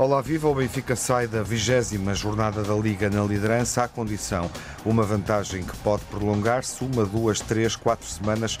Olá, 0.00 0.22
viva! 0.22 0.48
O 0.48 0.54
Benfica 0.54 0.96
sai 0.96 1.26
da 1.26 1.42
vigésima 1.42 2.14
jornada 2.14 2.62
da 2.62 2.74
Liga 2.74 3.10
na 3.10 3.22
liderança. 3.22 3.84
À 3.84 3.88
condição. 3.88 4.50
Uma 4.82 5.02
vantagem 5.02 5.62
que 5.62 5.76
pode 5.76 6.02
prolongar-se. 6.06 6.82
Uma, 6.82 7.04
duas, 7.04 7.38
três, 7.40 7.76
quatro 7.76 8.06
semanas 8.06 8.58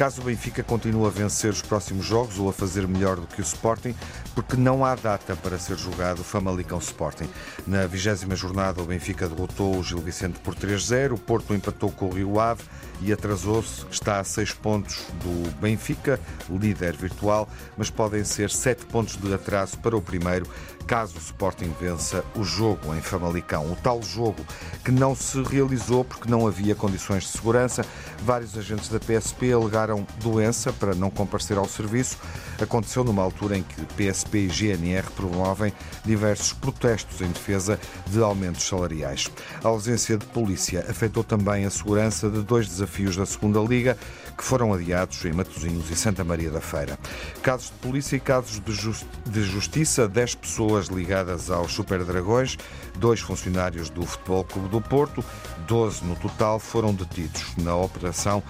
caso 0.00 0.22
o 0.22 0.24
Benfica 0.24 0.62
continue 0.62 1.06
a 1.06 1.10
vencer 1.10 1.50
os 1.50 1.60
próximos 1.60 2.06
jogos 2.06 2.38
ou 2.38 2.48
a 2.48 2.54
fazer 2.54 2.88
melhor 2.88 3.16
do 3.16 3.26
que 3.26 3.38
o 3.38 3.44
Sporting, 3.44 3.94
porque 4.34 4.56
não 4.56 4.82
há 4.82 4.94
data 4.94 5.36
para 5.36 5.58
ser 5.58 5.76
jogado 5.76 6.20
o 6.20 6.24
Famalicão 6.24 6.78
Sporting. 6.78 7.28
Na 7.66 7.86
vigésima 7.86 8.34
jornada, 8.34 8.80
o 8.80 8.86
Benfica 8.86 9.28
derrotou 9.28 9.76
o 9.76 9.84
Gil 9.84 9.98
Vicente 9.98 10.38
por 10.38 10.54
3-0, 10.54 11.12
o 11.12 11.18
Porto 11.18 11.54
empatou 11.54 11.90
com 11.90 12.06
o 12.06 12.14
Rio 12.14 12.40
Ave 12.40 12.62
e 13.02 13.12
atrasou-se. 13.12 13.84
Está 13.90 14.20
a 14.20 14.24
seis 14.24 14.54
pontos 14.54 15.04
do 15.22 15.50
Benfica, 15.60 16.18
líder 16.48 16.96
virtual, 16.96 17.46
mas 17.76 17.90
podem 17.90 18.24
ser 18.24 18.48
sete 18.48 18.86
pontos 18.86 19.16
de 19.16 19.34
atraso 19.34 19.76
para 19.80 19.94
o 19.94 20.00
primeiro, 20.00 20.46
caso 20.90 21.14
o 21.14 21.20
Sporting 21.20 21.72
vença 21.80 22.24
o 22.34 22.42
jogo 22.42 22.92
em 22.96 23.00
Famalicão. 23.00 23.70
O 23.70 23.76
tal 23.76 24.02
jogo 24.02 24.44
que 24.84 24.90
não 24.90 25.14
se 25.14 25.40
realizou 25.40 26.04
porque 26.04 26.28
não 26.28 26.48
havia 26.48 26.74
condições 26.74 27.22
de 27.22 27.28
segurança. 27.28 27.86
Vários 28.24 28.58
agentes 28.58 28.88
da 28.88 28.98
PSP 28.98 29.52
alegaram 29.52 30.04
doença 30.20 30.72
para 30.72 30.92
não 30.92 31.08
comparecer 31.08 31.56
ao 31.56 31.68
serviço. 31.68 32.18
Aconteceu 32.60 33.04
numa 33.04 33.22
altura 33.22 33.56
em 33.56 33.62
que 33.62 33.82
PSP 33.94 34.38
e 34.38 34.48
GNR 34.48 35.08
promovem 35.14 35.72
diversos 36.04 36.52
protestos 36.54 37.20
em 37.20 37.28
defesa 37.28 37.78
de 38.08 38.20
aumentos 38.20 38.66
salariais. 38.66 39.30
A 39.62 39.68
ausência 39.68 40.18
de 40.18 40.26
polícia 40.26 40.84
afetou 40.88 41.22
também 41.22 41.66
a 41.66 41.70
segurança 41.70 42.28
de 42.28 42.42
dois 42.42 42.66
desafios 42.66 43.16
da 43.16 43.24
Segunda 43.24 43.60
Liga 43.60 43.96
que 44.40 44.46
foram 44.46 44.72
adiados 44.72 45.22
em 45.26 45.32
Matosinhos 45.32 45.90
e 45.90 45.94
Santa 45.94 46.24
Maria 46.24 46.50
da 46.50 46.62
Feira. 46.62 46.98
Casos 47.42 47.66
de 47.66 47.72
polícia 47.74 48.16
e 48.16 48.20
casos 48.20 48.58
de, 48.58 48.72
justi 48.72 49.06
de 49.26 49.42
justiça, 49.42 50.08
10 50.08 50.36
pessoas 50.36 50.86
ligadas 50.86 51.50
aos 51.50 51.70
Super 51.74 52.02
Dragões, 52.04 52.56
dois 52.98 53.20
funcionários 53.20 53.90
do 53.90 54.06
Futebol 54.06 54.42
Clube 54.44 54.68
do 54.70 54.80
Porto, 54.80 55.22
12 55.68 56.06
no 56.06 56.16
total 56.16 56.58
foram 56.58 56.94
detidos 56.94 57.54
na 57.58 57.76
operação 57.76 58.42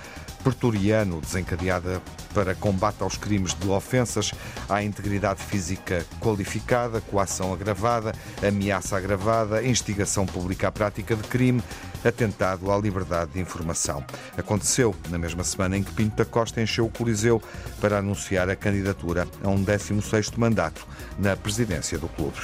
Pretoriano, 0.42 1.20
desencadeada 1.20 2.00
para 2.34 2.54
combate 2.54 3.02
aos 3.02 3.16
crimes 3.16 3.54
de 3.54 3.68
ofensas 3.68 4.32
à 4.68 4.82
integridade 4.82 5.42
física 5.42 6.04
qualificada, 6.20 7.00
coação 7.00 7.52
agravada, 7.52 8.12
ameaça 8.46 8.96
agravada, 8.96 9.62
instigação 9.62 10.26
pública 10.26 10.68
à 10.68 10.72
prática 10.72 11.14
de 11.14 11.22
crime, 11.24 11.62
atentado 12.04 12.70
à 12.70 12.78
liberdade 12.78 13.32
de 13.32 13.40
informação. 13.40 14.04
Aconteceu 14.36 14.94
na 15.10 15.18
mesma 15.18 15.44
semana 15.44 15.76
em 15.76 15.82
que 15.82 15.92
Pinto 15.92 16.16
da 16.16 16.24
Costa 16.24 16.62
encheu 16.62 16.86
o 16.86 16.90
Coliseu 16.90 17.42
para 17.80 17.98
anunciar 17.98 18.48
a 18.48 18.56
candidatura 18.56 19.28
a 19.42 19.48
um 19.48 19.64
16º 19.64 20.38
mandato 20.38 20.86
na 21.18 21.36
presidência 21.36 21.98
do 21.98 22.08
clube. 22.08 22.38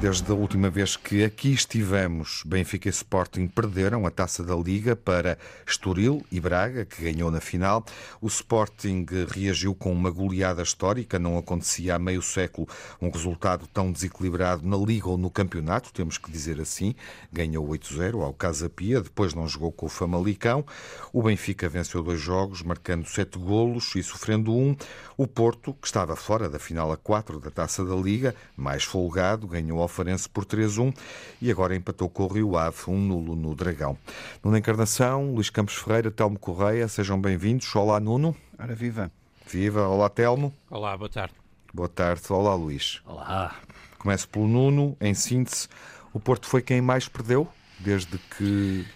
Desde 0.00 0.30
a 0.30 0.34
última 0.34 0.70
vez 0.70 0.96
que 0.96 1.24
aqui 1.24 1.52
estivemos, 1.52 2.44
Benfica 2.46 2.88
e 2.88 2.90
Sporting 2.90 3.48
perderam 3.48 4.06
a 4.06 4.12
taça 4.12 4.44
da 4.44 4.54
Liga 4.54 4.94
para 4.94 5.36
Estoril 5.66 6.24
e 6.30 6.38
Braga, 6.38 6.84
que 6.84 7.02
ganhou 7.02 7.32
na 7.32 7.40
final. 7.40 7.84
O 8.20 8.28
Sporting 8.28 9.04
reagiu 9.28 9.74
com 9.74 9.92
uma 9.92 10.08
goleada 10.08 10.62
histórica, 10.62 11.18
não 11.18 11.36
acontecia 11.36 11.96
há 11.96 11.98
meio 11.98 12.22
século 12.22 12.68
um 13.02 13.10
resultado 13.10 13.66
tão 13.66 13.90
desequilibrado 13.90 14.64
na 14.64 14.76
Liga 14.76 15.08
ou 15.08 15.18
no 15.18 15.30
campeonato, 15.30 15.92
temos 15.92 16.16
que 16.16 16.30
dizer 16.30 16.60
assim. 16.60 16.94
Ganhou 17.32 17.66
8-0 17.66 18.22
ao 18.22 18.32
Casa 18.32 18.68
Pia, 18.68 19.00
depois 19.00 19.34
não 19.34 19.48
jogou 19.48 19.72
com 19.72 19.86
o 19.86 19.88
Famalicão. 19.90 20.64
O 21.12 21.24
Benfica 21.24 21.68
venceu 21.68 22.04
dois 22.04 22.20
jogos, 22.20 22.62
marcando 22.62 23.04
sete 23.04 23.36
golos 23.36 23.96
e 23.96 24.02
sofrendo 24.04 24.54
um. 24.54 24.76
O 25.20 25.26
Porto, 25.26 25.74
que 25.74 25.88
estava 25.88 26.14
fora 26.14 26.48
da 26.48 26.60
final 26.60 26.92
a 26.92 26.96
4 26.96 27.40
da 27.40 27.50
taça 27.50 27.84
da 27.84 27.96
Liga, 27.96 28.36
mais 28.56 28.84
folgado, 28.84 29.48
ganhou 29.48 29.82
ao 29.82 29.88
Farense 29.88 30.28
por 30.28 30.44
3-1 30.44 30.96
e 31.42 31.50
agora 31.50 31.74
empatou 31.74 32.08
com 32.08 32.22
o 32.22 32.28
Rio 32.28 32.56
Ave, 32.56 32.78
um 32.86 33.00
nulo 33.00 33.34
no 33.34 33.52
Dragão. 33.52 33.98
Nuno 34.44 34.56
Encarnação, 34.56 35.34
Luís 35.34 35.50
Campos 35.50 35.74
Ferreira, 35.74 36.08
Telmo 36.08 36.38
Correia, 36.38 36.86
sejam 36.86 37.20
bem-vindos. 37.20 37.74
Olá, 37.74 37.98
Nuno. 37.98 38.32
Ora, 38.56 38.76
viva. 38.76 39.10
Viva. 39.44 39.88
Olá, 39.88 40.08
Telmo. 40.08 40.54
Olá, 40.70 40.96
boa 40.96 41.10
tarde. 41.10 41.34
Boa 41.74 41.88
tarde. 41.88 42.22
Olá, 42.28 42.54
Luís. 42.54 43.02
Olá. 43.04 43.56
Começo 43.98 44.28
pelo 44.28 44.46
Nuno. 44.46 44.96
Em 45.00 45.14
síntese, 45.14 45.66
o 46.12 46.20
Porto 46.20 46.46
foi 46.46 46.62
quem 46.62 46.80
mais 46.80 47.08
perdeu 47.08 47.48
desde 47.80 48.18
que 48.18 48.86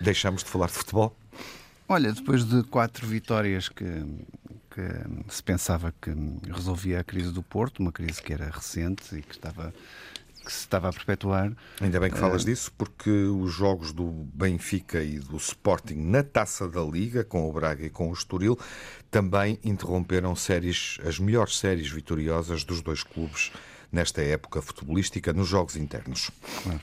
deixamos 0.00 0.42
de 0.42 0.48
falar 0.48 0.68
de 0.68 0.72
futebol? 0.72 1.14
Olha, 1.86 2.10
depois 2.10 2.44
de 2.44 2.62
quatro 2.64 3.06
vitórias 3.06 3.68
que, 3.68 3.84
que 4.78 5.34
se 5.34 5.42
pensava 5.42 5.92
que 6.00 6.14
resolvia 6.52 7.00
a 7.00 7.04
crise 7.04 7.32
do 7.32 7.42
Porto, 7.42 7.80
uma 7.80 7.90
crise 7.90 8.22
que 8.22 8.32
era 8.32 8.48
recente 8.48 9.16
e 9.16 9.22
que 9.22 9.34
estava 9.34 9.74
que 10.44 10.52
se 10.52 10.60
estava 10.60 10.88
a 10.88 10.92
perpetuar. 10.92 11.52
Ainda 11.78 12.00
bem 12.00 12.10
que 12.10 12.16
falas 12.16 12.42
uh... 12.42 12.46
disso, 12.46 12.72
porque 12.78 13.10
os 13.10 13.52
jogos 13.52 13.92
do 13.92 14.06
Benfica 14.32 15.02
e 15.02 15.18
do 15.18 15.36
Sporting 15.36 15.96
na 15.96 16.22
taça 16.22 16.66
da 16.66 16.80
Liga, 16.80 17.22
com 17.22 17.46
o 17.46 17.52
Braga 17.52 17.84
e 17.84 17.90
com 17.90 18.08
o 18.08 18.12
Estoril, 18.14 18.58
também 19.10 19.58
interromperam 19.62 20.34
séries, 20.34 20.98
as 21.04 21.18
melhores 21.18 21.58
séries 21.58 21.90
vitoriosas 21.90 22.64
dos 22.64 22.80
dois 22.80 23.02
clubes 23.02 23.52
nesta 23.92 24.22
época 24.22 24.62
futebolística 24.62 25.34
nos 25.34 25.48
jogos 25.48 25.76
internos. 25.76 26.30
Claro. 26.62 26.80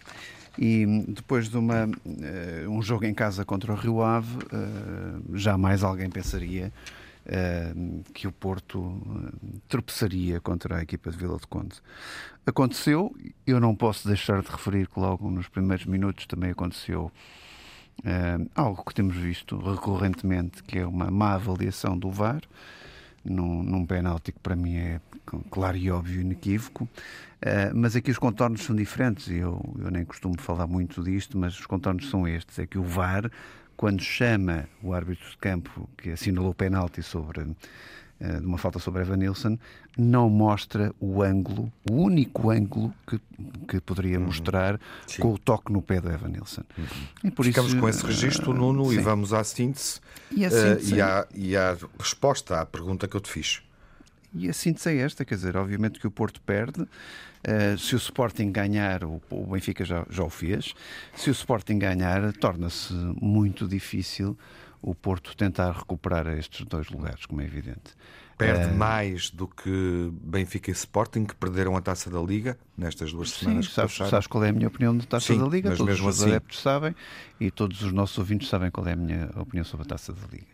E 0.59 0.85
depois 1.07 1.49
de 1.49 1.57
uma, 1.57 1.85
uh, 1.85 2.69
um 2.69 2.83
jogo 2.83 3.05
em 3.05 3.15
casa 3.15 3.43
contra 3.43 3.73
o 3.73 3.75
Rio 3.75 4.03
Ave, 4.03 4.37
uh, 4.37 5.35
jamais 5.35 5.83
alguém 5.83 6.09
pensaria 6.09 6.71
que 8.13 8.27
o 8.27 8.31
Porto 8.31 8.79
uh, 8.79 9.59
tropeçaria 9.67 10.39
contra 10.39 10.77
a 10.77 10.81
equipa 10.83 11.09
de 11.09 11.17
Vila 11.17 11.37
de 11.37 11.47
Conde. 11.47 11.81
Aconteceu, 12.45 13.15
eu 13.47 13.59
não 13.59 13.75
posso 13.75 14.07
deixar 14.07 14.41
de 14.41 14.49
referir 14.49 14.87
que 14.87 14.99
logo 14.99 15.29
nos 15.31 15.47
primeiros 15.47 15.85
minutos 15.85 16.27
também 16.27 16.51
aconteceu 16.51 17.11
uh, 17.99 18.49
algo 18.53 18.83
que 18.85 18.93
temos 18.93 19.15
visto 19.15 19.57
recorrentemente, 19.57 20.63
que 20.63 20.79
é 20.79 20.85
uma 20.85 21.09
má 21.09 21.33
avaliação 21.33 21.97
do 21.97 22.11
VAR, 22.11 22.41
num, 23.23 23.63
num 23.63 23.85
penalti 23.85 24.31
que 24.31 24.39
para 24.39 24.55
mim 24.55 24.75
é 24.75 25.01
claro 25.49 25.75
e 25.75 25.89
óbvio 25.89 26.19
e 26.19 26.21
inequívoco. 26.21 26.83
Uh, 26.83 27.73
mas 27.73 27.95
aqui 27.95 28.11
os 28.11 28.19
contornos 28.19 28.63
são 28.63 28.75
diferentes, 28.75 29.29
eu, 29.29 29.59
eu 29.79 29.89
nem 29.89 30.05
costumo 30.05 30.39
falar 30.39 30.67
muito 30.67 31.03
disto, 31.03 31.37
mas 31.37 31.59
os 31.59 31.65
contornos 31.65 32.09
são 32.09 32.27
estes: 32.27 32.59
é 32.59 32.67
que 32.67 32.77
o 32.77 32.83
VAR 32.83 33.31
quando 33.75 34.01
chama 34.01 34.67
o 34.81 34.93
árbitro 34.93 35.29
de 35.29 35.37
campo 35.37 35.89
que 35.97 36.11
assinalou 36.11 36.51
o 36.51 36.55
penalti 36.55 37.03
sobre 37.03 37.41
uh, 37.41 37.55
de 38.19 38.45
uma 38.45 38.57
falta 38.57 38.79
sobre 38.79 39.01
Evan 39.01 39.17
Nilsson, 39.17 39.57
não 39.97 40.29
mostra 40.29 40.93
o 40.99 41.21
ângulo, 41.21 41.71
o 41.89 41.93
único 41.93 42.49
ângulo 42.49 42.93
que, 43.07 43.19
que 43.67 43.79
poderia 43.81 44.19
uhum. 44.19 44.25
mostrar 44.25 44.79
sim. 45.07 45.21
com 45.21 45.33
o 45.33 45.37
toque 45.37 45.71
no 45.71 45.81
pé 45.81 45.99
do 45.99 46.09
Evan 46.09 46.29
Nilsson. 46.29 46.63
Uhum. 46.77 46.85
E 47.23 47.31
por 47.31 47.45
Ficamos 47.45 47.71
isso, 47.71 47.79
com 47.79 47.89
esse 47.89 48.05
registro, 48.05 48.51
uh, 48.51 48.53
Nuno, 48.53 48.85
sim. 48.85 48.97
e 48.97 48.99
vamos 48.99 49.33
à 49.33 49.43
síntese, 49.43 49.99
e, 50.31 50.45
a 50.45 50.49
síntese 50.49 50.93
uh, 50.93 50.97
e, 50.97 51.01
à, 51.01 51.27
e 51.33 51.57
à 51.57 51.77
resposta 51.99 52.61
à 52.61 52.65
pergunta 52.65 53.07
que 53.07 53.15
eu 53.15 53.21
te 53.21 53.29
fiz. 53.29 53.61
E 54.35 54.49
a 54.49 54.53
síntese 54.53 54.89
é 54.89 54.97
esta, 54.97 55.23
quer 55.23 55.35
dizer, 55.35 55.55
obviamente 55.55 55.99
que 55.99 56.07
o 56.07 56.11
Porto 56.11 56.41
perde. 56.41 56.81
Uh, 56.81 57.77
se 57.77 57.95
o 57.95 57.97
Sporting 57.97 58.51
ganhar, 58.51 59.03
o, 59.03 59.21
o 59.29 59.45
Benfica 59.47 59.85
já, 59.85 60.05
já 60.09 60.23
o 60.23 60.29
fez. 60.29 60.73
Se 61.15 61.29
o 61.29 61.31
Sporting 61.31 61.79
ganhar, 61.79 62.33
torna-se 62.33 62.93
muito 63.21 63.67
difícil 63.67 64.37
o 64.81 64.93
Porto 64.93 65.35
tentar 65.35 65.71
recuperar 65.71 66.27
estes 66.27 66.65
dois 66.65 66.89
lugares, 66.89 67.25
como 67.25 67.41
é 67.41 67.45
evidente. 67.45 67.95
Perde 68.37 68.65
uh, 68.65 68.75
mais 68.75 69.29
do 69.29 69.47
que 69.47 70.11
Benfica 70.21 70.69
e 70.69 70.73
Sporting, 70.73 71.23
que 71.23 71.35
perderam 71.35 71.77
a 71.77 71.81
taça 71.81 72.09
da 72.09 72.19
Liga 72.19 72.57
nestas 72.77 73.11
duas 73.11 73.31
semanas. 73.31 73.67
Sim, 73.67 73.71
sabes, 73.71 73.95
sabes, 73.95 74.27
qual 74.27 74.43
é 74.43 74.49
a 74.49 74.53
minha 74.53 74.67
opinião 74.67 74.95
da 74.95 75.05
taça 75.05 75.33
sim, 75.33 75.39
da 75.39 75.47
Liga? 75.47 75.69
Mas 75.69 75.77
todos 75.77 75.93
mesmo 75.93 76.09
os 76.09 76.21
assim... 76.21 76.29
adeptos 76.31 76.59
sabem 76.59 76.93
e 77.39 77.49
todos 77.49 77.81
os 77.81 77.93
nossos 77.93 78.17
ouvintes 78.17 78.49
sabem 78.49 78.69
qual 78.69 78.85
é 78.87 78.91
a 78.91 78.95
minha 78.95 79.29
opinião 79.37 79.63
sobre 79.63 79.85
a 79.85 79.89
taça 79.89 80.11
da 80.11 80.27
Liga. 80.31 80.53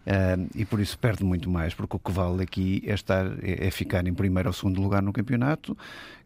Uh, 0.00 0.48
e 0.54 0.64
por 0.64 0.80
isso 0.80 0.98
perde 0.98 1.22
muito 1.22 1.50
mais, 1.50 1.74
porque 1.74 1.94
o 1.94 1.98
que 1.98 2.10
vale 2.10 2.42
aqui 2.42 2.82
é, 2.86 2.94
estar, 2.94 3.26
é, 3.42 3.66
é 3.66 3.70
ficar 3.70 4.06
em 4.06 4.14
primeiro 4.14 4.48
ou 4.48 4.52
segundo 4.52 4.80
lugar 4.80 5.02
no 5.02 5.12
campeonato, 5.12 5.76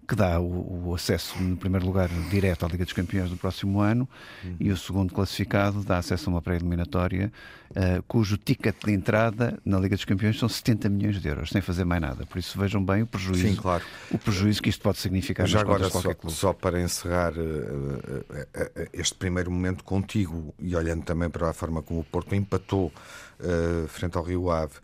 que 0.07 0.15
dá 0.15 0.39
o, 0.39 0.89
o, 0.89 0.95
acesso, 0.95 1.41
no 1.43 1.57
primeiro 1.57 1.87
lugar, 1.87 2.09
direto 2.31 2.65
à 2.65 2.69
Liga 2.69 2.85
dos 2.85 2.93
Campeões 2.93 3.31
do 3.31 3.37
próximo 3.37 3.81
ano, 3.81 4.09
uhum. 4.45 4.57
e 4.61 4.71
o 4.71 4.77
segundo 4.77 5.13
classificado 5.13 5.83
dá 5.83 5.99
acesso 5.99 6.29
a 6.29 6.35
uma 6.35 6.43
pré-eliminatória, 6.43 7.33
uh, 7.71 8.03
cujo 8.07 8.37
ticket 8.37 8.77
de 8.85 8.93
entrada 8.93 9.59
na 9.65 9.79
Liga 9.79 9.97
dos 9.97 10.05
Campeões 10.05 10.39
são 10.39 10.49
70 10.49 10.89
milhões 10.89 11.21
de 11.21 11.29
euros, 11.29 11.51
sem 11.51 11.63
fazer 11.63 11.85
mais 11.85 12.03
nada. 12.03 12.27
Por 12.27 12.39
isso 12.39 12.59
vejam 12.59 12.85
bem 12.85 13.03
o 13.03 13.07
prejuízo, 13.07 13.49
Sim, 13.49 13.57
claro. 13.57 13.85
o 14.11 14.19
prejuízo 14.19 14.63
que 14.63 14.69
isto 14.69 14.83
pode 14.83 14.99
significar 14.99 15.47
Já 15.47 15.61
agora, 15.61 15.89
só, 15.89 16.03
só, 16.29 16.53
para 16.53 16.81
encerrar 16.81 17.33
uh, 17.33 17.43
uh, 17.43 18.89
este 18.93 19.15
primeiro 19.15 19.51
momento 19.51 19.83
contigo, 19.85 20.55
e 20.59 20.77
olhando 20.77 21.03
também 21.03 21.31
para 21.31 21.49
a 21.49 21.53
forma 21.53 21.83
como 21.83 22.01
o 22.01 22.05
Porto 22.05 22.35
empatou 22.35 22.93
frente 23.89 24.17
ao 24.17 24.23
Rio 24.23 24.51
Ave, 24.51 24.75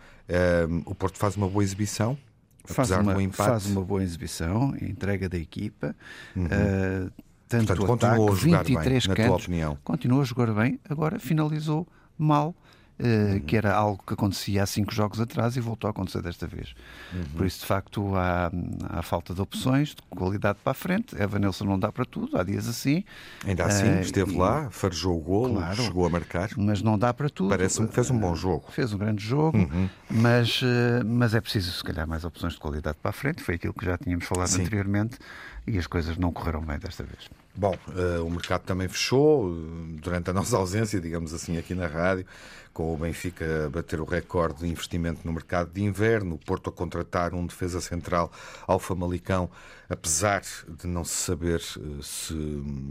o 0.84 0.94
Porto 0.94 1.16
faz 1.16 1.36
uma 1.36 1.48
boa 1.48 1.62
exibição, 1.62 2.18
faz 2.64 2.90
uma, 2.90 3.14
faz 3.32 3.66
uma 3.66 3.82
boa 3.82 4.02
exibição, 4.02 4.74
entrega 4.80 5.28
da 5.28 5.38
equipa. 5.38 5.94
Uhum. 6.34 6.44
Uh, 6.44 7.10
tanto 7.48 7.66
Portanto, 7.66 7.86
continuou 7.86 8.28
ataque, 8.28 8.46
a 8.46 8.50
jogar 8.50 8.64
23 8.64 9.06
bem, 9.06 9.16
cantos, 9.16 9.18
na 9.18 9.26
tua 9.26 9.36
opinião. 9.36 9.78
Continuou 9.82 10.22
a 10.22 10.24
jogar 10.24 10.52
bem, 10.54 10.78
agora 10.88 11.18
finalizou 11.18 11.86
mal 12.16 12.54
uhum. 13.02 13.40
que 13.40 13.56
era 13.56 13.74
algo 13.74 14.02
que 14.06 14.14
acontecia 14.14 14.62
há 14.62 14.66
cinco 14.66 14.94
jogos 14.94 15.20
atrás 15.20 15.56
e 15.56 15.60
voltou 15.60 15.88
a 15.88 15.90
acontecer 15.90 16.22
desta 16.22 16.46
vez. 16.46 16.74
Uhum. 17.12 17.24
Por 17.36 17.46
isso, 17.46 17.60
de 17.60 17.66
facto, 17.66 18.14
há, 18.14 18.50
há, 18.88 19.02
falta 19.02 19.34
de 19.34 19.40
opções, 19.40 19.90
de 19.90 20.02
qualidade 20.08 20.58
para 20.62 20.72
a 20.72 20.74
frente. 20.74 21.20
Evanilson 21.20 21.64
não 21.64 21.78
dá 21.78 21.90
para 21.90 22.04
tudo, 22.04 22.38
há 22.38 22.42
dias 22.42 22.68
assim. 22.68 23.04
Ainda 23.44 23.64
assim, 23.64 23.88
uh, 23.88 24.00
esteve 24.00 24.34
e, 24.34 24.38
lá, 24.38 24.70
farejou 24.70 25.16
o 25.16 25.20
golo, 25.20 25.54
claro, 25.54 25.82
chegou 25.82 26.06
a 26.06 26.10
marcar. 26.10 26.50
Mas 26.56 26.82
não 26.82 26.98
dá 26.98 27.12
para 27.12 27.28
tudo. 27.28 27.50
Parece-me 27.50 27.88
que 27.88 27.94
fez 27.94 28.10
um 28.10 28.18
bom 28.18 28.34
jogo. 28.34 28.64
Fez 28.70 28.92
um 28.92 28.98
grande 28.98 29.24
jogo, 29.24 29.58
uhum. 29.58 29.88
mas, 30.10 30.60
mas 31.04 31.34
é 31.34 31.40
preciso, 31.40 31.72
se 31.72 31.82
calhar, 31.82 32.06
mais 32.06 32.24
opções 32.24 32.54
de 32.54 32.58
qualidade 32.58 32.98
para 33.00 33.10
a 33.10 33.12
frente. 33.12 33.42
Foi 33.42 33.54
aquilo 33.54 33.74
que 33.74 33.84
já 33.84 33.96
tínhamos 33.96 34.24
falado 34.26 34.48
Sim. 34.48 34.62
anteriormente 34.62 35.18
e 35.66 35.78
as 35.78 35.86
coisas 35.86 36.16
não 36.16 36.32
correram 36.32 36.60
bem 36.60 36.78
desta 36.78 37.04
vez. 37.04 37.28
Bom, 37.54 37.76
uh, 37.88 38.24
o 38.24 38.30
mercado 38.30 38.62
também 38.62 38.88
fechou 38.88 39.52
durante 40.00 40.30
a 40.30 40.32
nossa 40.32 40.56
ausência, 40.58 41.00
digamos 41.00 41.34
assim, 41.34 41.58
aqui 41.58 41.74
na 41.74 41.86
rádio 41.86 42.24
com 42.72 42.94
o 42.94 42.96
Benfica 42.96 43.66
a 43.66 43.68
bater 43.68 44.00
o 44.00 44.04
recorde 44.04 44.60
de 44.60 44.68
investimento 44.68 45.20
no 45.24 45.32
mercado 45.32 45.70
de 45.72 45.82
inverno, 45.82 46.36
o 46.36 46.38
Porto 46.38 46.70
a 46.70 46.72
contratar 46.72 47.34
um 47.34 47.46
defesa 47.46 47.80
central 47.80 48.30
ao 48.66 48.78
Famalicão, 48.78 49.50
apesar 49.88 50.42
de 50.68 50.86
não 50.86 51.04
se 51.04 51.14
saber 51.14 51.60
eh, 51.60 51.80
se 52.00 52.34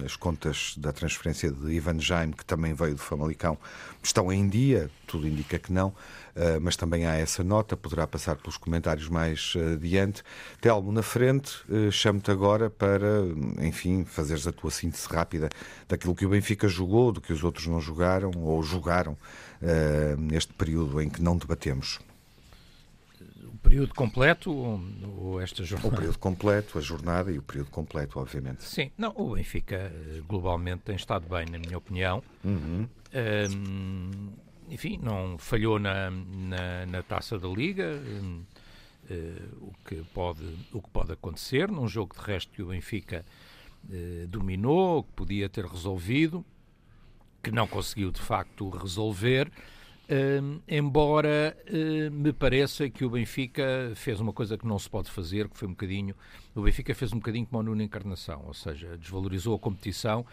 as 0.05 0.17
contas 0.17 0.73
da 0.77 0.91
transferência 0.91 1.49
de 1.49 1.71
Ivan 1.71 1.97
Jaime, 1.97 2.33
que 2.33 2.43
também 2.43 2.73
veio 2.73 2.95
do 2.95 3.01
Famalicão, 3.01 3.57
estão 4.03 4.31
em 4.31 4.49
dia, 4.49 4.91
tudo 5.07 5.25
indica 5.25 5.57
que 5.57 5.71
não, 5.71 5.93
eh, 6.35 6.59
mas 6.59 6.75
também 6.75 7.05
há 7.05 7.15
essa 7.15 7.41
nota, 7.41 7.77
poderá 7.77 8.05
passar 8.05 8.35
pelos 8.35 8.57
comentários 8.57 9.07
mais 9.07 9.53
eh, 9.55 9.73
adiante. 9.73 10.23
Telmo, 10.59 10.91
na 10.91 11.01
frente, 11.01 11.63
chamo-te 11.89 12.29
agora 12.29 12.69
para, 12.69 13.23
enfim, 13.61 14.03
fazeres 14.03 14.45
a 14.45 14.51
tua 14.51 14.69
síntese 14.69 15.07
rápida 15.07 15.47
daquilo 15.87 16.13
que 16.13 16.25
o 16.25 16.29
Benfica 16.29 16.67
jogou, 16.67 17.13
do 17.13 17.21
que 17.21 17.31
os 17.31 17.43
outros 17.43 17.65
não 17.67 17.79
jogaram 17.79 18.31
ou 18.35 18.61
jogaram 18.61 19.17
neste 20.17 20.53
período 20.53 21.01
em 21.01 21.09
que 21.09 21.21
não 21.21 21.37
debatemos? 21.37 21.99
O 23.43 23.57
período 23.61 23.93
completo 23.93 24.51
ou, 24.51 25.41
esta 25.41 25.63
jornada? 25.63 25.93
O 25.93 25.97
período 25.97 26.17
completo, 26.17 26.77
a 26.77 26.81
jornada 26.81 27.31
e 27.31 27.37
o 27.37 27.41
período 27.41 27.69
completo, 27.69 28.19
obviamente. 28.19 28.63
Sim, 28.63 28.91
não, 28.97 29.13
o 29.15 29.35
Benfica 29.35 29.75
eh, 29.75 30.21
globalmente 30.27 30.83
tem 30.85 30.95
estado 30.95 31.27
bem, 31.27 31.45
na 31.45 31.59
minha 31.59 31.77
opinião. 31.77 32.23
Uhum. 32.43 32.87
Um, 33.13 34.31
enfim, 34.69 34.99
não 35.01 35.37
falhou 35.37 35.79
na, 35.79 36.09
na, 36.09 36.85
na 36.85 37.03
taça 37.03 37.37
da 37.37 37.47
Liga. 37.47 37.99
Um, 38.05 38.43
uh, 39.09 39.67
o, 39.67 39.73
que 39.85 39.95
pode, 40.13 40.43
o 40.71 40.81
que 40.81 40.89
pode 40.89 41.11
acontecer 41.11 41.69
num 41.69 41.87
jogo 41.87 42.15
de 42.15 42.21
resto 42.21 42.51
que 42.51 42.61
o 42.61 42.67
Benfica 42.67 43.25
uh, 43.85 44.27
dominou, 44.27 45.03
que 45.03 45.11
podia 45.13 45.49
ter 45.49 45.65
resolvido 45.65 46.45
que 47.41 47.51
não 47.51 47.67
conseguiu 47.67 48.11
de 48.11 48.21
facto 48.21 48.69
resolver, 48.69 49.51
uh, 50.09 50.61
embora 50.67 51.55
uh, 51.69 52.11
me 52.11 52.33
pareça 52.33 52.89
que 52.89 53.05
o 53.05 53.09
Benfica 53.09 53.91
fez 53.95 54.19
uma 54.19 54.33
coisa 54.33 54.57
que 54.57 54.65
não 54.65 54.79
se 54.79 54.89
pode 54.89 55.09
fazer, 55.09 55.47
que 55.47 55.57
foi 55.57 55.67
um 55.67 55.71
bocadinho. 55.71 56.15
O 56.55 56.61
Benfica 56.61 56.93
fez 56.95 57.13
um 57.13 57.17
bocadinho 57.17 57.45
como 57.45 57.61
a 57.61 57.63
Nuno 57.63 57.81
Encarnação, 57.81 58.43
ou 58.47 58.53
seja, 58.53 58.97
desvalorizou 58.97 59.55
a 59.55 59.59
competição, 59.59 60.25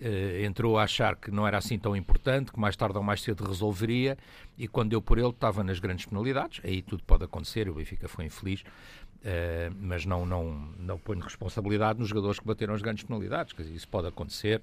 uh, 0.00 0.44
entrou 0.44 0.78
a 0.78 0.84
achar 0.84 1.14
que 1.16 1.30
não 1.30 1.46
era 1.46 1.58
assim 1.58 1.78
tão 1.78 1.94
importante, 1.94 2.50
que 2.50 2.58
mais 2.58 2.74
tarde 2.76 2.96
ou 2.96 3.02
mais 3.02 3.22
cedo 3.22 3.44
resolveria, 3.44 4.16
e 4.56 4.66
quando 4.66 4.90
deu 4.90 5.02
por 5.02 5.18
ele 5.18 5.28
estava 5.28 5.62
nas 5.62 5.78
grandes 5.78 6.06
penalidades. 6.06 6.60
Aí 6.64 6.82
tudo 6.82 7.02
pode 7.04 7.24
acontecer, 7.24 7.68
o 7.68 7.74
Benfica 7.74 8.08
foi 8.08 8.24
infeliz. 8.24 8.64
Uh, 9.18 9.74
mas 9.80 10.06
não, 10.06 10.24
não, 10.24 10.72
não 10.78 10.96
ponho 10.96 11.20
responsabilidade 11.20 11.98
nos 11.98 12.08
jogadores 12.08 12.38
que 12.38 12.46
bateram 12.46 12.72
as 12.72 12.80
grandes 12.80 13.02
penalidades. 13.02 13.52
Quer 13.52 13.62
dizer, 13.62 13.74
isso 13.74 13.88
pode 13.88 14.06
acontecer. 14.06 14.62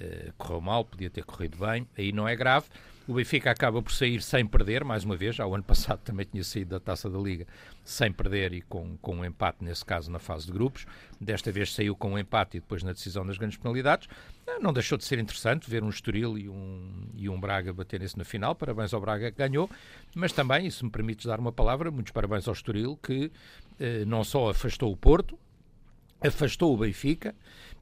Uh, 0.00 0.32
correu 0.36 0.60
mal, 0.60 0.84
podia 0.84 1.08
ter 1.08 1.24
corrido 1.24 1.56
bem, 1.58 1.86
aí 1.96 2.10
não 2.10 2.26
é 2.26 2.34
grave. 2.34 2.66
O 3.06 3.12
Benfica 3.12 3.50
acaba 3.50 3.82
por 3.82 3.92
sair 3.92 4.22
sem 4.22 4.46
perder, 4.46 4.82
mais 4.82 5.04
uma 5.04 5.14
vez, 5.14 5.36
já 5.36 5.46
o 5.46 5.54
ano 5.54 5.62
passado 5.62 6.00
também 6.04 6.24
tinha 6.24 6.42
saído 6.42 6.70
da 6.70 6.80
Taça 6.80 7.10
da 7.10 7.18
Liga 7.18 7.46
sem 7.84 8.10
perder 8.10 8.54
e 8.54 8.62
com, 8.62 8.96
com 8.96 9.16
um 9.16 9.24
empate, 9.24 9.62
nesse 9.62 9.84
caso, 9.84 10.10
na 10.10 10.18
fase 10.18 10.46
de 10.46 10.52
grupos. 10.52 10.86
Desta 11.20 11.52
vez 11.52 11.74
saiu 11.74 11.94
com 11.94 12.12
um 12.12 12.18
empate 12.18 12.56
e 12.56 12.60
depois 12.60 12.82
na 12.82 12.92
decisão 12.92 13.26
das 13.26 13.36
grandes 13.36 13.58
penalidades. 13.58 14.08
Eh, 14.46 14.58
não 14.58 14.72
deixou 14.72 14.96
de 14.96 15.04
ser 15.04 15.18
interessante 15.18 15.68
ver 15.68 15.84
um 15.84 15.90
Estoril 15.90 16.38
e 16.38 16.48
um, 16.48 17.10
e 17.14 17.28
um 17.28 17.38
Braga 17.38 17.74
baterem-se 17.74 18.16
na 18.16 18.24
final. 18.24 18.54
Parabéns 18.54 18.94
ao 18.94 19.00
Braga 19.02 19.30
que 19.30 19.36
ganhou, 19.36 19.68
mas 20.14 20.32
também, 20.32 20.66
e 20.66 20.70
se 20.70 20.82
me 20.82 20.90
permites 20.90 21.26
dar 21.26 21.38
uma 21.38 21.52
palavra, 21.52 21.90
muitos 21.90 22.12
parabéns 22.12 22.48
ao 22.48 22.54
Estoril 22.54 22.98
que 23.02 23.30
eh, 23.78 24.06
não 24.06 24.24
só 24.24 24.48
afastou 24.48 24.90
o 24.90 24.96
Porto, 24.96 25.38
afastou 26.22 26.72
o 26.72 26.78
Benfica 26.78 27.34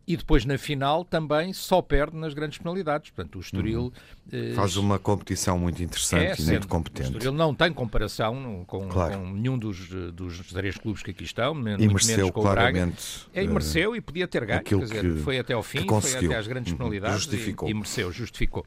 e 0.06 0.16
depois 0.16 0.44
na 0.44 0.58
final 0.58 1.04
também 1.04 1.52
só 1.52 1.80
perde 1.80 2.16
nas 2.16 2.34
grandes 2.34 2.58
penalidades. 2.58 3.10
Portanto, 3.10 3.36
o 3.36 3.40
Estoril 3.40 3.82
uhum. 3.82 3.92
Eh, 4.30 4.52
faz 4.54 4.76
uma 4.76 4.98
competição 4.98 5.58
muito 5.58 5.82
interessante 5.82 6.40
é, 6.40 6.44
e 6.44 6.50
muito 6.50 6.68
competente. 6.68 7.10
Estoril 7.10 7.32
não 7.32 7.54
tem 7.54 7.72
comparação 7.72 8.64
com, 8.66 8.88
claro. 8.88 9.18
com 9.18 9.30
nenhum 9.32 9.58
dos, 9.58 9.88
dos 10.12 10.38
três 10.52 10.76
clubes 10.76 11.02
que 11.02 11.10
aqui 11.10 11.24
estão, 11.24 11.52
e 11.52 11.88
mereceu 11.88 12.16
menos 12.16 12.30
com 12.30 12.40
o 12.40 12.42
Braga. 12.44 12.92
É, 13.34 13.42
e 13.42 13.48
mereceu 13.48 13.96
e 13.96 14.00
podia 14.00 14.28
ter 14.28 14.44
ganho, 14.44 14.62
quer 14.62 14.78
dizer, 14.78 15.00
que, 15.00 15.20
foi 15.20 15.38
até 15.38 15.54
ao 15.54 15.62
fim, 15.62 15.86
foi 15.86 16.26
até 16.26 16.36
às 16.36 16.46
grandes 16.46 16.72
uhum. 16.72 16.78
penalidades 16.78 17.22
justificou. 17.22 17.68
E, 17.68 17.72
e 17.72 17.74
mereceu, 17.74 18.12
justificou. 18.12 18.64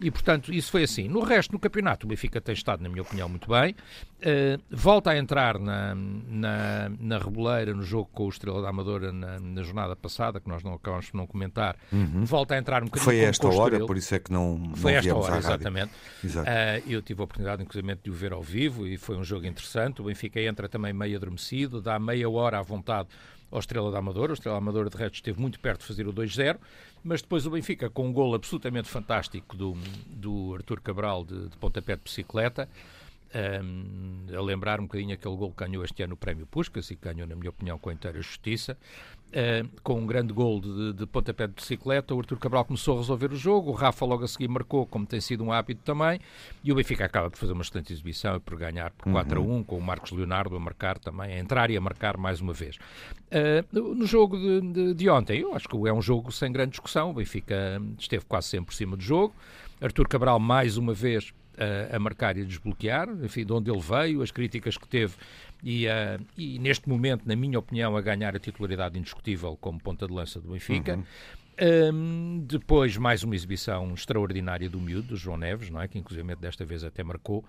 E 0.00 0.10
portanto, 0.10 0.52
isso 0.52 0.70
foi 0.70 0.82
assim. 0.82 1.08
No 1.08 1.20
resto, 1.22 1.52
no 1.52 1.58
campeonato, 1.58 2.06
o 2.06 2.08
Benfica 2.08 2.40
tem 2.40 2.54
estado, 2.54 2.82
na 2.82 2.88
minha 2.88 3.02
opinião, 3.02 3.28
muito 3.28 3.48
bem. 3.48 3.74
Uh, 4.20 4.60
volta 4.70 5.10
a 5.10 5.18
entrar 5.18 5.58
na, 5.58 5.94
na, 5.94 6.90
na 6.98 7.18
reboleira 7.18 7.74
no 7.74 7.82
jogo 7.82 8.08
com 8.12 8.24
o 8.24 8.28
Estrela 8.28 8.62
da 8.62 8.70
Amadora 8.70 9.12
na, 9.12 9.38
na 9.38 9.62
jornada 9.62 9.94
passada, 9.94 10.40
que 10.40 10.48
nós 10.48 10.62
não 10.62 10.74
acabamos 10.74 11.06
de 11.06 11.14
não 11.14 11.26
comentar. 11.26 11.76
Uhum. 11.92 12.24
Volta 12.24 12.54
a 12.54 12.58
entrar 12.58 12.82
um 12.82 12.86
bocadinho 12.86 13.04
Foi 13.04 13.18
esta 13.18 13.46
hora, 13.48 13.86
por 13.86 13.96
isso 13.96 14.14
é 14.14 14.18
que 14.18 14.32
não, 14.32 14.72
Foi 14.74 14.94
esta 15.08 15.16
hora, 15.16 15.38
exatamente. 15.38 15.92
Uh, 16.24 16.90
eu 16.90 17.02
tive 17.02 17.20
a 17.20 17.24
oportunidade, 17.24 17.62
inclusive, 17.62 17.94
de 18.02 18.10
o 18.10 18.14
ver 18.14 18.32
ao 18.32 18.42
vivo 18.42 18.86
e 18.86 18.96
foi 18.96 19.16
um 19.16 19.24
jogo 19.24 19.46
interessante. 19.46 20.00
O 20.00 20.04
Benfica 20.04 20.40
entra 20.40 20.68
também 20.68 20.92
meio 20.92 21.16
adormecido, 21.16 21.80
dá 21.80 21.98
meia 21.98 22.28
hora 22.28 22.58
à 22.58 22.62
vontade 22.62 23.08
ao 23.50 23.60
Estrela 23.60 23.90
da 23.90 23.98
Amadora. 23.98 24.32
O 24.32 24.34
Estrela 24.34 24.56
da 24.56 24.58
Amadora, 24.58 24.90
de 24.90 24.96
resto, 24.96 25.14
esteve 25.14 25.40
muito 25.40 25.60
perto 25.60 25.80
de 25.80 25.86
fazer 25.86 26.06
o 26.06 26.12
2-0, 26.12 26.58
mas 27.02 27.22
depois 27.22 27.46
o 27.46 27.50
Benfica, 27.50 27.88
com 27.88 28.08
um 28.08 28.12
gol 28.12 28.34
absolutamente 28.34 28.88
fantástico 28.88 29.56
do, 29.56 29.76
do 30.08 30.54
Artur 30.54 30.80
Cabral 30.80 31.24
de, 31.24 31.48
de 31.48 31.56
pontapé 31.58 31.94
de 31.96 32.02
bicicleta, 32.02 32.68
um, 33.34 34.26
a 34.36 34.40
lembrar 34.40 34.80
um 34.80 34.84
bocadinho 34.84 35.14
aquele 35.14 35.36
gol 35.36 35.50
que 35.50 35.64
ganhou 35.64 35.84
este 35.84 36.02
ano 36.02 36.14
o 36.14 36.16
Prémio 36.16 36.46
Puskas 36.46 36.90
e 36.90 36.96
que 36.96 37.04
ganhou, 37.08 37.26
na 37.26 37.34
minha 37.34 37.50
opinião, 37.50 37.78
com 37.78 37.90
a 37.90 37.92
inteira 37.92 38.20
justiça. 38.20 38.76
Uh, 39.34 39.68
com 39.82 39.98
um 39.98 40.06
grande 40.06 40.32
gol 40.32 40.60
de, 40.60 40.92
de 40.92 41.06
pontapé 41.06 41.48
de 41.48 41.54
bicicleta, 41.54 42.14
o 42.14 42.20
Artur 42.20 42.38
Cabral 42.38 42.64
começou 42.64 42.94
a 42.94 43.00
resolver 43.00 43.32
o 43.32 43.36
jogo, 43.36 43.70
o 43.70 43.74
Rafa 43.74 44.04
logo 44.04 44.22
a 44.22 44.28
seguir 44.28 44.46
marcou, 44.46 44.86
como 44.86 45.04
tem 45.04 45.20
sido 45.20 45.42
um 45.42 45.50
hábito 45.50 45.80
também, 45.82 46.20
e 46.62 46.70
o 46.70 46.76
Benfica 46.76 47.04
acaba 47.04 47.28
por 47.28 47.36
fazer 47.36 47.52
uma 47.52 47.62
excelente 47.62 47.92
exibição 47.92 48.36
e 48.36 48.38
por 48.38 48.56
ganhar 48.56 48.92
por 48.92 49.10
4 49.10 49.42
uhum. 49.42 49.54
a 49.54 49.56
1, 49.56 49.64
com 49.64 49.76
o 49.76 49.82
Marcos 49.82 50.12
Leonardo 50.12 50.54
a 50.54 50.60
marcar 50.60 51.00
também, 51.00 51.34
a 51.34 51.38
entrar 51.40 51.68
e 51.68 51.76
a 51.76 51.80
marcar 51.80 52.16
mais 52.16 52.40
uma 52.40 52.52
vez. 52.52 52.76
Uh, 52.76 53.94
no 53.96 54.06
jogo 54.06 54.38
de, 54.38 54.60
de, 54.60 54.94
de, 54.94 55.10
ontem, 55.10 55.40
eu 55.40 55.52
acho 55.52 55.68
que 55.68 55.76
é 55.88 55.92
um 55.92 56.00
jogo 56.00 56.30
sem 56.30 56.52
grande 56.52 56.70
discussão, 56.70 57.10
o 57.10 57.14
Benfica 57.14 57.82
esteve 57.98 58.24
quase 58.26 58.46
sempre 58.46 58.66
por 58.66 58.74
cima 58.74 58.96
do 58.96 59.02
jogo, 59.02 59.34
Artur 59.80 60.06
Cabral 60.06 60.38
mais 60.38 60.76
uma 60.76 60.94
vez 60.94 61.34
a, 61.58 61.96
a, 61.96 61.98
marcar 61.98 62.36
e 62.36 62.42
a 62.42 62.44
desbloquear, 62.44 63.08
enfim, 63.22 63.44
de 63.44 63.52
onde 63.52 63.70
ele 63.70 63.80
veio, 63.80 64.22
as 64.22 64.30
críticas 64.30 64.76
que 64.76 64.86
teve 64.86 65.14
e, 65.64 65.86
uh, 65.86 66.22
e, 66.36 66.58
neste 66.58 66.86
momento, 66.86 67.26
na 67.26 67.34
minha 67.34 67.58
opinião, 67.58 67.96
a 67.96 68.02
ganhar 68.02 68.36
a 68.36 68.38
titularidade 68.38 68.98
indiscutível 68.98 69.56
como 69.58 69.80
ponta 69.80 70.06
de 70.06 70.12
lança 70.12 70.38
do 70.38 70.50
Benfica. 70.50 70.96
Uhum. 70.96 71.04
Um, 71.94 72.44
depois, 72.46 72.98
mais 72.98 73.22
uma 73.22 73.34
exibição 73.34 73.94
extraordinária 73.94 74.68
do 74.68 74.78
miúdo, 74.78 75.08
do 75.08 75.16
João 75.16 75.38
Neves, 75.38 75.70
não 75.70 75.80
é? 75.80 75.88
que 75.88 75.98
inclusive 75.98 76.34
desta 76.36 76.66
vez 76.66 76.84
até 76.84 77.02
marcou 77.02 77.42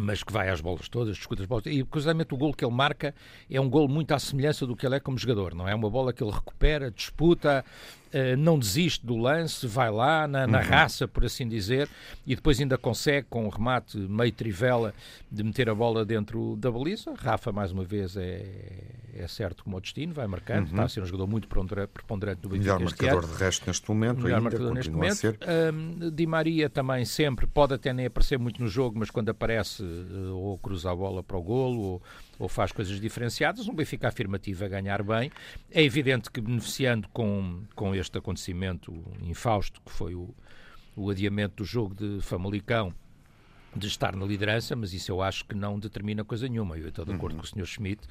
mas 0.00 0.22
que 0.22 0.32
vai 0.32 0.48
às 0.48 0.60
bolas 0.60 0.88
todas, 0.88 1.16
discute 1.16 1.42
as 1.42 1.48
bolas. 1.48 1.66
E, 1.66 1.82
curiosamente, 1.82 2.32
o 2.32 2.36
gol 2.36 2.54
que 2.54 2.64
ele 2.64 2.72
marca 2.72 3.12
é 3.50 3.60
um 3.60 3.68
gol 3.68 3.88
muito 3.88 4.12
à 4.12 4.18
semelhança 4.18 4.64
do 4.64 4.76
que 4.76 4.86
ele 4.86 4.94
é 4.94 5.00
como 5.00 5.18
jogador, 5.18 5.54
não 5.54 5.68
é? 5.68 5.74
Uma 5.74 5.90
bola 5.90 6.12
que 6.12 6.22
ele 6.22 6.30
recupera, 6.30 6.88
disputa, 6.88 7.64
uh, 8.12 8.36
não 8.36 8.58
desiste 8.58 9.04
do 9.04 9.16
lance, 9.16 9.66
vai 9.66 9.90
lá 9.90 10.26
na, 10.26 10.46
na 10.46 10.58
uhum. 10.58 10.64
raça, 10.64 11.06
por 11.08 11.24
assim 11.24 11.48
dizer, 11.48 11.88
e 12.26 12.34
depois 12.34 12.60
ainda 12.60 12.76
consegue, 12.76 13.26
com 13.30 13.46
um 13.46 13.48
remate 13.48 13.96
meio 13.96 14.32
trivela, 14.32 14.94
de 15.30 15.42
meter 15.42 15.68
a 15.68 15.74
bola 15.74 16.04
dentro 16.04 16.56
da 16.56 16.70
baliza. 16.70 17.12
Rafa, 17.16 17.52
mais 17.52 17.72
uma 17.72 17.84
vez, 17.84 18.16
é, 18.16 18.44
é 19.14 19.26
certo 19.28 19.64
como 19.64 19.76
o 19.76 19.80
destino, 19.80 20.12
vai 20.12 20.26
marcando, 20.26 20.66
uhum. 20.66 20.72
está 20.72 20.84
a 20.84 20.88
ser 20.88 21.02
um 21.02 21.06
jogador 21.06 21.26
muito 21.26 21.48
preponderante 21.48 22.40
do 22.40 22.48
Benfica. 22.48 22.78
Melhor 22.78 22.80
marcador 22.80 23.26
de 23.26 23.44
resto 23.44 23.66
neste 23.66 23.88
momento, 23.88 24.22
Melhor 24.22 24.36
ainda, 24.38 24.50
marcador 24.50 24.74
neste 24.74 24.90
momento. 24.90 25.38
Um, 25.74 26.10
Di 26.10 26.26
Maria 26.26 26.70
também 26.70 27.04
sempre, 27.04 27.46
pode 27.46 27.74
até 27.74 27.92
nem 27.92 28.06
aparecer 28.06 28.38
muito 28.38 28.62
no 28.62 28.68
jogo, 28.68 28.98
mas 28.98 29.10
quando 29.10 29.28
aparece 29.28 29.82
uh, 29.82 30.34
ou 30.34 30.58
cruza 30.58 30.90
a 30.90 30.94
bola 30.94 31.22
para 31.22 31.36
o 31.36 31.42
golo 31.42 31.80
ou, 31.80 32.02
ou 32.38 32.48
faz 32.48 32.72
coisas 32.72 33.00
diferenciadas, 33.00 33.68
um 33.68 33.74
Benfica 33.74 34.08
afirmativo 34.08 34.64
a 34.64 34.68
ganhar 34.68 35.02
bem. 35.02 35.30
É 35.70 35.82
evidente 35.82 36.30
que 36.30 36.40
beneficiando 36.40 37.08
com, 37.08 37.64
com 37.74 37.94
este 37.94 38.16
acontecimento 38.16 38.92
infausto 39.22 39.80
que 39.80 39.90
foi 39.90 40.14
o, 40.14 40.34
o 40.94 41.10
adiamento 41.10 41.56
do 41.56 41.64
jogo 41.64 41.94
de 41.94 42.20
Famalicão, 42.22 42.94
de 43.76 43.86
estar 43.86 44.16
na 44.16 44.24
liderança, 44.24 44.74
mas 44.74 44.92
isso 44.92 45.12
eu 45.12 45.22
acho 45.22 45.44
que 45.44 45.54
não 45.54 45.78
determina 45.78 46.24
coisa 46.24 46.48
nenhuma. 46.48 46.78
Eu 46.78 46.88
estou 46.88 47.04
de 47.04 47.12
acordo 47.12 47.34
uhum. 47.34 47.40
com 47.40 47.44
o 47.44 47.48
Sr. 47.48 47.66
Schmidt. 47.66 48.06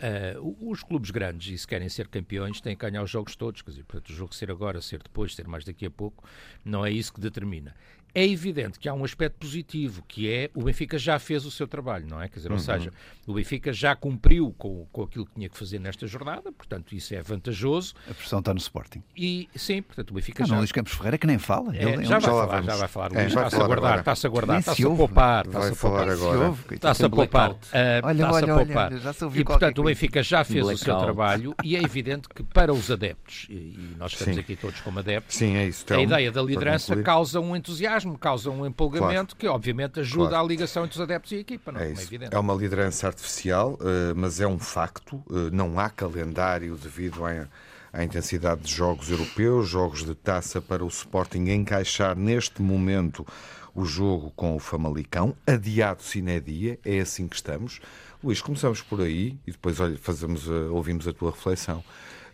Uh, 0.00 0.70
os 0.70 0.82
clubes 0.82 1.10
grandes, 1.10 1.52
e 1.52 1.58
se 1.58 1.66
querem 1.66 1.88
ser 1.88 2.08
campeões, 2.08 2.60
têm 2.60 2.74
que 2.74 2.88
ganhar 2.88 3.02
os 3.02 3.10
jogos 3.10 3.36
todos. 3.36 3.60
Quer 3.60 3.70
dizer, 3.72 3.84
portanto, 3.84 4.10
o 4.10 4.14
jogo 4.14 4.34
ser 4.34 4.50
agora, 4.50 4.80
ser 4.80 5.02
depois, 5.02 5.34
ser 5.34 5.46
mais 5.46 5.64
daqui 5.64 5.84
a 5.84 5.90
pouco, 5.90 6.24
não 6.64 6.86
é 6.86 6.90
isso 6.90 7.12
que 7.12 7.20
determina. 7.20 7.74
É 8.14 8.26
evidente 8.26 8.78
que 8.78 8.88
há 8.88 8.94
um 8.94 9.04
aspecto 9.04 9.38
positivo, 9.38 10.02
que 10.06 10.30
é 10.30 10.50
o 10.54 10.64
Benfica 10.64 10.98
já 10.98 11.18
fez 11.18 11.44
o 11.44 11.50
seu 11.50 11.66
trabalho, 11.66 12.06
não 12.08 12.20
é? 12.20 12.28
Quer 12.28 12.36
dizer, 12.36 12.48
uhum. 12.48 12.56
ou 12.56 12.60
seja, 12.60 12.92
o 13.26 13.34
Benfica 13.34 13.72
já 13.72 13.94
cumpriu 13.94 14.54
com, 14.58 14.86
com 14.92 15.02
aquilo 15.02 15.26
que 15.26 15.34
tinha 15.34 15.48
que 15.48 15.56
fazer 15.56 15.78
nesta 15.78 16.06
jornada, 16.06 16.50
portanto, 16.52 16.94
isso 16.94 17.14
é 17.14 17.22
vantajoso. 17.22 17.94
A 18.10 18.14
pressão 18.14 18.40
está 18.40 18.52
no 18.52 18.58
Sporting. 18.58 19.02
E 19.16 19.48
sim, 19.54 19.82
portanto, 19.82 20.10
o 20.10 20.14
Benfica 20.14 20.42
ah, 20.42 20.46
já. 20.46 20.54
Não, 20.54 20.60
Luís 20.60 20.72
Campos 20.72 20.92
Ferreira 20.92 21.18
que 21.18 21.26
nem 21.26 21.38
fala. 21.38 21.76
É, 21.76 21.82
ele, 21.82 22.04
já, 22.04 22.18
vai 22.18 22.30
falar, 22.30 22.62
já 22.62 22.76
vai 22.76 22.88
falar, 22.88 23.16
é, 23.16 23.26
está-se 23.26 23.56
a 23.56 23.66
guardar, 23.66 23.98
está-se 23.98 24.26
a 24.26 24.30
guardar, 24.30 24.58
está-se 24.60 24.82
a 24.82 24.90
poupar, 24.90 25.46
está-se 25.46 25.72
a 25.72 25.76
poupar 25.76 26.08
agora. 26.08 26.54
Está-se 26.70 27.04
a 27.04 27.10
poupar. 27.10 27.56
Olha, 28.02 28.30
olha, 28.30 28.54
olha, 28.56 28.98
já 28.98 29.12
se 29.12 29.24
ouviu 29.24 29.42
E 29.42 29.44
portanto, 29.44 29.78
o 29.80 29.84
Benfica 29.84 30.22
já 30.22 30.44
fez 30.44 30.66
o 30.66 30.76
seu 30.76 30.98
trabalho 30.98 31.54
e 31.64 31.76
é 31.76 31.82
evidente 31.82 32.28
que 32.28 32.42
para 32.42 32.72
os 32.72 32.90
adeptos, 32.90 33.46
e 33.50 33.94
nós 33.98 34.12
estamos 34.12 34.38
aqui 34.38 34.56
todos 34.56 34.80
como 34.80 34.98
adeptos, 34.98 35.40
é 35.42 35.70
a 35.94 36.00
ideia 36.00 36.32
da 36.32 36.42
liderança 36.42 36.96
causa 37.02 37.40
um 37.40 37.54
entusiasmo, 37.54 37.99
causa 38.18 38.50
um 38.50 38.66
empolgamento 38.66 39.34
claro. 39.34 39.36
que 39.36 39.48
obviamente 39.48 40.00
ajuda 40.00 40.30
claro. 40.30 40.44
à 40.44 40.48
ligação 40.48 40.84
entre 40.84 40.96
os 40.96 41.00
adeptos 41.00 41.32
e 41.32 41.36
a 41.36 41.38
equipa. 41.38 41.72
Não? 41.72 41.80
É, 41.80 41.92
isso. 41.92 42.14
é, 42.14 42.28
é 42.30 42.38
uma 42.38 42.54
liderança 42.54 43.06
artificial, 43.06 43.74
uh, 43.74 44.14
mas 44.14 44.40
é 44.40 44.46
um 44.46 44.58
facto. 44.58 45.16
Uh, 45.26 45.50
não 45.52 45.78
há 45.78 45.88
calendário 45.90 46.76
devido 46.76 47.24
à, 47.24 47.46
à 47.92 48.04
intensidade 48.04 48.62
de 48.62 48.72
jogos 48.72 49.10
europeus, 49.10 49.68
jogos 49.68 50.04
de 50.04 50.14
taça 50.14 50.60
para 50.60 50.84
o 50.84 50.88
Sporting 50.88 51.48
encaixar 51.50 52.16
neste 52.16 52.62
momento 52.62 53.26
o 53.74 53.84
jogo 53.84 54.32
com 54.34 54.56
o 54.56 54.58
Famalicão, 54.58 55.34
adiado 55.46 56.02
sine 56.02 56.40
dia, 56.40 56.78
é 56.84 57.00
assim 57.00 57.28
que 57.28 57.36
estamos. 57.36 57.80
Luís, 58.22 58.42
começamos 58.42 58.82
por 58.82 59.00
aí 59.00 59.38
e 59.46 59.52
depois 59.52 59.80
olha, 59.80 59.96
fazemos, 59.96 60.46
uh, 60.46 60.72
ouvimos 60.72 61.06
a 61.08 61.12
tua 61.12 61.30
reflexão. 61.30 61.82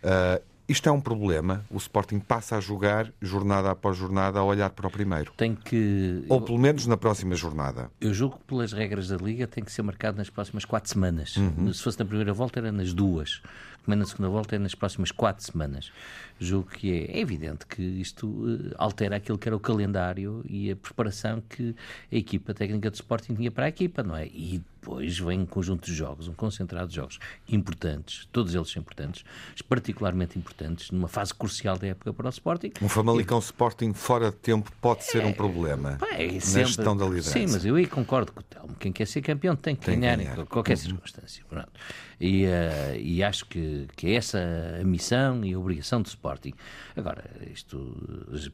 Uh, 0.03 0.41
isto 0.67 0.89
é 0.89 0.91
um 0.91 0.99
problema. 0.99 1.63
O 1.69 1.77
Sporting 1.77 2.19
passa 2.19 2.57
a 2.57 2.59
jogar 2.59 3.11
jornada 3.21 3.71
após 3.71 3.95
jornada 3.95 4.39
a 4.39 4.43
olhar 4.43 4.69
para 4.69 4.87
o 4.87 4.91
primeiro. 4.91 5.31
Tem 5.37 5.55
que. 5.55 6.25
Ou 6.27 6.41
pelo 6.41 6.57
menos 6.57 6.85
na 6.85 6.97
próxima 6.97 7.35
jornada. 7.35 7.89
Eu 8.01 8.13
julgo 8.13 8.37
que 8.37 8.43
pelas 8.43 8.73
regras 8.73 9.07
da 9.07 9.15
Liga 9.15 9.47
tem 9.47 9.63
que 9.63 9.71
ser 9.71 9.81
marcado 9.81 10.17
nas 10.17 10.29
próximas 10.29 10.65
quatro 10.65 10.89
semanas. 10.89 11.37
Uhum. 11.37 11.71
Se 11.73 11.81
fosse 11.81 11.99
na 11.99 12.05
primeira 12.05 12.33
volta, 12.33 12.59
era 12.59 12.71
nas 12.71 12.93
duas. 12.93 13.41
É 13.87 13.95
na 13.95 14.05
segunda 14.05 14.29
volta, 14.29 14.55
é 14.55 14.59
nas 14.59 14.75
próximas 14.75 15.11
quatro 15.11 15.43
semanas. 15.43 15.91
Julgo 16.39 16.69
que 16.69 16.91
é, 16.91 17.17
é 17.17 17.19
evidente 17.19 17.65
que 17.65 17.81
isto 17.81 18.27
uh, 18.27 18.75
altera 18.77 19.15
aquilo 19.15 19.37
que 19.37 19.47
era 19.47 19.55
o 19.55 19.59
calendário 19.59 20.43
e 20.47 20.69
a 20.69 20.75
preparação 20.75 21.41
que 21.41 21.75
a 22.11 22.15
equipa 22.15 22.53
técnica 22.53 22.91
do 22.91 22.95
Sporting 22.95 23.33
tinha 23.33 23.49
para 23.49 23.65
a 23.65 23.69
equipa, 23.69 24.03
não 24.03 24.15
é? 24.15 24.27
E 24.27 24.61
depois 24.79 25.19
vem 25.19 25.41
um 25.41 25.45
conjunto 25.45 25.85
de 25.85 25.93
jogos, 25.93 26.27
um 26.27 26.33
concentrado 26.33 26.87
de 26.87 26.95
jogos 26.95 27.19
importantes, 27.49 28.27
todos 28.31 28.55
eles 28.55 28.69
são 28.69 28.81
importantes, 28.81 29.25
particularmente 29.67 30.37
importantes, 30.39 30.91
numa 30.91 31.09
fase 31.09 31.33
crucial 31.33 31.77
da 31.77 31.87
época 31.87 32.13
para 32.13 32.27
o 32.27 32.29
Sporting. 32.29 32.71
Um 32.81 32.87
Famalicão 32.87 33.39
e... 33.39 33.41
Sporting 33.41 33.93
fora 33.93 34.31
de 34.31 34.37
tempo 34.37 34.71
pode 34.79 35.03
ser 35.03 35.25
um 35.25 35.29
é, 35.29 35.33
problema 35.33 35.97
é, 36.11 36.31
na 36.31 36.39
sempre... 36.39 36.67
gestão 36.67 36.95
da 36.95 37.05
liderança. 37.05 37.31
Sim, 37.31 37.47
mas 37.47 37.65
eu 37.65 37.75
aí 37.75 37.85
concordo 37.85 38.31
com 38.31 38.39
o 38.39 38.43
Telmo. 38.43 38.75
Quem 38.79 38.91
quer 38.91 39.07
ser 39.07 39.21
campeão 39.21 39.55
tem 39.55 39.75
que 39.75 39.85
tem 39.85 39.99
ganhar, 39.99 40.17
ganhar, 40.17 40.39
em 40.39 40.45
qualquer 40.45 40.73
uhum. 40.73 40.83
circunstância. 40.83 41.43
Pronto. 41.49 41.71
E, 42.19 42.45
uh, 42.45 42.95
e 42.99 43.23
acho 43.23 43.45
que, 43.45 43.87
que 43.95 44.07
é 44.07 44.15
essa 44.15 44.39
a 44.81 44.83
missão 44.83 45.45
e 45.45 45.53
a 45.53 45.59
obrigação 45.59 46.01
do 46.01 46.07
Sporting. 46.07 46.53
Agora, 46.95 47.23
isto, 47.53 47.95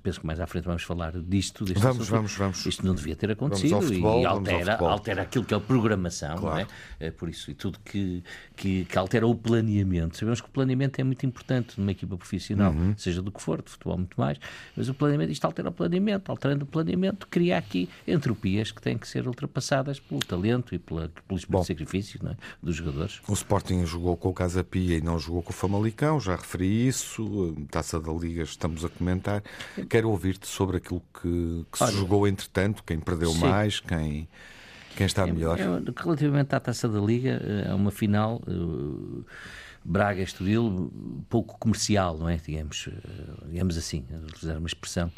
penso 0.03 0.19
que 0.19 0.25
mais 0.25 0.39
à 0.39 0.47
frente 0.47 0.65
vamos 0.65 0.83
falar 0.83 1.13
disto. 1.13 1.65
Vamos, 1.65 1.81
assunto. 1.81 2.05
vamos, 2.05 2.35
vamos. 2.35 2.65
Isto 2.65 2.85
não 2.85 2.93
devia 2.93 3.15
ter 3.15 3.31
acontecido 3.31 3.81
futebol, 3.81 4.21
e 4.21 4.25
altera, 4.25 4.75
altera 4.77 5.21
aquilo 5.21 5.45
que 5.45 5.53
é 5.53 5.57
a 5.57 5.59
programação, 5.61 6.37
claro. 6.37 6.55
não 6.55 6.61
é? 6.99 7.07
é? 7.07 7.11
Por 7.11 7.29
isso, 7.29 7.49
e 7.51 7.53
tudo 7.53 7.79
que, 7.85 8.21
que, 8.55 8.85
que, 8.85 8.97
altera 8.97 9.25
o 9.25 9.33
planeamento. 9.33 10.17
Sabemos 10.17 10.41
que 10.41 10.47
o 10.47 10.51
planeamento 10.51 10.99
é 10.99 11.03
muito 11.03 11.25
importante 11.25 11.79
numa 11.79 11.91
equipa 11.91 12.17
profissional, 12.17 12.73
uhum. 12.73 12.93
seja 12.97 13.21
do 13.21 13.31
que 13.31 13.41
for, 13.41 13.61
de 13.61 13.69
futebol 13.69 13.97
muito 13.97 14.19
mais, 14.19 14.37
mas 14.75 14.89
o 14.89 14.93
planeamento, 14.93 15.31
isto 15.31 15.45
altera 15.45 15.69
o 15.69 15.71
planeamento. 15.71 16.29
Alterando 16.29 16.65
o 16.65 16.67
planeamento, 16.67 17.27
cria 17.27 17.57
aqui 17.57 17.89
entropias 18.05 18.71
que 18.71 18.81
têm 18.81 18.97
que 18.97 19.07
ser 19.07 19.27
ultrapassadas 19.27 19.99
pelo 19.99 20.19
talento 20.19 20.75
e 20.75 20.79
pela, 20.79 21.09
pelos 21.27 21.47
sacrifícios 21.65 22.23
é? 22.25 22.35
dos 22.61 22.75
jogadores. 22.75 23.21
O 23.27 23.33
Sporting 23.53 23.85
jogou 23.85 24.17
com 24.17 24.29
o 24.29 24.33
Casa 24.33 24.63
Pia 24.63 24.97
e 24.97 25.01
não 25.01 25.19
jogou 25.19 25.43
com 25.43 25.51
o 25.51 25.53
Famalicão, 25.53 26.19
já 26.19 26.35
referi 26.35 26.87
isso, 26.87 27.55
taça 27.69 27.99
da 27.99 28.11
Liga 28.11 28.41
estamos 28.41 28.83
a 28.83 28.89
comentar. 28.89 29.43
Quero 29.87 30.09
ouvir-te 30.09 30.47
sobre 30.47 30.77
aquilo 30.77 31.03
que, 31.21 31.63
que 31.71 31.77
se 31.77 31.91
jogou 31.91 32.27
entretanto, 32.27 32.83
quem 32.83 32.99
perdeu 32.99 33.29
sim. 33.29 33.41
mais, 33.41 33.79
quem, 33.79 34.27
quem 34.97 35.05
está 35.05 35.27
melhor. 35.27 35.59
É, 35.59 35.63
é, 35.65 35.93
relativamente 35.95 36.55
à 36.55 36.59
taça 36.59 36.89
da 36.89 36.99
Liga, 36.99 37.39
é 37.67 37.73
uma 37.73 37.91
final. 37.91 38.41
Uh, 38.47 39.23
Braga-Estoril 39.85 40.89
pouco 41.29 41.59
comercial, 41.59 42.17
não 42.17 42.29
é? 42.29 42.37
Digamos, 42.37 42.87
digamos 43.51 43.77
assim, 43.77 44.05
utilizar 44.29 44.57
uma 44.57 44.67
expressão 44.67 45.11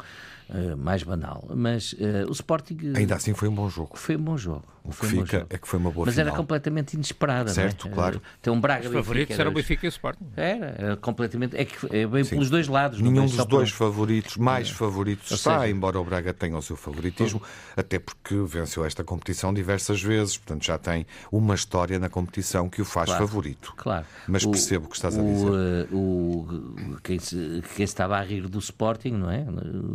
uh, 0.50 0.76
mais 0.76 1.02
banal. 1.02 1.44
Mas 1.54 1.92
uh, 1.92 2.28
o 2.28 2.32
Sporting. 2.32 2.92
Ainda 2.94 3.16
assim 3.16 3.34
foi 3.34 3.48
um 3.48 3.54
bom 3.54 3.68
jogo. 3.68 3.96
Foi 3.96 4.16
um 4.16 4.22
bom 4.22 4.36
jogo. 4.36 4.64
O 4.86 4.90
que 4.90 5.06
fica 5.06 5.46
é 5.50 5.58
que 5.58 5.66
foi 5.66 5.78
uma 5.78 5.90
boa 5.90 6.06
Mas 6.06 6.14
final. 6.14 6.28
era 6.28 6.36
completamente 6.36 6.94
inesperada. 6.94 7.50
Certo, 7.50 7.88
é? 7.88 7.90
claro. 7.90 8.22
Tem 8.40 8.52
um 8.52 8.60
Braga 8.60 8.86
Os 8.86 8.94
favoritos 8.94 9.36
eram 9.38 9.50
o 9.50 9.54
Benfica 9.54 9.84
e 9.84 9.88
o 9.88 9.90
Sporting. 9.90 10.26
Era, 10.36 10.74
era 10.78 10.96
completamente. 10.96 11.56
É 11.56 11.64
que 11.64 11.76
é 11.90 12.06
bem 12.06 12.22
Sim. 12.22 12.30
pelos 12.30 12.50
dois 12.50 12.68
lados. 12.68 13.00
Nenhum 13.00 13.26
dos 13.26 13.44
dois 13.46 13.70
por... 13.72 13.78
favoritos, 13.78 14.36
mais 14.36 14.68
é. 14.68 14.72
favoritos, 14.72 15.30
Ou 15.30 15.36
está, 15.36 15.60
seja... 15.60 15.70
embora 15.70 15.98
o 15.98 16.04
Braga 16.04 16.32
tenha 16.32 16.56
o 16.56 16.62
seu 16.62 16.76
favoritismo, 16.76 17.42
até 17.76 17.98
porque 17.98 18.36
venceu 18.36 18.84
esta 18.84 19.02
competição 19.02 19.52
diversas 19.52 20.00
vezes, 20.00 20.38
portanto 20.38 20.64
já 20.64 20.78
tem 20.78 21.06
uma 21.32 21.54
história 21.54 21.98
na 21.98 22.08
competição 22.08 22.68
que 22.68 22.80
o 22.80 22.84
faz 22.84 23.06
claro. 23.06 23.26
favorito. 23.26 23.74
Claro. 23.76 24.06
Mas 24.28 24.44
o, 24.44 24.50
percebo 24.50 24.86
o 24.86 24.88
que 24.88 24.96
estás 24.96 25.18
a 25.18 25.22
dizer. 25.22 25.88
O, 25.92 25.96
o, 25.96 26.96
quem, 27.02 27.18
se, 27.18 27.62
quem 27.74 27.84
estava 27.84 28.16
a 28.16 28.22
rir 28.22 28.48
do 28.48 28.58
Sporting, 28.58 29.12
não 29.12 29.30
é? 29.30 29.44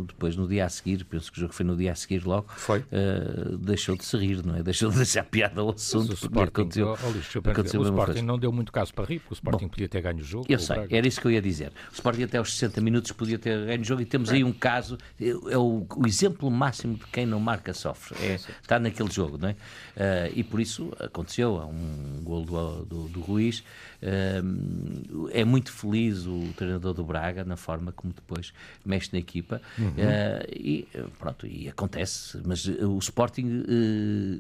Depois 0.08 0.36
no 0.42 0.48
dia 0.48 0.66
a 0.66 0.70
seguir, 0.70 1.04
penso 1.06 1.32
que 1.32 1.38
o 1.38 1.42
jogo 1.42 1.54
foi 1.54 1.66
no 1.66 1.76
dia 1.76 1.92
a 1.92 1.96
seguir 1.96 2.26
logo, 2.26 2.48
foi. 2.56 2.80
Uh, 2.80 3.58
deixou 3.58 3.96
de 3.96 4.04
se 4.04 4.18
rir, 4.18 4.46
não 4.46 4.56
é? 4.56 4.64
Deixou 4.64 4.90
de 4.90 4.98
deixar 4.98 5.24
piada 5.24 5.62
ao 5.62 5.70
assunto. 5.70 6.12
O 6.12 6.14
Sporting, 6.14 6.50
aconteceu, 6.50 6.88
oh, 6.88 6.92
oh, 6.92 7.50
aconteceu 7.50 7.82
o 7.82 7.84
Sporting 7.84 8.22
não 8.22 8.38
deu 8.38 8.52
muito 8.52 8.72
caso 8.72 8.94
para 8.94 9.06
rir, 9.06 9.20
porque 9.20 9.34
o 9.34 9.36
Sporting 9.36 9.66
Bom, 9.66 9.70
podia 9.70 9.88
ter 9.88 10.02
ganho 10.02 10.20
o 10.20 10.24
jogo. 10.24 10.46
Eu 10.50 10.60
sei, 10.60 10.88
era 10.90 11.08
isso 11.08 11.22
que 11.22 11.28
eu 11.28 11.32
ia 11.32 11.42
dizer. 11.42 11.72
O 11.92 11.94
Sporting 11.94 12.24
até 12.24 12.38
aos 12.38 12.54
60 12.54 12.82
minutos 12.82 13.12
podia 13.12 13.38
ter 13.38 13.66
ganho 13.66 13.82
o 13.82 13.86
jogo 13.86 14.02
e 14.02 14.06
temos 14.06 14.30
é. 14.30 14.36
aí 14.36 14.44
um 14.44 14.54
caso, 14.54 14.98
é, 15.20 15.58
o, 15.58 15.86
o, 15.96 16.08
exemplo 16.08 16.50
máximo 16.50 16.96
de 16.96 17.06
quem 17.08 17.26
não 17.26 17.40
marca 17.40 17.74
sofre. 17.74 18.16
É, 18.22 18.36
está 18.36 18.80
naquele 18.80 19.12
jogo, 19.12 19.38
não 19.38 19.50
é? 19.50 19.52
Uh, 19.52 20.34
e 20.36 20.44
por 20.44 20.60
isso 20.60 20.92
aconteceu, 21.00 21.56
um 21.58 22.22
gol 22.24 22.44
do, 22.44 22.86
do, 22.86 23.08
do 23.08 23.22
Ruiz. 23.22 23.64
Uh, 24.02 25.30
é 25.32 25.46
muito 25.46 25.72
feliz 25.72 26.26
o 26.26 26.52
treinador 26.56 26.94
do 26.94 27.04
Braga 27.04 27.44
na 27.44 27.56
forma 27.56 27.92
como 27.92 28.12
depois 28.12 28.52
mexe 28.84 29.10
na 29.14 29.20
equipa 29.20 29.62
uhum. 29.78 29.90
uh, 29.90 30.48
e 30.52 30.88
pronto, 31.20 31.46
e 31.46 31.70
acontece, 31.70 32.42
mas 32.44 32.66
o 32.66 32.98
Sporting 32.98 33.64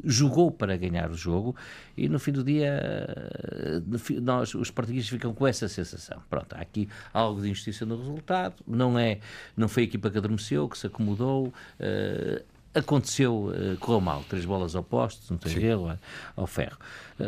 jogou 0.03 0.49
para 0.49 0.75
ganhar 0.75 1.11
o 1.11 1.15
jogo 1.15 1.55
e 1.95 2.09
no 2.09 2.17
fim 2.17 2.31
do 2.31 2.43
dia 2.43 2.81
nós, 4.21 4.55
os 4.55 4.71
portugueses 4.71 5.09
ficam 5.09 5.33
com 5.33 5.45
essa 5.45 5.67
sensação. 5.67 6.21
Pronto, 6.29 6.55
há 6.55 6.59
aqui 6.59 6.89
algo 7.13 7.41
de 7.41 7.49
injustiça 7.49 7.85
no 7.85 7.97
resultado, 7.97 8.55
não, 8.67 8.97
é, 8.97 9.19
não 9.55 9.67
foi 9.67 9.83
a 9.83 9.85
equipa 9.85 10.09
que 10.09 10.17
adormeceu, 10.17 10.67
que 10.67 10.77
se 10.77 10.87
acomodou. 10.87 11.53
Uh, 11.79 12.43
aconteceu, 12.73 13.51
correu 13.81 13.99
mal, 13.99 14.23
três 14.29 14.45
bolas 14.45 14.77
ao 14.77 14.83
posto, 14.83 15.29
não 15.29 15.37
tem 15.37 15.61
erro, 15.61 15.99
ao 16.37 16.47
ferro. 16.47 16.77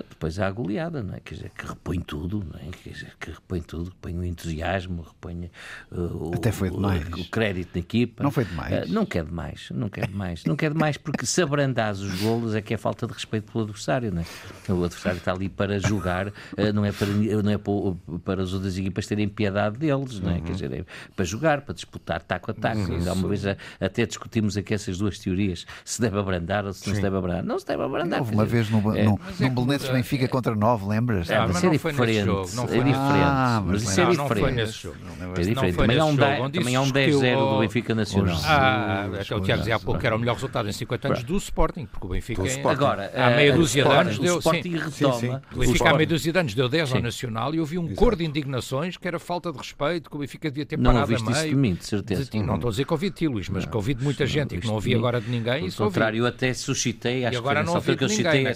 Depois 0.09 0.39
há 0.39 0.47
a 0.47 0.51
goleada, 0.51 1.03
não 1.03 1.15
é? 1.15 1.19
Quer 1.19 1.35
dizer, 1.35 1.51
que 1.51 1.65
repõe 1.65 1.99
tudo, 1.99 2.45
não 2.51 2.59
é? 2.59 2.71
Quer 2.71 2.89
dizer, 2.89 3.13
que 3.19 3.31
repõe 3.31 3.61
tudo, 3.61 3.85
repõe 3.85 4.17
o 4.17 4.23
entusiasmo, 4.23 5.03
repõe 5.03 5.49
uh, 5.91 6.31
Até 6.33 6.51
foi 6.51 6.69
demais. 6.69 7.07
O, 7.07 7.21
o, 7.21 7.25
crédito 7.25 7.71
na 7.73 7.79
equipa. 7.79 8.23
Não 8.23 8.31
foi 8.31 8.45
demais. 8.45 8.89
Uh, 8.89 8.93
não 8.93 9.05
quer 9.05 9.25
demais, 9.25 9.69
não 9.71 9.89
quer 9.89 10.07
demais. 10.07 10.43
não 10.45 10.55
quer 10.55 10.71
demais 10.71 10.97
porque 10.97 11.25
se 11.25 11.41
abrandás 11.41 11.99
os 11.99 12.21
golos 12.21 12.55
é 12.55 12.61
que 12.61 12.73
é 12.73 12.77
falta 12.77 13.05
de 13.07 13.13
respeito 13.13 13.51
pelo 13.51 13.63
adversário, 13.63 14.11
não 14.11 14.21
é? 14.21 14.71
O 14.71 14.83
adversário 14.83 15.17
está 15.17 15.31
ali 15.31 15.49
para 15.49 15.79
jogar, 15.79 16.27
uh, 16.27 16.33
não 16.73 16.85
é 16.85 16.91
para, 16.91 17.07
não 17.07 17.51
é 17.51 17.57
para, 17.57 18.19
para 18.23 18.43
as 18.43 18.53
outras 18.53 18.77
equipas 18.77 19.05
terem 19.07 19.27
piedade 19.27 19.77
deles, 19.77 20.19
não 20.19 20.31
é? 20.31 20.35
Uhum. 20.35 20.41
Quer 20.41 20.51
dizer, 20.53 20.71
é 20.71 20.85
para 21.15 21.25
jogar, 21.25 21.61
para 21.61 21.73
disputar 21.73 22.21
taco 22.21 22.51
a 22.51 22.53
taco. 22.53 22.79
Uhum. 22.79 22.95
Ainda 22.95 23.13
uma 23.13 23.27
vez 23.27 23.43
até 23.79 24.05
discutimos 24.05 24.57
aqui 24.57 24.73
essas 24.73 24.97
duas 24.97 25.19
teorias, 25.19 25.65
se 25.83 26.01
deve 26.01 26.17
abrandar 26.17 26.65
ou 26.65 26.73
se 26.73 26.87
não 26.87 26.95
se 26.95 27.01
deve 27.01 27.17
abrandar. 27.17 27.43
Não 27.43 27.59
se 27.59 27.65
deve 27.65 27.83
abrandar. 27.83 28.19
Houve 28.19 28.33
uma 28.33 28.45
vez 28.45 28.69
no, 28.69 28.95
é, 28.95 29.03
no, 29.03 29.19
no 29.39 29.49
é 29.89 29.93
Benfica 29.93 30.27
contra 30.27 30.55
9, 30.55 30.85
lembras? 30.87 31.29
É, 31.29 31.39
mas, 31.39 31.63
é 31.63 31.69
diferente. 31.69 32.25
Jogo, 32.25 32.49
não 32.55 32.67
foi 32.67 32.77
é 32.77 32.83
diferente. 32.83 32.99
Ah, 32.99 33.63
mas, 33.65 33.83
isso 33.83 34.01
é 34.01 34.05
diferente. 34.05 34.17
Não 34.17 34.27
foi 34.27 34.51
nesse 34.51 34.73
jogo. 34.73 34.97
É 35.35 35.41
diferente. 35.41 35.77
Também 35.77 35.99
há 35.99 36.05
um, 36.05 36.17
também 36.51 36.75
há 36.75 36.81
um 36.81 36.91
10-0 36.91 37.53
do 37.53 37.59
Benfica 37.59 37.95
Nacional. 37.95 38.37
Ah, 38.45 39.09
o 39.31 39.41
Tiago 39.41 39.59
dizia 39.59 39.75
há 39.75 39.79
pouco 39.79 39.99
que 39.99 40.05
era 40.05 40.15
o 40.15 40.19
melhor 40.19 40.33
resultado 40.33 40.67
em 40.67 40.71
50 40.71 41.07
anos 41.07 41.23
do 41.23 41.37
Sporting, 41.37 41.85
porque 41.85 42.07
o 42.07 42.09
Benfica 42.09 42.41
é... 42.43 42.67
Agora, 42.67 43.11
há 43.15 43.29
meia 43.31 43.53
dúzia 43.53 43.83
de 43.83 43.91
anos 43.91 44.19
deu... 44.19 44.35
O 44.35 44.39
Sporting 44.39 44.77
retoma... 44.77 45.41
O 45.53 45.59
Benfica 45.59 45.89
há 45.89 45.93
meia 45.93 46.07
dúzia 46.07 46.33
de 46.33 46.39
anos 46.39 46.53
deu 46.53 46.69
10 46.69 46.93
ao 46.93 47.01
Nacional 47.01 47.53
e 47.53 47.59
houve 47.59 47.77
um 47.77 47.93
cor 47.95 48.15
de 48.15 48.25
indignações 48.25 48.97
que 48.97 49.07
era 49.07 49.19
falta 49.19 49.51
de 49.51 49.57
respeito, 49.57 50.09
que 50.09 50.15
o 50.15 50.19
Benfica 50.19 50.49
devia 50.49 50.65
ter 50.65 50.77
parado 50.77 50.97
a 50.97 51.07
meio. 51.07 51.19
Não 51.19 51.27
ouviste 51.27 51.39
isso 51.39 51.49
de 51.49 51.55
mim, 51.55 51.73
de 51.73 51.85
certeza. 51.85 52.29
Não 52.33 52.55
estou 52.55 52.67
a 52.69 52.71
dizer 52.71 52.85
que 52.85 52.93
ouvi 52.93 53.09
de 53.09 53.15
ti, 53.15 53.27
Luís, 53.27 53.49
mas 53.49 53.65
que 53.65 53.75
ouvi 53.75 53.93
de 53.93 54.03
muita 54.03 54.25
gente 54.25 54.55
e 54.55 54.59
que 54.59 54.67
não 54.67 54.75
ouvi 54.75 54.93
agora 54.95 55.19
de 55.19 55.29
ninguém. 55.29 55.69
Pelo 55.69 55.89
contrário, 55.89 56.19
eu 56.19 56.25
até 56.25 56.53
suscitei, 56.53 57.25
acho 57.25 57.37
que 57.37 57.43
foi 57.43 57.53
nessa 57.53 57.71
altura 57.71 57.95
que 57.95 58.03
eu 58.03 58.09
suscitei 58.09 58.47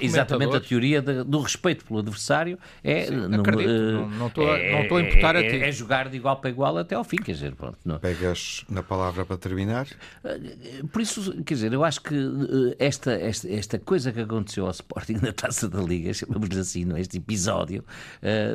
exatamente 0.00 0.56
a 0.62 0.68
teoria 0.68 1.02
do 1.02 1.40
respeito 1.40 1.84
pelo 1.84 1.98
adversário 1.98 2.58
é. 2.82 3.06
Sim, 3.06 3.16
não, 3.16 3.40
uh, 3.40 4.08
não, 4.08 4.26
estou 4.28 4.50
a, 4.50 4.58
é, 4.58 4.74
a 4.74 5.00
imputar 5.00 5.36
é, 5.36 5.38
a 5.40 5.50
ti. 5.50 5.56
É, 5.56 5.72
jogar 5.72 6.08
de 6.08 6.16
igual 6.16 6.36
para 6.36 6.50
igual 6.50 6.78
até 6.78 6.94
ao 6.94 7.04
fim, 7.04 7.16
quer 7.16 7.32
dizer. 7.32 7.54
Pronto, 7.54 7.78
não. 7.84 7.98
Pegas 7.98 8.64
na 8.68 8.82
palavra 8.82 9.26
para 9.26 9.36
terminar? 9.36 9.86
Uh, 10.24 10.86
por 10.88 11.02
isso, 11.02 11.42
quer 11.42 11.54
dizer, 11.54 11.72
eu 11.72 11.84
acho 11.84 12.00
que 12.00 12.14
uh, 12.14 12.74
esta, 12.78 13.12
esta, 13.12 13.50
esta 13.50 13.78
coisa 13.78 14.12
que 14.12 14.20
aconteceu 14.20 14.66
ao 14.66 14.70
Sporting 14.70 15.18
na 15.20 15.32
taça 15.32 15.68
da 15.68 15.80
Liga, 15.80 16.12
chamamos-lhe 16.14 16.60
assim, 16.60 16.84
no, 16.84 16.96
este 16.96 17.16
episódio, 17.16 17.84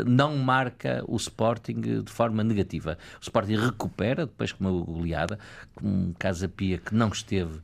não 0.05 0.37
marca 0.37 1.03
o 1.07 1.15
Sporting 1.17 2.03
de 2.03 2.11
forma 2.11 2.43
negativa. 2.43 2.97
O 3.19 3.23
Sporting 3.23 3.55
recupera 3.55 4.25
depois 4.25 4.51
com 4.51 4.63
uma 4.63 4.85
goleada, 4.85 5.37
com 5.75 5.87
um 5.87 6.13
Casa 6.17 6.47
Pia 6.47 6.77
que 6.77 6.95
não 6.95 7.09
esteve 7.09 7.59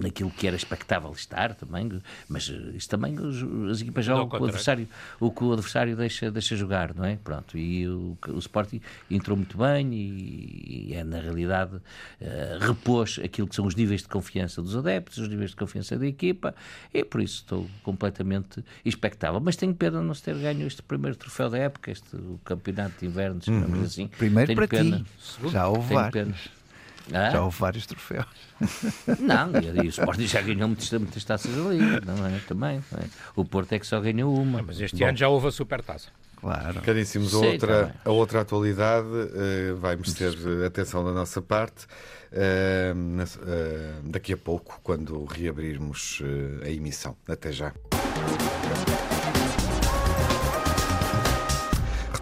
naquilo 0.00 0.30
que 0.30 0.46
era 0.46 0.56
expectável 0.56 1.10
estar 1.12 1.54
também, 1.54 1.88
mas 2.34 2.48
isso 2.74 2.88
também 2.88 3.16
as 3.70 3.80
equipas 3.80 4.04
jogam 4.04 4.28
com 4.28 4.38
o 4.38 4.44
adversário, 4.44 4.88
o 5.20 5.30
que 5.30 5.44
o 5.44 5.52
adversário 5.52 5.96
deixa, 5.96 6.32
deixa 6.32 6.56
jogar, 6.56 6.92
não 6.92 7.04
é? 7.04 7.16
Pronto, 7.22 7.56
e 7.56 7.86
o, 7.86 8.18
o 8.28 8.38
Sporting 8.38 8.80
entrou 9.08 9.36
muito 9.36 9.56
bem 9.56 9.94
e, 9.94 10.88
e 10.88 10.94
é 10.94 11.04
na 11.04 11.20
realidade 11.20 11.76
uh, 11.76 11.80
repôs 12.58 13.20
aquilo 13.22 13.46
que 13.46 13.54
são 13.54 13.66
os 13.66 13.76
níveis 13.76 14.02
de 14.02 14.08
confiança 14.08 14.60
dos 14.60 14.76
adeptos, 14.76 15.18
os 15.18 15.28
níveis 15.28 15.50
de 15.50 15.56
confiança 15.56 15.96
da 15.96 16.06
equipa, 16.08 16.56
e 16.92 17.04
por 17.04 17.20
isso 17.20 17.36
estou 17.36 17.70
completamente 17.84 18.64
expectável. 18.84 19.38
Mas 19.38 19.54
tenho 19.54 19.72
pena 19.72 20.00
de 20.00 20.04
não 20.04 20.14
se 20.14 20.24
ter 20.24 20.34
ganho 20.34 20.66
este 20.66 20.82
primeiro 20.82 21.16
troféu 21.16 21.48
da 21.48 21.58
época, 21.58 21.92
este 21.92 22.16
o 22.16 22.40
campeonato 22.44 22.98
de 22.98 23.06
inverno, 23.06 23.40
uhum. 23.46 23.82
assim. 23.82 24.08
Primeiro 24.08 24.48
tenho 24.48 24.56
para 24.56 24.66
pena. 24.66 24.98
ti, 24.98 25.50
já 25.52 25.68
houve 25.68 25.94
vários. 25.94 26.63
Ah? 27.12 27.30
Já 27.30 27.42
houve 27.42 27.58
vários 27.58 27.86
troféus. 27.86 28.26
Não, 29.20 29.50
e, 29.82 29.86
o 29.86 29.90
Sporting 29.90 30.26
já 30.26 30.40
ganhou 30.40 30.68
muitas, 30.68 30.90
muitas 30.92 31.24
taças 31.24 31.52
ali, 31.54 31.78
não 31.78 32.26
é? 32.26 32.40
Também. 32.46 32.82
Não 32.90 32.98
é? 32.98 33.04
O 33.36 33.44
Porto 33.44 33.72
é 33.72 33.78
que 33.78 33.86
só 33.86 34.00
ganhou 34.00 34.34
uma. 34.34 34.62
mas 34.62 34.80
este 34.80 34.96
Bom. 34.96 35.08
ano 35.08 35.16
já 35.18 35.28
houve 35.28 35.48
a 35.48 35.50
supertaça. 35.50 36.08
Claro. 36.40 36.82
Caríssimos, 36.82 37.34
a 37.34 37.38
outra, 37.38 37.94
a 38.04 38.10
outra 38.10 38.40
atualidade 38.42 39.06
uh, 39.06 39.76
vai 39.76 39.96
merecer 39.96 40.34
atenção 40.66 41.02
da 41.02 41.12
nossa 41.12 41.40
parte 41.40 41.86
uh, 42.32 42.94
uh, 42.94 44.10
daqui 44.10 44.34
a 44.34 44.36
pouco, 44.36 44.78
quando 44.82 45.24
reabrirmos 45.24 46.22
a 46.62 46.68
emissão. 46.68 47.16
Até 47.26 47.50
já. 47.50 47.72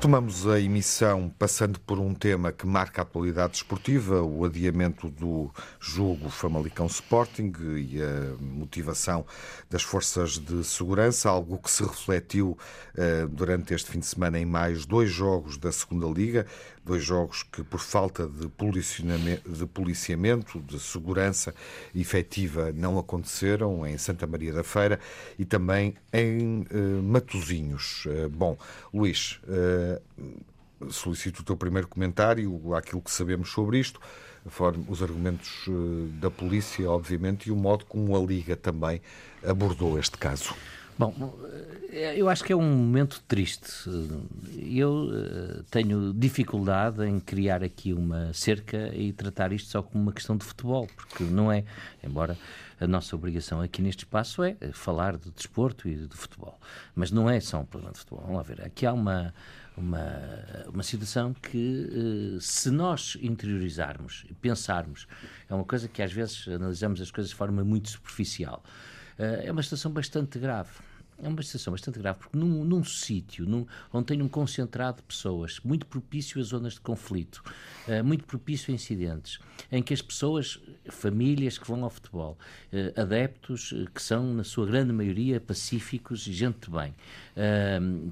Retomamos 0.02 0.48
a 0.48 0.58
emissão 0.58 1.32
passando 1.38 1.78
por 1.78 2.00
um 2.00 2.12
tema 2.12 2.50
que 2.50 2.66
marca 2.66 3.00
a 3.00 3.04
atualidade 3.04 3.54
esportiva, 3.54 4.20
o 4.20 4.44
adiamento 4.44 5.08
do 5.08 5.48
jogo 5.78 6.28
Famalicão 6.28 6.86
Sporting 6.86 7.52
e 7.76 8.02
a 8.02 8.34
motivação 8.40 9.24
das 9.70 9.84
forças 9.84 10.38
de 10.38 10.64
segurança, 10.64 11.30
algo 11.30 11.56
que 11.56 11.70
se 11.70 11.84
refletiu 11.84 12.58
uh, 12.96 13.28
durante 13.28 13.74
este 13.74 13.92
fim 13.92 14.00
de 14.00 14.06
semana 14.06 14.40
em 14.40 14.44
mais 14.44 14.84
dois 14.84 15.08
jogos 15.08 15.56
da 15.56 15.70
Segunda 15.70 16.08
Liga, 16.08 16.48
dois 16.84 17.02
jogos 17.02 17.42
que, 17.42 17.62
por 17.62 17.80
falta 17.80 18.26
de 18.26 18.48
policiamento, 18.48 19.50
de, 19.50 19.66
policiamento, 19.66 20.60
de 20.60 20.78
segurança 20.80 21.54
efetiva, 21.94 22.72
não 22.72 22.98
aconteceram 22.98 23.86
em 23.86 23.96
Santa 23.96 24.26
Maria 24.26 24.52
da 24.52 24.64
Feira 24.64 24.98
e 25.38 25.44
também 25.44 25.94
em 26.12 26.62
uh, 26.62 27.02
Matozinhos. 27.02 28.04
Uh, 28.06 28.28
bom, 28.28 28.56
Luís, 28.92 29.40
uh, 29.44 30.90
solicito 30.90 31.40
o 31.40 31.42
teu 31.44 31.56
primeiro 31.56 31.86
comentário 31.86 32.74
àquilo 32.74 33.00
que 33.00 33.10
sabemos 33.10 33.50
sobre 33.50 33.78
isto, 33.78 34.00
os 34.88 35.00
argumentos 35.00 35.68
da 36.20 36.28
polícia, 36.28 36.90
obviamente, 36.90 37.46
e 37.46 37.52
o 37.52 37.56
modo 37.56 37.84
como 37.84 38.16
a 38.16 38.20
Liga 38.20 38.56
também 38.56 39.00
abordou 39.46 39.96
este 39.96 40.18
caso. 40.18 40.52
Bom, 40.98 41.14
eh, 41.90 42.14
eu 42.16 42.28
acho 42.28 42.44
que 42.44 42.52
é 42.52 42.56
um 42.56 42.62
momento 42.62 43.22
triste. 43.26 43.70
Eu 44.62 45.10
eh, 45.12 45.62
tenho 45.70 46.12
dificuldade 46.12 47.04
em 47.04 47.18
criar 47.18 47.62
aqui 47.62 47.92
uma 47.92 48.32
cerca 48.32 48.94
e 48.94 49.12
tratar 49.12 49.52
isto 49.52 49.70
só 49.70 49.82
como 49.82 50.04
uma 50.04 50.12
questão 50.12 50.36
de 50.36 50.44
futebol, 50.44 50.86
porque 50.96 51.24
não 51.24 51.50
é, 51.50 51.64
embora 52.02 52.36
a 52.80 52.86
nossa 52.86 53.14
obrigação 53.14 53.60
aqui 53.60 53.80
neste 53.80 54.04
espaço 54.04 54.42
é 54.42 54.56
falar 54.72 55.16
de 55.16 55.30
desporto 55.30 55.88
e 55.88 55.94
de 55.94 56.16
futebol, 56.16 56.58
mas 56.94 57.10
não 57.10 57.28
é 57.28 57.40
só 57.40 57.60
um 57.60 57.64
problema 57.64 57.92
de 57.92 57.98
futebol. 58.00 58.20
Vamos 58.22 58.36
lá 58.36 58.42
ver, 58.42 58.62
aqui 58.62 58.86
há 58.86 58.92
uma 58.92 59.34
uma, 59.74 60.04
uma 60.68 60.82
situação 60.82 61.32
que, 61.32 62.36
eh, 62.36 62.38
se 62.40 62.70
nós 62.70 63.16
interiorizarmos 63.22 64.26
pensarmos, 64.40 65.06
é 65.48 65.54
uma 65.54 65.64
coisa 65.64 65.88
que 65.88 66.02
às 66.02 66.12
vezes 66.12 66.46
analisamos 66.46 67.00
as 67.00 67.10
coisas 67.10 67.30
de 67.30 67.36
forma 67.36 67.64
muito 67.64 67.88
superficial. 67.88 68.62
É 69.18 69.52
uma 69.52 69.62
situação 69.62 69.90
bastante 69.92 70.38
grave 70.38 70.70
é 71.22 71.28
uma 71.28 71.42
situação 71.42 71.72
bastante 71.72 71.98
grave, 71.98 72.18
porque 72.18 72.36
num, 72.36 72.64
num 72.64 72.82
sítio 72.82 73.46
num, 73.46 73.64
onde 73.92 74.06
tem 74.06 74.20
um 74.20 74.28
concentrado 74.28 74.98
de 74.98 75.04
pessoas, 75.04 75.60
muito 75.64 75.86
propício 75.86 76.40
a 76.40 76.44
zonas 76.44 76.74
de 76.74 76.80
conflito, 76.80 77.42
uh, 77.86 78.04
muito 78.04 78.24
propício 78.24 78.72
a 78.72 78.74
incidentes, 78.74 79.38
em 79.70 79.82
que 79.82 79.94
as 79.94 80.02
pessoas, 80.02 80.58
famílias 80.88 81.56
que 81.58 81.66
vão 81.66 81.84
ao 81.84 81.90
futebol, 81.90 82.36
uh, 82.72 83.00
adeptos 83.00 83.70
uh, 83.72 83.88
que 83.94 84.02
são, 84.02 84.34
na 84.34 84.44
sua 84.44 84.66
grande 84.66 84.92
maioria, 84.92 85.40
pacíficos 85.40 86.26
e 86.26 86.32
gente 86.32 86.62
de 86.62 86.70
bem, 86.70 86.94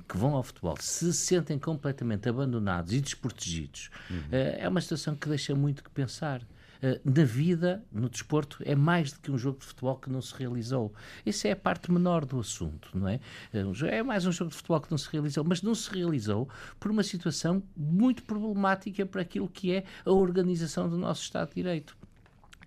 que 0.09 0.17
vão 0.17 0.35
ao 0.35 0.43
futebol, 0.43 0.77
se 0.81 1.13
sentem 1.13 1.59
completamente 1.59 2.29
abandonados 2.29 2.93
e 2.93 3.01
desprotegidos, 3.01 3.91
uhum. 4.11 4.29
é 4.31 4.69
uma 4.69 4.81
situação 4.81 5.15
que 5.15 5.29
deixa 5.29 5.55
muito 5.55 5.83
que 5.83 5.91
pensar. 5.91 6.43
Eh, 6.83 7.01
na 7.05 7.25
vida, 7.25 7.85
no 7.93 8.09
desporto, 8.09 8.59
é 8.65 8.75
mais 8.75 9.13
do 9.13 9.21
que 9.21 9.31
um 9.31 9.39
jogo 9.39 9.59
de 9.59 9.67
futebol 9.67 9.97
que 9.97 10.11
não 10.11 10.23
se 10.23 10.35
realizou. 10.35 10.93
Isso 11.25 11.47
é 11.47 11.53
a 11.53 11.57
parte 11.57 11.93
menor 11.93 12.25
do 12.25 12.41
assunto, 12.41 12.91
não 12.95 13.09
é? 13.09 13.21
Eh, 13.53 13.65
é 13.89 14.03
mais 14.03 14.27
um 14.27 14.33
jogo 14.33 14.51
de 14.51 14.57
futebol 14.57 14.81
que 14.81 14.91
não 14.91 14.99
se 14.99 15.09
realizou, 15.11 15.45
mas 15.45 15.63
não 15.63 15.75
se 15.75 15.91
realizou 15.91 16.49
por 16.79 16.91
uma 16.91 17.03
situação 17.03 17.63
muito 17.77 18.23
problemática 18.23 19.05
para 19.05 19.23
aquilo 19.23 19.49
que 19.49 19.73
é 19.73 19.85
a 20.05 20.11
organização 20.11 20.89
do 20.89 20.97
nosso 20.97 21.23
Estado 21.23 21.49
de 21.51 21.57
Direito. 21.57 22.00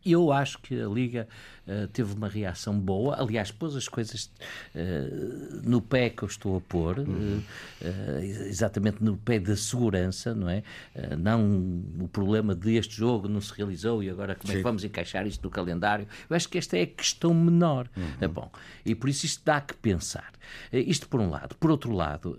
Eu 0.06 0.32
acho 0.32 0.60
que 0.60 0.82
a 0.82 0.88
Liga 0.88 1.28
uh, 1.68 1.88
teve 1.88 2.14
uma 2.14 2.28
reação 2.28 2.78
boa. 2.78 3.22
Aliás, 3.22 3.52
pôs 3.52 3.76
as 3.76 3.88
coisas 3.88 4.30
uh, 4.76 5.62
no 5.64 5.82
pé 5.82 6.10
que 6.10 6.24
eu 6.24 6.28
estou 6.28 6.58
a 6.58 6.62
pôr, 6.62 7.00
uhum. 7.00 7.42
uh, 7.82 8.20
exatamente 8.22 9.04
no 9.04 9.16
pé 9.16 9.40
da 9.40 9.56
segurança, 9.56 10.34
não 10.36 10.50
é? 10.50 10.64
não 11.18 11.84
o 12.00 12.08
problema 12.08 12.54
deste 12.54 12.96
jogo 12.96 13.28
não 13.28 13.40
se 13.40 13.54
realizou 13.54 14.04
e 14.04 14.10
agora 14.10 14.36
como 14.36 14.48
Sim. 14.48 14.54
é 14.54 14.58
que 14.58 14.64
vamos 14.64 14.84
encaixar 14.84 15.26
isto 15.26 15.44
no 15.44 15.50
calendário. 15.50 16.08
Eu 16.30 16.36
acho 16.36 16.50
que 16.50 16.58
esta 16.58 16.78
é 16.78 16.84
a 16.84 16.88
questão 16.88 17.34
menor. 17.34 17.90
Uhum. 17.96 18.30
bom, 18.30 18.52
e 18.86 18.94
por 18.94 19.10
isso 19.10 19.26
isto 19.26 19.42
dá 19.46 19.62
que 19.62 19.74
pensar. 19.76 20.32
isto 20.72 21.08
por 21.08 21.22
um 21.22 21.30
lado. 21.30 21.56
Por 21.56 21.72
outro 21.72 21.94
lado, 21.94 22.38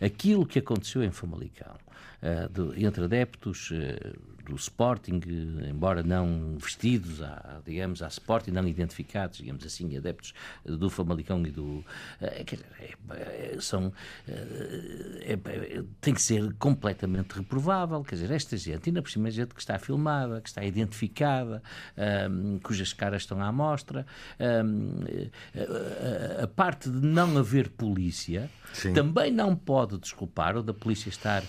aquilo 0.00 0.46
que 0.46 0.58
aconteceu 0.58 1.02
em 1.02 1.10
Famalicão 1.10 1.76
de, 2.50 2.84
entre 2.84 3.04
adeptos, 3.04 3.72
do 4.44 4.56
Sporting, 4.56 5.20
embora 5.68 6.02
não 6.02 6.56
vestidos, 6.58 7.22
à, 7.22 7.60
digamos, 7.64 8.02
à 8.02 8.08
Sporting, 8.08 8.50
não 8.50 8.66
identificados, 8.66 9.38
digamos 9.38 9.64
assim, 9.64 9.96
adeptos 9.96 10.34
do 10.64 10.90
Famalicão 10.90 11.44
e 11.46 11.50
do. 11.50 11.84
É, 12.20 12.44
é, 13.10 13.60
são. 13.60 13.92
É, 14.26 15.32
é, 15.32 15.82
tem 16.00 16.14
que 16.14 16.22
ser 16.22 16.52
completamente 16.54 17.32
reprovável. 17.32 18.02
Quer 18.02 18.16
dizer, 18.16 18.30
esta 18.30 18.56
gente, 18.56 18.90
ainda 18.90 19.02
por 19.02 19.10
cima, 19.10 19.28
é 19.28 19.30
gente 19.30 19.54
que 19.54 19.60
está 19.60 19.78
filmada, 19.78 20.40
que 20.40 20.48
está 20.48 20.64
identificada, 20.64 21.62
um, 22.30 22.58
cujas 22.58 22.92
caras 22.92 23.22
estão 23.22 23.40
à 23.42 23.52
mostra. 23.52 24.06
Um, 24.40 25.04
a, 26.40 26.44
a, 26.44 26.46
parte 26.46 26.90
de 26.90 27.06
não 27.06 27.38
haver 27.38 27.70
polícia 27.70 28.50
Sim. 28.72 28.92
também 28.92 29.30
não 29.30 29.54
pode 29.54 29.98
desculpar 29.98 30.56
o 30.56 30.62
da 30.62 30.74
polícia 30.74 31.08
estar 31.08 31.42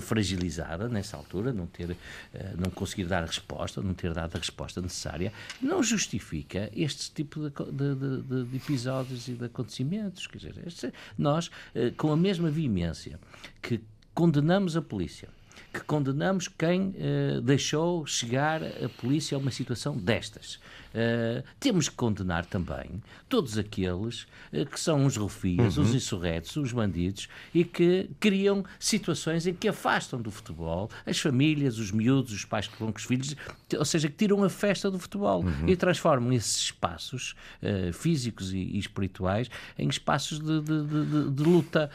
fragilizada 0.00 0.88
nessa 0.88 1.16
altura, 1.16 1.52
não 1.52 1.66
ter 1.66 1.96
eh, 2.36 2.45
não 2.56 2.70
conseguir 2.70 3.04
dar 3.04 3.22
a 3.22 3.26
resposta, 3.26 3.80
não 3.82 3.94
ter 3.94 4.12
dado 4.12 4.36
a 4.36 4.38
resposta 4.38 4.80
necessária, 4.80 5.32
não 5.60 5.82
justifica 5.82 6.70
este 6.74 7.10
tipo 7.12 7.48
de, 7.48 7.50
de, 7.50 8.22
de, 8.22 8.44
de 8.44 8.56
episódios 8.56 9.28
e 9.28 9.32
de 9.32 9.44
acontecimentos. 9.44 10.26
Quer 10.26 10.38
dizer, 10.38 10.54
este, 10.66 10.92
nós, 11.16 11.50
eh, 11.74 11.92
com 11.96 12.12
a 12.12 12.16
mesma 12.16 12.50
veemência 12.50 13.18
que 13.60 13.80
condenamos 14.14 14.76
a 14.76 14.82
polícia, 14.82 15.28
que 15.72 15.80
condenamos 15.80 16.48
quem 16.48 16.88
uh, 16.88 17.40
deixou 17.42 18.06
chegar 18.06 18.62
a 18.62 18.88
polícia 19.00 19.36
a 19.36 19.38
uma 19.38 19.50
situação 19.50 19.96
destas. 19.96 20.58
Uh, 20.96 21.44
temos 21.60 21.90
que 21.90 21.94
condenar 21.94 22.46
também 22.46 23.02
todos 23.28 23.58
aqueles 23.58 24.22
uh, 24.50 24.64
que 24.64 24.80
são 24.80 25.04
os 25.04 25.14
rufias, 25.14 25.76
uhum. 25.76 25.84
os 25.84 25.94
insurretos, 25.94 26.56
os 26.56 26.72
bandidos 26.72 27.28
e 27.52 27.64
que 27.64 28.08
criam 28.18 28.64
situações 28.80 29.46
em 29.46 29.52
que 29.52 29.68
afastam 29.68 30.18
do 30.18 30.30
futebol 30.30 30.88
as 31.04 31.18
famílias, 31.18 31.78
os 31.78 31.92
miúdos, 31.92 32.32
os 32.32 32.46
pais 32.46 32.66
que 32.66 32.78
vão 32.78 32.90
com 32.90 32.96
os 32.96 33.04
filhos, 33.04 33.36
ou 33.76 33.84
seja, 33.84 34.08
que 34.08 34.16
tiram 34.16 34.42
a 34.42 34.48
festa 34.48 34.90
do 34.90 34.98
futebol 34.98 35.44
uhum. 35.44 35.68
e 35.68 35.76
transformam 35.76 36.32
esses 36.32 36.56
espaços 36.56 37.36
uh, 37.62 37.92
físicos 37.92 38.54
e, 38.54 38.56
e, 38.56 38.78
espirituais 38.78 39.50
em 39.78 39.88
espaços 39.90 40.38
de, 40.40 40.62
de, 40.62 40.86
de, 40.86 41.30
de 41.30 41.42
luta 41.42 41.90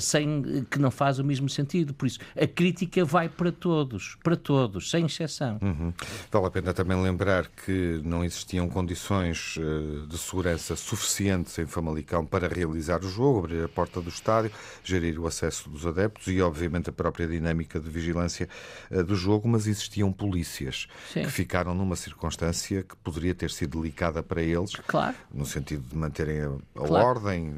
sem 0.00 0.64
que 0.70 0.78
não 0.78 0.90
faz 0.90 1.18
o 1.18 1.24
mesmo 1.24 1.48
sentido. 1.48 1.92
Por 1.92 2.06
isso, 2.06 2.18
a 2.40 2.46
crítica 2.46 3.04
vai 3.04 3.28
para 3.28 3.52
todos, 3.52 4.16
para 4.22 4.36
todos, 4.36 4.90
sem 4.90 5.04
exceção. 5.04 5.58
Uhum. 5.60 5.92
Vale 6.30 6.46
a 6.46 6.50
pena 6.50 6.72
também 6.72 7.00
lembrar 7.00 7.48
que 7.48 8.00
não 8.06 8.24
existiam 8.24 8.68
condições 8.68 9.56
eh, 9.58 10.06
de 10.06 10.16
segurança 10.18 10.76
suficientes 10.76 11.58
em 11.58 11.66
Famalicão 11.66 12.24
para 12.24 12.48
realizar 12.48 13.04
o 13.04 13.08
jogo, 13.08 13.40
abrir 13.40 13.64
a 13.64 13.68
porta 13.68 14.00
do 14.00 14.08
estádio, 14.08 14.50
gerir 14.82 15.18
o 15.18 15.26
acesso 15.26 15.68
dos 15.68 15.86
adeptos 15.86 16.28
e, 16.28 16.40
obviamente, 16.40 16.90
a 16.90 16.92
própria 16.92 17.26
dinâmica 17.26 17.80
de 17.80 17.90
vigilância 17.90 18.48
eh, 18.90 19.02
do 19.02 19.14
jogo, 19.14 19.48
mas 19.48 19.66
existiam 19.66 20.12
polícias 20.12 20.86
Sim. 21.12 21.22
que 21.22 21.30
ficaram 21.30 21.74
numa 21.74 21.96
circunstância 21.96 22.82
que 22.82 22.96
poderia 22.96 23.34
ter 23.34 23.50
sido 23.50 23.80
delicada 23.80 24.22
para 24.22 24.42
eles, 24.42 24.74
claro. 24.86 25.16
no 25.32 25.44
sentido 25.44 25.84
de 25.88 25.96
manterem 25.96 26.40
a, 26.42 26.50
claro. 26.74 27.06
ordem 27.06 27.52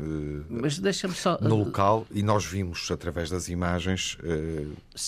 mas 0.48 0.78
deixa 0.78 1.08
só... 1.08 1.38
no 1.40 1.56
local, 1.56 2.06
e 2.10 2.22
nós 2.22 2.44
vimos 2.44 2.90
através 2.90 3.30
das 3.30 3.48
imagens 3.48 4.18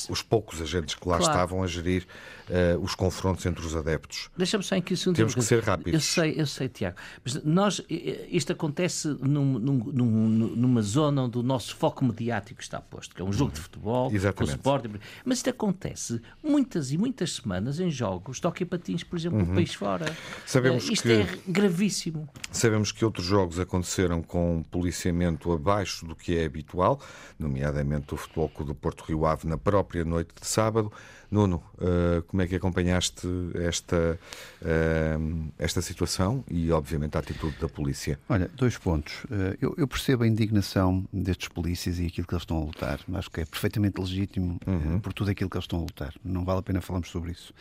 os 0.09 0.23
poucos 0.23 0.61
agentes 0.61 0.95
que 0.95 1.09
lá 1.09 1.19
claro. 1.19 1.33
estavam 1.33 1.63
a 1.63 1.67
gerir 1.67 2.07
uh, 2.51 2.83
os 2.83 2.95
confrontos 2.95 3.47
entre 3.47 3.65
os 3.65 3.75
adeptos. 3.77 4.31
Deixa-me 4.37 4.65
só 4.65 4.77
em 4.77 4.83
que 4.83 4.95
isso 4.95 5.13
Temos 5.13 5.35
que 5.35 5.43
ser 5.43 5.63
rápidos. 5.63 5.93
Eu 5.93 6.01
sei, 6.01 6.35
eu 6.41 6.47
sei, 6.47 6.69
Tiago. 6.69 6.97
Mas 7.25 7.43
nós, 7.45 7.83
isto 7.89 8.53
acontece 8.53 9.09
num, 9.21 9.59
num, 9.59 10.29
numa 10.57 10.83
zona 10.83 11.23
onde 11.23 11.39
o 11.39 11.43
nosso 11.43 11.77
foco 11.77 12.05
mediático 12.05 12.61
está 12.61 12.81
posto, 12.81 13.15
que 13.15 13.23
é 13.23 13.25
um 13.25 13.33
jogo 13.33 13.53
de 13.53 13.61
futebol, 13.61 14.11
Exatamente. 14.13 14.37
com 14.37 14.45
o 14.45 14.57
Sport. 14.57 14.85
Mas 15.25 15.39
isto 15.39 15.51
acontece 15.51 16.21
muitas 16.43 16.91
e 16.91 16.99
muitas 16.99 17.35
semanas 17.35 17.79
em 17.81 17.91
jogos 17.91 18.41
de 18.41 18.47
hockey 18.47 18.65
patins, 18.65 19.05
por 19.05 19.19
exemplo, 19.19 19.39
uhum. 19.39 19.47
no 19.47 19.55
país 19.55 19.75
fora. 19.75 20.15
Sabemos 20.47 20.89
uh, 20.89 20.93
isto 20.93 21.03
que, 21.03 21.13
é 21.13 21.39
gravíssimo. 21.47 22.29
Sabemos 22.51 22.93
que 22.93 23.05
outros 23.05 23.27
jogos 23.27 23.59
aconteceram 23.59 24.23
com 24.23 24.63
policiamento 24.71 25.53
abaixo 25.53 26.07
do 26.07 26.17
que 26.17 26.37
é 26.37 26.45
habitual, 26.45 27.01
nomeadamente 27.39 28.15
o 28.15 28.17
Futebol 28.17 28.49
Clube 28.49 28.73
do 28.73 28.75
Porto 28.75 29.05
Rio 29.05 29.27
Ave 29.27 29.47
na 29.47 29.59
própria 29.59 30.05
noite 30.05 30.31
de 30.41 30.47
sábado. 30.47 30.93
Nuno, 31.31 31.63
uh, 31.77 32.23
como 32.23 32.43
é 32.43 32.47
que 32.49 32.57
acompanhaste 32.57 33.27
esta, 33.55 34.19
uh, 34.61 35.53
esta 35.59 35.81
situação 35.81 36.45
e, 36.51 36.73
obviamente, 36.73 37.17
a 37.17 37.21
atitude 37.21 37.57
da 37.61 37.69
polícia? 37.69 38.19
Olha, 38.29 38.51
dois 38.57 38.77
pontos. 38.77 39.25
Uh, 39.25 39.57
eu, 39.61 39.75
eu, 39.79 39.87
percebo 39.87 40.25
a 40.25 40.27
indignação 40.27 41.07
destes 41.13 41.49
polícias 41.49 42.01
e 42.01 42.07
aquilo 42.07 42.27
que 42.27 42.35
eles 42.35 42.43
estão 42.43 42.59
a 42.59 42.65
lutar. 42.65 43.01
Acho 43.15 43.31
que 43.31 43.41
é 43.41 43.45
perfeitamente 43.45 44.01
legítimo 44.01 44.59
uhum. 44.67 44.99
por 44.99 45.13
tudo 45.13 45.31
aquilo 45.31 45.49
que 45.49 45.57
eles 45.57 45.65
estão 45.65 45.79
a 45.79 45.83
lutar. 45.83 46.13
Não 46.25 46.45
vale 46.45 46.59
a 46.59 46.63
pena 46.63 46.81
falarmos 46.81 47.11
sobre 47.11 47.31
isso. 47.31 47.55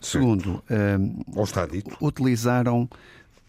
Segundo, 0.00 0.62
está 1.42 1.66
dito. 1.66 1.96
utilizaram 1.98 2.88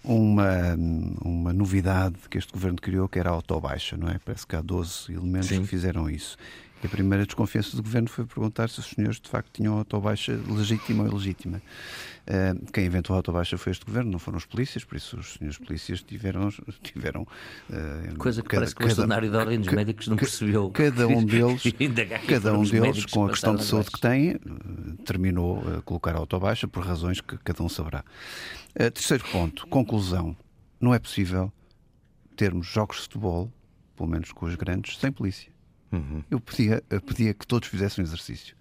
uma, 0.06 0.76
uma 1.22 1.52
novidade 1.52 2.16
que 2.30 2.38
este 2.38 2.54
governo 2.54 2.78
criou, 2.80 3.10
que 3.10 3.20
era 3.20 3.30
a 3.30 3.34
autobaixa, 3.34 3.98
não 3.98 4.08
é? 4.08 4.20
Parece 4.24 4.46
que 4.46 4.56
há 4.56 4.62
12 4.62 5.12
elementos 5.12 5.50
Sim. 5.50 5.62
que 5.62 5.68
fizeram 5.68 6.10
isso. 6.10 6.38
A 6.86 6.90
primeira 6.90 7.26
desconfiança 7.26 7.76
do 7.76 7.82
governo 7.82 8.08
foi 8.08 8.26
perguntar 8.26 8.70
se 8.70 8.80
os 8.80 8.88
senhores 8.88 9.20
de 9.20 9.28
facto 9.28 9.50
tinham 9.52 9.78
autobaixa 9.78 10.40
legítima 10.48 11.04
ou 11.04 11.10
ilegítima. 11.10 11.62
Uh, 12.28 12.72
quem 12.72 12.86
inventou 12.86 13.14
a 13.14 13.18
autobaixa 13.18 13.58
foi 13.58 13.72
este 13.72 13.86
governo, 13.86 14.12
não 14.12 14.20
foram 14.20 14.38
os 14.38 14.46
polícias, 14.46 14.84
por 14.84 14.96
isso 14.96 15.18
os 15.18 15.34
senhores 15.34 15.58
polícias 15.58 16.02
tiveram. 16.02 16.50
tiveram 16.84 17.24
uh, 17.24 18.18
Coisa 18.18 18.42
que 18.42 18.48
cada, 18.48 18.62
parece 18.62 18.76
que 18.76 18.84
o 18.84 18.88
bastonário 18.88 19.30
de 19.30 19.36
ordem 19.36 19.60
dos 19.60 19.74
médicos 19.74 20.08
não 20.08 20.16
percebeu. 20.16 20.70
Cada 20.76 21.08
um 21.08 21.24
deles, 21.26 21.64
cada 22.28 22.58
um 22.58 22.64
deles 22.64 23.06
com 23.06 23.26
a 23.26 23.30
questão 23.30 23.56
de 23.56 23.64
saúde 23.64 23.92
que 23.92 24.00
tem, 24.00 24.40
terminou 25.06 25.64
a 25.78 25.82
colocar 25.82 26.16
a 26.16 26.20
autobaixa 26.20 26.68
por 26.68 26.86
razões 26.86 27.22
que 27.22 27.38
cada 27.40 27.64
um 27.64 27.70
saberá. 27.70 28.04
Uh, 28.76 28.92
terceiro 28.92 29.24
ponto, 29.32 29.68
conclusão. 29.68 30.36
Não 30.80 30.94
é 30.94 31.00
possível 31.00 31.52
termos 32.36 32.68
jogos 32.68 32.98
de 32.98 33.04
futebol, 33.04 33.52
pelo 33.96 34.10
menos 34.10 34.32
com 34.32 34.46
os 34.46 34.56
grandes, 34.56 34.98
sem 34.98 35.12
polícia. 35.12 35.55
Uhum. 35.92 36.24
Eu, 36.30 36.40
pedia, 36.40 36.84
eu 36.90 37.02
pedia 37.02 37.34
que 37.34 37.46
todos 37.46 37.68
fizessem 37.68 38.04
um 38.04 38.08
exercício. 38.08 38.56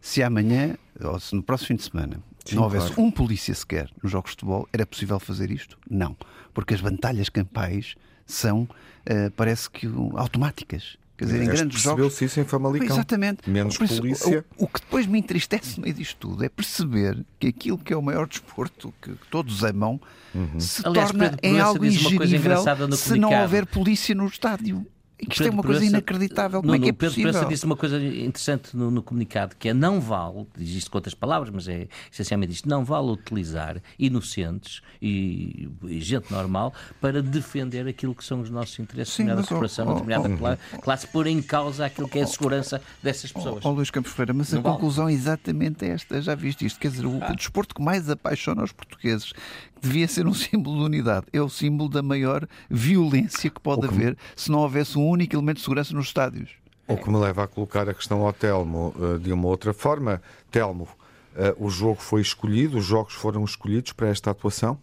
Se 0.00 0.22
amanhã, 0.22 0.76
ou 1.02 1.18
se 1.20 1.34
no 1.34 1.42
próximo 1.42 1.68
fim 1.68 1.76
de 1.76 1.82
semana, 1.82 2.22
Sim, 2.44 2.56
não 2.56 2.62
houvesse 2.62 2.86
claro. 2.86 3.02
um 3.02 3.10
polícia 3.10 3.54
sequer 3.54 3.90
nos 4.02 4.10
jogos 4.10 4.30
de 4.30 4.36
futebol, 4.36 4.68
era 4.72 4.86
possível 4.86 5.20
fazer 5.20 5.50
isto? 5.50 5.78
Não. 5.88 6.16
Porque 6.54 6.74
as 6.74 6.80
batalhas 6.80 7.28
campais 7.28 7.94
são, 8.24 8.62
uh, 8.62 9.30
parece 9.36 9.68
que, 9.70 9.86
automáticas. 10.14 10.96
Quer 11.20 11.26
dizer, 11.26 11.42
em 11.42 11.48
grandes 11.48 11.82
jogos. 11.82 12.22
isso 12.22 12.40
em 12.40 12.44
Famalicão. 12.44 12.96
Exatamente. 12.96 13.50
Menos 13.50 13.76
polícia. 13.76 14.42
O, 14.56 14.64
o, 14.64 14.68
que 14.68 14.80
depois 14.80 15.06
me 15.06 15.18
entristece 15.18 15.76
no 15.76 15.82
meio 15.82 15.94
disto 15.94 16.16
tudo 16.16 16.42
é 16.42 16.48
perceber 16.48 17.26
que 17.38 17.48
aquilo 17.48 17.76
que 17.76 17.92
é 17.92 17.96
o 17.96 18.00
maior 18.00 18.26
desporto 18.26 18.94
que 19.02 19.14
todos 19.30 19.62
amam 19.62 20.00
uhum. 20.34 20.58
se 20.58 20.80
Aliás, 20.82 21.10
torna 21.10 21.36
em 21.42 21.60
algo 21.60 21.84
ingerível 21.84 22.64
se 22.96 23.18
não 23.18 23.38
houver 23.42 23.66
polícia 23.66 24.14
no 24.14 24.26
estádio. 24.26 24.86
Isto 25.28 25.44
é 25.44 25.50
uma 25.50 25.62
coisa 25.62 25.84
inacreditável. 25.84 26.60
Como 26.60 26.74
é 26.74 26.78
que 26.78 26.88
é 26.88 26.92
Pedro 26.92 27.08
possível? 27.08 27.32
Pedro 27.32 27.48
disse 27.48 27.64
uma 27.66 27.76
coisa 27.76 28.02
interessante 28.02 28.76
no, 28.76 28.90
no, 28.90 29.02
comunicado, 29.02 29.54
que 29.58 29.68
é 29.68 29.74
não 29.74 30.00
vale, 30.00 30.46
diz 30.56 30.70
isto 30.70 30.90
com 30.90 30.98
outras 30.98 31.14
palavras, 31.14 31.50
mas 31.50 31.68
é 31.68 31.88
essencialmente 32.10 32.52
isto, 32.52 32.68
não 32.68 32.84
vale 32.84 33.08
utilizar 33.08 33.80
inocentes 33.98 34.80
e, 35.00 35.68
e 35.84 36.00
gente 36.00 36.30
normal 36.32 36.72
para 37.00 37.22
defender 37.22 37.86
aquilo 37.86 38.14
que 38.14 38.24
são 38.24 38.40
os 38.40 38.50
nossos 38.50 38.78
interesses, 38.78 39.14
Sim, 39.14 39.24
determinada 39.24 39.46
corporação, 39.46 39.86
oh, 39.88 39.92
determinada 39.94 40.34
oh, 40.34 40.38
classe, 40.38 40.62
classe, 40.80 41.06
pôr 41.06 41.26
em 41.26 41.42
causa 41.42 41.86
aquilo 41.86 42.08
que 42.08 42.18
é 42.18 42.22
a 42.22 42.26
segurança 42.26 42.80
dessas 43.02 43.32
pessoas. 43.32 43.64
Ó 43.64 43.70
oh, 43.70 43.72
Luís 43.72 43.90
Campos 43.90 44.12
Freire, 44.12 44.32
mas 44.32 44.52
não 44.52 44.60
a 44.60 44.62
vale. 44.62 44.74
conclusão 44.74 45.08
é 45.08 45.12
exatamente 45.12 45.84
esta, 45.84 46.20
já 46.22 46.34
viste 46.34 46.64
isto, 46.64 46.78
quer 46.78 46.90
dizer, 46.90 47.06
o, 47.06 47.18
ah. 47.22 47.32
o 47.32 47.36
desporto 47.36 47.74
que 47.74 47.82
mais 47.82 48.08
apaixona 48.08 48.62
os 48.62 48.72
portugueses 48.72 49.32
devia 49.80 50.08
ser 50.08 50.26
um 50.26 50.34
símbolo 50.34 50.78
de 50.78 50.84
unidade. 50.84 51.26
É 51.32 51.40
o 51.40 51.48
símbolo 51.48 51.88
da 51.88 52.02
maior 52.02 52.46
violência 52.68 53.50
que 53.50 53.60
pode 53.60 53.82
que 53.82 53.94
haver 53.94 54.16
se 54.36 54.50
não 54.50 54.60
houvesse 54.60 54.98
um 54.98 55.08
único 55.08 55.34
elemento 55.34 55.56
de 55.56 55.62
segurança 55.62 55.94
nos 55.94 56.06
estádios. 56.06 56.50
O 56.86 56.96
que 56.96 57.08
me 57.08 57.18
leva 57.18 57.44
a 57.44 57.46
colocar 57.46 57.88
a 57.88 57.94
questão 57.94 58.26
ao 58.26 58.32
Telmo 58.32 58.92
eh, 58.98 59.18
de 59.18 59.32
uma 59.32 59.46
outra 59.46 59.72
forma. 59.72 60.20
Telmo, 60.50 60.88
eh, 61.36 61.54
o 61.56 61.70
jogo 61.70 62.00
foi 62.00 62.20
escolhido, 62.20 62.78
os 62.78 62.84
jogos 62.84 63.14
foram 63.14 63.44
escolhidos 63.44 63.92
para 63.92 64.08
esta 64.08 64.32
atuação? 64.32 64.76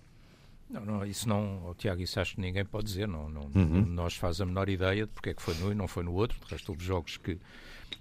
Não, 0.69 0.85
não, 0.85 1.05
isso 1.05 1.27
não, 1.27 1.63
oh, 1.65 1.73
Tiago, 1.75 2.01
isso 2.01 2.19
acho 2.19 2.35
que 2.35 2.41
ninguém 2.41 2.65
pode 2.65 2.85
dizer. 2.85 3.07
Não, 3.07 3.29
não, 3.29 3.49
uhum. 3.53 3.85
Nós 3.85 4.15
faz 4.15 4.41
a 4.41 4.45
menor 4.45 4.67
ideia 4.69 5.05
de 5.05 5.11
porque 5.11 5.29
é 5.29 5.33
que 5.33 5.41
foi 5.41 5.53
num 5.55 5.71
e 5.71 5.75
não 5.75 5.87
foi 5.87 6.03
no 6.03 6.13
outro. 6.13 6.37
De 6.45 6.51
resto, 6.51 6.69
houve 6.69 6.83
jogos 6.83 7.17
que 7.17 7.37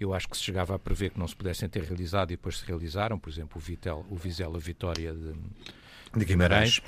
eu 0.00 0.12
acho 0.12 0.28
que 0.28 0.37
se 0.37 0.42
chegava 0.42 0.74
a 0.74 0.78
prever 0.78 1.11
que 1.11 1.18
não 1.18 1.28
se 1.28 1.37
pudessem 1.37 1.68
ter 1.68 1.85
realizado 1.85 2.32
e 2.32 2.37
depois 2.37 2.59
se 2.59 2.66
realizaram. 2.66 3.18
Por 3.18 3.30
exemplo, 3.30 3.56
o, 3.56 3.61
Vitel, 3.61 4.04
o 4.11 4.16
Vizela 4.16 4.59
Vitória 4.59 5.12
de, 5.12 5.35
de 6.14 6.24
Guimarães. 6.24 6.80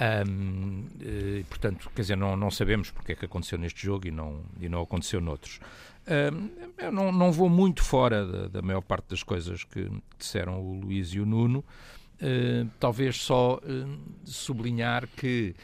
Um, 0.00 0.86
e, 1.00 1.44
portanto, 1.48 1.90
quer 1.94 2.02
dizer, 2.02 2.16
não, 2.16 2.34
não 2.34 2.50
sabemos 2.50 2.90
porque 2.90 3.12
é 3.12 3.14
que 3.14 3.26
aconteceu 3.26 3.58
neste 3.58 3.84
jogo 3.84 4.08
e 4.08 4.10
não, 4.10 4.42
e 4.58 4.68
não 4.68 4.80
aconteceu 4.80 5.20
noutros. 5.20 5.60
Um, 6.08 6.50
eu 6.78 6.90
não, 6.90 7.12
não 7.12 7.30
vou 7.30 7.50
muito 7.50 7.84
fora 7.84 8.26
da, 8.26 8.48
da, 8.48 8.62
maior 8.62 8.80
parte 8.80 9.10
das 9.10 9.22
coisas 9.22 9.62
que 9.62 9.90
disseram 10.18 10.60
o 10.60 10.80
Luís 10.80 11.08
e 11.10 11.20
o 11.20 11.26
Nuno, 11.26 11.58
uh, 11.58 12.70
talvez 12.80 13.16
só 13.16 13.58
uh, 13.58 14.00
sublinhar 14.24 15.06
que 15.08 15.54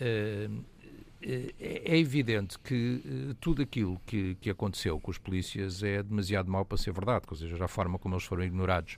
uh, 0.00 0.64
é 1.22 1.98
evidente 1.98 2.58
que 2.58 3.34
tudo 3.40 3.60
aquilo 3.60 4.00
que, 4.06 4.36
que 4.36 4.48
aconteceu 4.48 4.98
com 4.98 5.10
os 5.10 5.18
polícias 5.18 5.82
é 5.82 6.02
demasiado 6.02 6.50
mau 6.50 6.64
para 6.64 6.78
ser 6.78 6.94
verdade, 6.94 7.26
ou 7.28 7.36
seja, 7.36 7.62
a 7.62 7.68
forma 7.68 7.98
como 7.98 8.14
eles 8.14 8.24
foram 8.24 8.42
ignorados 8.42 8.96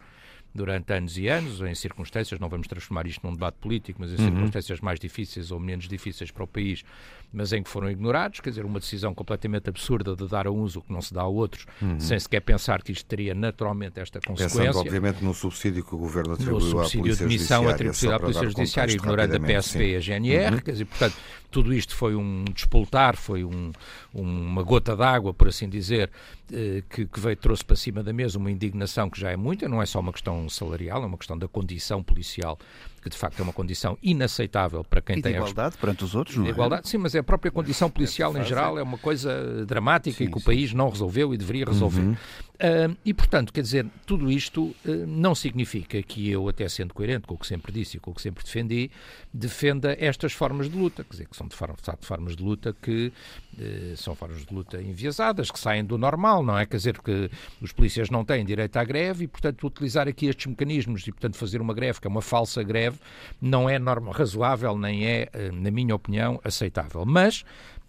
durante 0.55 0.93
anos 0.93 1.17
e 1.17 1.29
anos, 1.29 1.61
em 1.61 1.75
circunstâncias, 1.75 2.38
não 2.38 2.49
vamos 2.49 2.67
transformar 2.69 3.07
isto 3.07 3.27
num 3.27 3.33
debate 3.33 3.57
político, 3.59 4.01
mas 4.01 4.11
em 4.11 4.17
uhum. 4.17 4.31
circunstâncias 4.31 4.81
mais 4.81 5.01
difíceis 5.01 5.51
ou 5.51 5.59
menos 5.59 5.88
difíceis 5.88 6.31
para 6.31 6.45
o 6.45 6.47
país, 6.47 6.85
mas 7.33 7.53
em 7.53 7.62
que 7.62 7.71
foram 7.71 7.91
ignorados, 7.91 8.41
quer 8.41 8.51
dizer, 8.51 8.65
uma 8.65 8.79
decisão 8.79 9.15
completamente 9.15 9.71
absurda 9.71 10.15
de 10.15 10.29
dar 10.29 10.47
a 10.47 10.51
uns 10.51 10.77
o 10.77 10.83
que 10.83 10.93
não 10.93 11.01
se 11.01 11.15
dá 11.15 11.23
a 11.23 11.27
outros, 11.27 11.65
uhum. 11.81 11.99
sem 11.99 12.19
sequer 12.19 12.41
pensar 12.41 12.83
que 12.83 12.93
isto 12.93 13.07
teria 13.07 13.35
naturalmente 13.35 13.99
esta 13.99 14.21
consequência. 14.21 14.61
Pensando, 14.61 14.79
obviamente, 14.79 15.25
no 15.25 15.33
subsídio 15.33 15.83
que 15.83 15.95
o 15.95 15.99
Governo 15.99 16.35
atribuiu 16.35 16.61
no 16.61 16.85
subsídio 16.85 17.17
de 17.17 17.25
missão 17.25 17.67
atribuído 17.69 18.12
à 18.12 18.21
Polícia 18.21 18.49
Judiciária, 18.49 18.93
ignorando 18.93 19.37
a 19.37 19.41
PSP 19.41 19.79
sim. 19.79 19.85
e 19.85 19.97
a 19.97 20.01
GNR, 20.01 20.55
uhum. 20.55 20.61
quer 20.61 20.73
dizer, 20.73 20.85
portanto, 20.85 21.17
tudo 21.51 21.73
isto 21.73 21.95
foi 21.95 22.15
um 22.15 22.45
despoltar, 22.53 23.17
foi 23.17 23.45
um, 23.45 23.73
uma 24.12 24.62
gota 24.62 24.97
d'água, 24.97 25.33
por 25.33 25.49
assim 25.49 25.69
dizer, 25.69 26.11
eh, 26.51 26.83
que, 26.88 27.07
que 27.07 27.21
veio, 27.21 27.37
trouxe 27.37 27.65
para 27.65 27.77
cima 27.77 28.03
da 28.03 28.12
mesa 28.12 28.38
uma 28.38 28.51
indignação 28.51 29.09
que 29.09 29.21
já 29.21 29.31
é 29.31 29.37
muita, 29.37 29.69
não 29.69 29.81
é 29.81 29.87
só 29.87 30.01
uma 30.01 30.12
questão 30.12 30.42
salarial, 30.49 31.03
é 31.03 31.07
uma 31.07 31.19
questão 31.19 31.39
da 31.39 31.49
condição 31.49 32.03
policial 32.03 32.59
que 33.03 33.11
de 33.11 33.17
facto 33.17 33.41
é 33.41 33.43
uma 33.43 33.53
condição 33.53 33.99
inaceitável 34.01 34.85
para 34.85 35.03
quem 35.03 35.19
e 35.19 35.23
tem... 35.23 35.33
De 35.33 35.39
igualdade 35.39 35.75
a... 35.77 35.79
perante 35.79 36.05
os 36.05 36.15
outros, 36.15 36.37
não 36.37 36.47
é? 36.47 36.51
Igualdade, 36.51 36.89
sim, 36.89 36.99
mas 36.99 37.15
é 37.15 37.19
a 37.19 37.23
própria 37.23 37.51
condição 37.51 37.91
policial 37.91 38.37
em 38.37 38.45
geral, 38.45 38.79
é 38.79 38.83
uma 38.83 38.99
coisa 38.99 39.67
dramática 39.67 40.17
sim, 40.17 40.25
e 40.25 40.27
que 40.29 40.35
sim. 40.35 40.41
o 40.41 40.45
país 40.45 40.73
não 40.73 40.89
resolveu 40.89 41.35
e 41.35 41.37
deveria 41.37 41.65
resolver. 41.65 42.01
Uhum. 42.01 42.17
Uh, 42.62 42.96
e, 43.05 43.12
portanto, 43.12 43.53
quer 43.53 43.61
dizer, 43.61 43.85
tudo 44.07 44.31
isto 44.31 44.66
uh, 44.66 44.77
não 45.05 45.35
significa 45.35 46.01
que 46.01 46.31
eu, 46.31 46.48
até 46.48 46.68
sendo 46.68 46.94
coerente 46.94 47.27
com 47.27 47.35
o 47.35 47.38
que 47.38 47.44
sempre 47.44 47.72
disse 47.72 47.96
e 47.96 48.01
com 48.01 48.12
o 48.12 48.14
que 48.14 48.22
sempre 48.22 48.44
defendi, 48.44 48.88
defenda 49.35 49.96
estas 49.98 50.33
formas 50.33 50.70
de 50.70 50.79
luta, 50.79 51.03
quer 51.03 51.11
dizer, 51.11 51.27
que 51.29 51.37
são 51.37 51.48
de, 51.48 51.57
forma, 51.57 51.75
de 51.75 52.07
formas 52.07 52.37
de 52.37 52.42
luta 52.44 52.72
que 52.81 53.12
uh, 53.59 53.96
são 53.96 54.14
formas 54.14 54.46
de 54.46 54.55
luta 54.55 54.81
enviesadas, 54.81 55.51
que 55.51 55.59
saem 55.59 55.85
do 55.85 55.98
normal, 55.98 56.44
não 56.44 56.57
é? 56.57 56.64
Quer 56.64 56.77
dizer, 56.77 57.01
que 57.01 57.29
os 57.61 57.72
polícias 57.72 58.09
não 58.11 58.25
têm 58.25 58.44
direito 58.44 58.77
à 58.77 58.85
greve 58.85 59.25
e, 59.25 59.27
portanto, 59.27 59.66
utilizar 59.66 60.07
aqui 60.07 60.27
estes 60.27 60.46
mecanismos 60.46 61.05
e, 61.05 61.11
portanto, 61.11 61.37
fazer 61.37 61.61
uma 61.61 61.75
greve 61.75 62.01
que 62.01 62.07
é 62.07 62.11
uma 62.11 62.22
falsa 62.22 62.62
greve 62.62 62.96
não 63.40 63.68
é 63.68 63.77
norma, 63.77 64.12
razoável, 64.12 64.79
nem 64.79 65.05
é, 65.05 65.29
na 65.53 65.70
minha 65.72 65.96
opinião, 65.96 66.40
aceitável. 66.44 67.05
Mas 67.05 67.42
eh, 67.42 67.82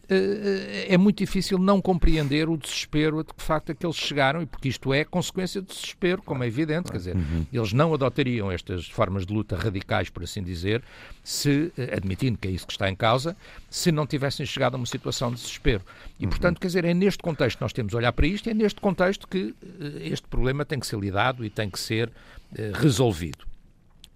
é 0.88 0.98
muito 0.98 1.18
difícil 1.18 1.58
não 1.58 1.82
compreender 1.82 2.50
o 2.50 2.58
desespero 2.58 3.18
de 3.18 3.26
que, 3.26 3.38
de 3.38 3.44
facto, 3.44 3.72
a 3.72 3.76
que 3.76 3.86
eles 3.86 3.96
chegaram, 3.96 4.42
e 4.42 4.46
porque 4.46 4.70
isto 4.70 4.94
é 4.94 5.04
consequência 5.04 5.62
do 5.62 5.68
desespero, 5.68 6.22
como 6.22 6.44
é 6.44 6.48
evidente, 6.48 6.92
quer 6.92 6.98
dizer, 6.98 7.16
uhum. 7.16 7.46
eles 7.52 7.74
não 7.74 7.94
adotariam 7.94 8.52
estas 8.52 8.88
formas 8.88 9.26
de 9.26 9.34
luta 9.34 9.56
radicais, 9.56 10.10
por 10.10 10.24
assim 10.24 10.44
dizer, 10.44 10.84
se, 11.24 11.72
eh, 11.78 11.96
admitindo 11.96 12.38
que 12.38 12.48
é 12.48 12.52
isso 12.52 12.66
que 12.66 12.74
está 12.74 12.90
em 12.90 12.96
causa, 12.96 13.36
se 13.70 13.92
não 13.92 14.06
tivessem 14.06 14.46
chegado 14.46 14.76
a 14.76 14.78
uma 14.78 14.86
situação 14.86 15.32
de 15.32 15.42
desespero. 15.42 15.82
E, 16.20 16.24
uhum. 16.24 16.30
portanto, 16.30 16.60
quer 16.60 16.68
dizer, 16.68 16.86
é 16.86 16.94
neste 16.94 17.22
contexto 17.22 17.58
que 17.58 17.64
nós 17.64 17.74
temos 17.74 17.92
de 17.92 17.98
olhar 17.98 18.12
para 18.12 18.28
isto, 18.28 18.50
é 18.50 18.54
neste 18.54 18.80
contexto 18.82 19.28
que 19.28 19.54
eh, 19.64 20.08
este 20.10 20.28
problema 20.28 20.66
tem 20.66 20.80
que 20.80 20.88
ser 20.88 21.00
lidado 21.00 21.46
e 21.46 21.50
tem 21.50 21.70
que 21.70 21.80
ser 21.80 22.12
resolvido. 22.76 23.53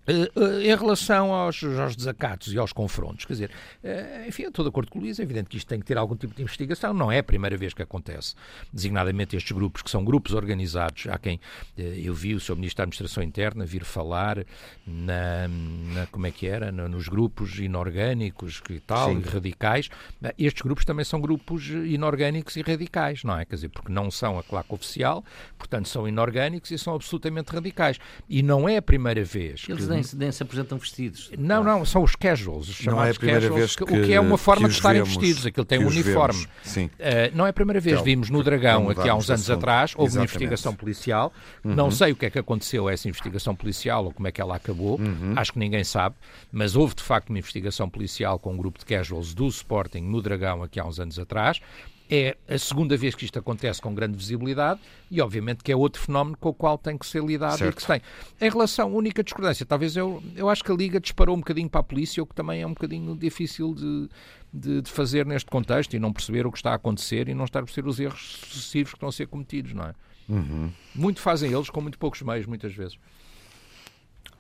Eh, 0.07 0.31
eh, 0.35 0.71
em 0.71 0.75
relação 0.75 1.33
aos, 1.33 1.61
aos, 1.61 1.95
desacatos 1.95 2.53
e 2.53 2.57
aos 2.57 2.71
confrontos, 2.71 3.25
quer 3.25 3.33
dizer, 3.33 3.51
uh, 3.83 4.27
enfim, 4.27 4.43
estou 4.43 4.63
de 4.63 4.69
acordo 4.69 4.89
com 4.89 4.99
o 4.99 5.01
Luís, 5.01 5.19
é 5.19 5.23
evidente 5.23 5.49
que 5.49 5.57
isto 5.57 5.67
tem 5.67 5.79
que 5.79 5.85
ter 5.85 5.97
algum 5.97 6.15
tipo 6.15 6.33
de 6.33 6.41
investigação, 6.41 6.93
não 6.93 7.11
é 7.11 7.19
a 7.19 7.23
primeira 7.23 7.57
vez 7.57 7.73
que 7.73 7.81
acontece. 7.81 8.33
Designadamente 8.71 9.35
estes 9.35 9.51
grupos, 9.51 9.81
que 9.81 9.89
são 9.89 10.05
grupos 10.05 10.33
organizados, 10.33 11.07
há 11.07 11.17
quem, 11.17 11.41
eu 11.77 12.13
vi 12.13 12.33
o 12.33 12.39
Sr. 12.39 12.55
Ministro 12.55 12.77
da 12.77 12.83
Administração 12.83 13.21
Interna 13.21 13.65
vir 13.65 13.83
falar 13.83 14.45
na, 14.85 15.47
na 15.93 16.07
como 16.07 16.25
é 16.25 16.31
que 16.31 16.47
era, 16.47 16.71
nos 16.71 17.09
grupos 17.09 17.59
inorgânicos 17.59 18.61
e 18.69 18.79
tal, 18.79 19.09
Sim. 19.09 19.19
e 19.19 19.29
radicais. 19.29 19.89
Estes 20.37 20.61
grupos 20.61 20.85
também 20.85 21.03
são 21.03 21.19
grupos 21.19 21.67
inorgânicos 21.69 22.55
e 22.55 22.61
radicais, 22.61 23.23
não 23.23 23.37
é? 23.37 23.43
Quer 23.43 23.55
dizer, 23.55 23.69
porque 23.69 23.91
não 23.91 24.09
são 24.09 24.39
a 24.39 24.43
claque 24.43 24.73
oficial, 24.73 25.23
portanto 25.57 25.89
são 25.89 26.07
inorgânicos 26.07 26.71
e 26.71 26.77
são 26.77 26.95
absolutamente 26.95 27.51
radicais. 27.51 27.99
E 28.29 28.41
não 28.41 28.69
é 28.69 28.77
a 28.77 28.81
primeira 28.81 29.23
vez. 29.23 29.65
Eles 29.67 29.87
nem, 30.01 30.19
nem 30.19 30.31
se 30.31 30.43
apresentam 30.43 30.77
vestidos. 30.77 31.31
Não, 31.38 31.63
não, 31.63 31.86
são 31.86 32.03
os 32.03 32.15
casuals, 32.15 32.69
os 32.69 32.75
chamados 32.75 32.99
não 32.99 33.05
é 33.05 33.12
a 33.12 33.13
primeira 33.13 33.41
casuals, 33.41 33.60
vez 33.60 33.75
que, 33.75 33.83
o 33.83 33.88
que 33.88 34.13
é 34.13 34.19
uma 34.19 34.38
forma 34.38 34.67
de 34.67 34.75
estarem 34.75 35.01
vemos, 35.01 35.17
vestidos, 35.17 35.45
aquilo 35.45 35.65
tem 35.65 35.79
um 35.79 35.88
uniforme. 35.88 36.47
Sim. 36.63 36.86
Uh, 36.86 37.36
não 37.36 37.45
é 37.45 37.49
a 37.49 37.53
primeira 37.53 37.79
vez, 37.79 37.93
então, 37.93 38.05
vimos 38.05 38.29
no 38.29 38.43
Dragão, 38.43 38.89
aqui 38.89 39.07
há 39.07 39.15
uns 39.15 39.29
anos 39.29 39.49
atrás, 39.49 39.93
houve 39.95 40.12
Exatamente. 40.12 40.17
uma 40.17 40.23
investigação 40.23 40.75
policial, 40.75 41.33
uhum. 41.63 41.75
não 41.75 41.91
sei 41.91 42.12
o 42.12 42.15
que 42.15 42.25
é 42.25 42.29
que 42.29 42.39
aconteceu 42.39 42.88
a 42.88 42.93
essa 42.93 43.07
investigação 43.07 43.55
policial 43.55 44.05
ou 44.05 44.12
como 44.12 44.27
é 44.27 44.31
que 44.31 44.41
ela 44.41 44.55
acabou, 44.55 44.99
uhum. 44.99 45.33
acho 45.36 45.53
que 45.53 45.60
ninguém 45.60 45.83
sabe, 45.83 46.15
mas 46.51 46.75
houve 46.75 46.95
de 46.95 47.03
facto 47.03 47.29
uma 47.29 47.39
investigação 47.39 47.89
policial 47.89 48.39
com 48.39 48.53
um 48.53 48.57
grupo 48.57 48.79
de 48.79 48.86
casuals 48.86 49.33
do 49.33 49.47
Sporting 49.47 50.01
no 50.01 50.21
Dragão 50.21 50.63
aqui 50.63 50.79
há 50.79 50.86
uns 50.86 50.99
anos 50.99 51.19
atrás, 51.19 51.60
é 52.09 52.37
a 52.47 52.57
segunda 52.57 52.95
vez 52.95 53.15
que 53.15 53.25
isto 53.25 53.37
acontece 53.37 53.81
com 53.81 53.93
grande 53.93 54.17
visibilidade 54.17 54.79
e, 55.11 55.21
obviamente, 55.21 55.63
que 55.63 55.71
é 55.71 55.75
outro 55.75 56.01
fenómeno 56.01 56.37
com 56.37 56.49
o 56.49 56.53
qual 56.53 56.77
tem 56.77 56.97
que 56.97 57.05
ser 57.05 57.23
lidado 57.23 57.57
certo. 57.57 57.73
e 57.73 57.75
que 57.75 57.81
se 57.81 57.87
tem. 57.87 58.01
Em 58.39 58.49
relação 58.49 58.87
à 58.87 58.91
única 58.91 59.23
discordância, 59.23 59.65
talvez 59.65 59.95
eu, 59.95 60.21
eu 60.35 60.49
acho 60.49 60.63
que 60.63 60.71
a 60.71 60.75
Liga 60.75 60.99
disparou 60.99 61.35
um 61.35 61.39
bocadinho 61.39 61.69
para 61.69 61.81
a 61.81 61.83
polícia, 61.83 62.21
o 62.23 62.25
que 62.25 62.33
também 62.35 62.61
é 62.61 62.67
um 62.67 62.73
bocadinho 62.73 63.15
difícil 63.15 63.73
de, 63.73 64.09
de, 64.53 64.81
de, 64.81 64.91
fazer 64.91 65.25
neste 65.25 65.49
contexto 65.49 65.93
e 65.95 65.99
não 65.99 66.13
perceber 66.13 66.47
o 66.47 66.51
que 66.51 66.57
está 66.57 66.71
a 66.71 66.75
acontecer 66.75 67.27
e 67.27 67.33
não 67.33 67.45
estar 67.45 67.59
a 67.59 67.63
perceber 67.63 67.89
os 67.89 67.99
erros 67.99 68.39
sucessivos 68.47 68.91
que 68.91 68.97
estão 68.97 69.09
a 69.09 69.11
ser 69.11 69.27
cometidos, 69.27 69.73
não 69.73 69.83
é? 69.83 69.93
Uhum. 70.29 70.71
Muito 70.93 71.21
fazem 71.21 71.51
eles 71.51 71.69
com 71.69 71.81
muito 71.81 71.97
poucos 71.97 72.21
meios, 72.21 72.45
muitas 72.45 72.73
vezes. 72.73 72.97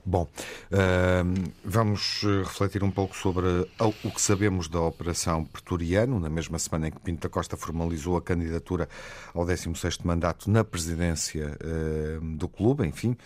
Bom, 0.09 0.23
uh, 0.23 1.51
vamos 1.65 2.21
eh, 2.23 2.41
refletir 2.41 2.81
um 2.81 2.89
pouco 2.89 3.13
sobre 3.13 3.45
o 3.77 4.09
que 4.09 4.21
sabemos 4.21 4.69
da 4.69 4.79
Operação 4.79 5.43
Pretoriano, 5.43 6.17
na 6.17 6.29
mesma 6.29 6.57
semana 6.57 6.87
em 6.87 6.91
que 6.91 6.99
Pinto 7.01 7.23
da 7.23 7.29
Costa 7.29 7.57
formalizou 7.57 8.15
a 8.15 8.21
candidatura 8.21 8.87
ao 9.33 9.45
16º 9.45 10.05
mandato 10.05 10.49
na 10.49 10.63
presidência 10.63 11.57
uh, 11.59 12.37
do 12.37 12.47
clube, 12.47 12.87
enfim, 12.87 13.17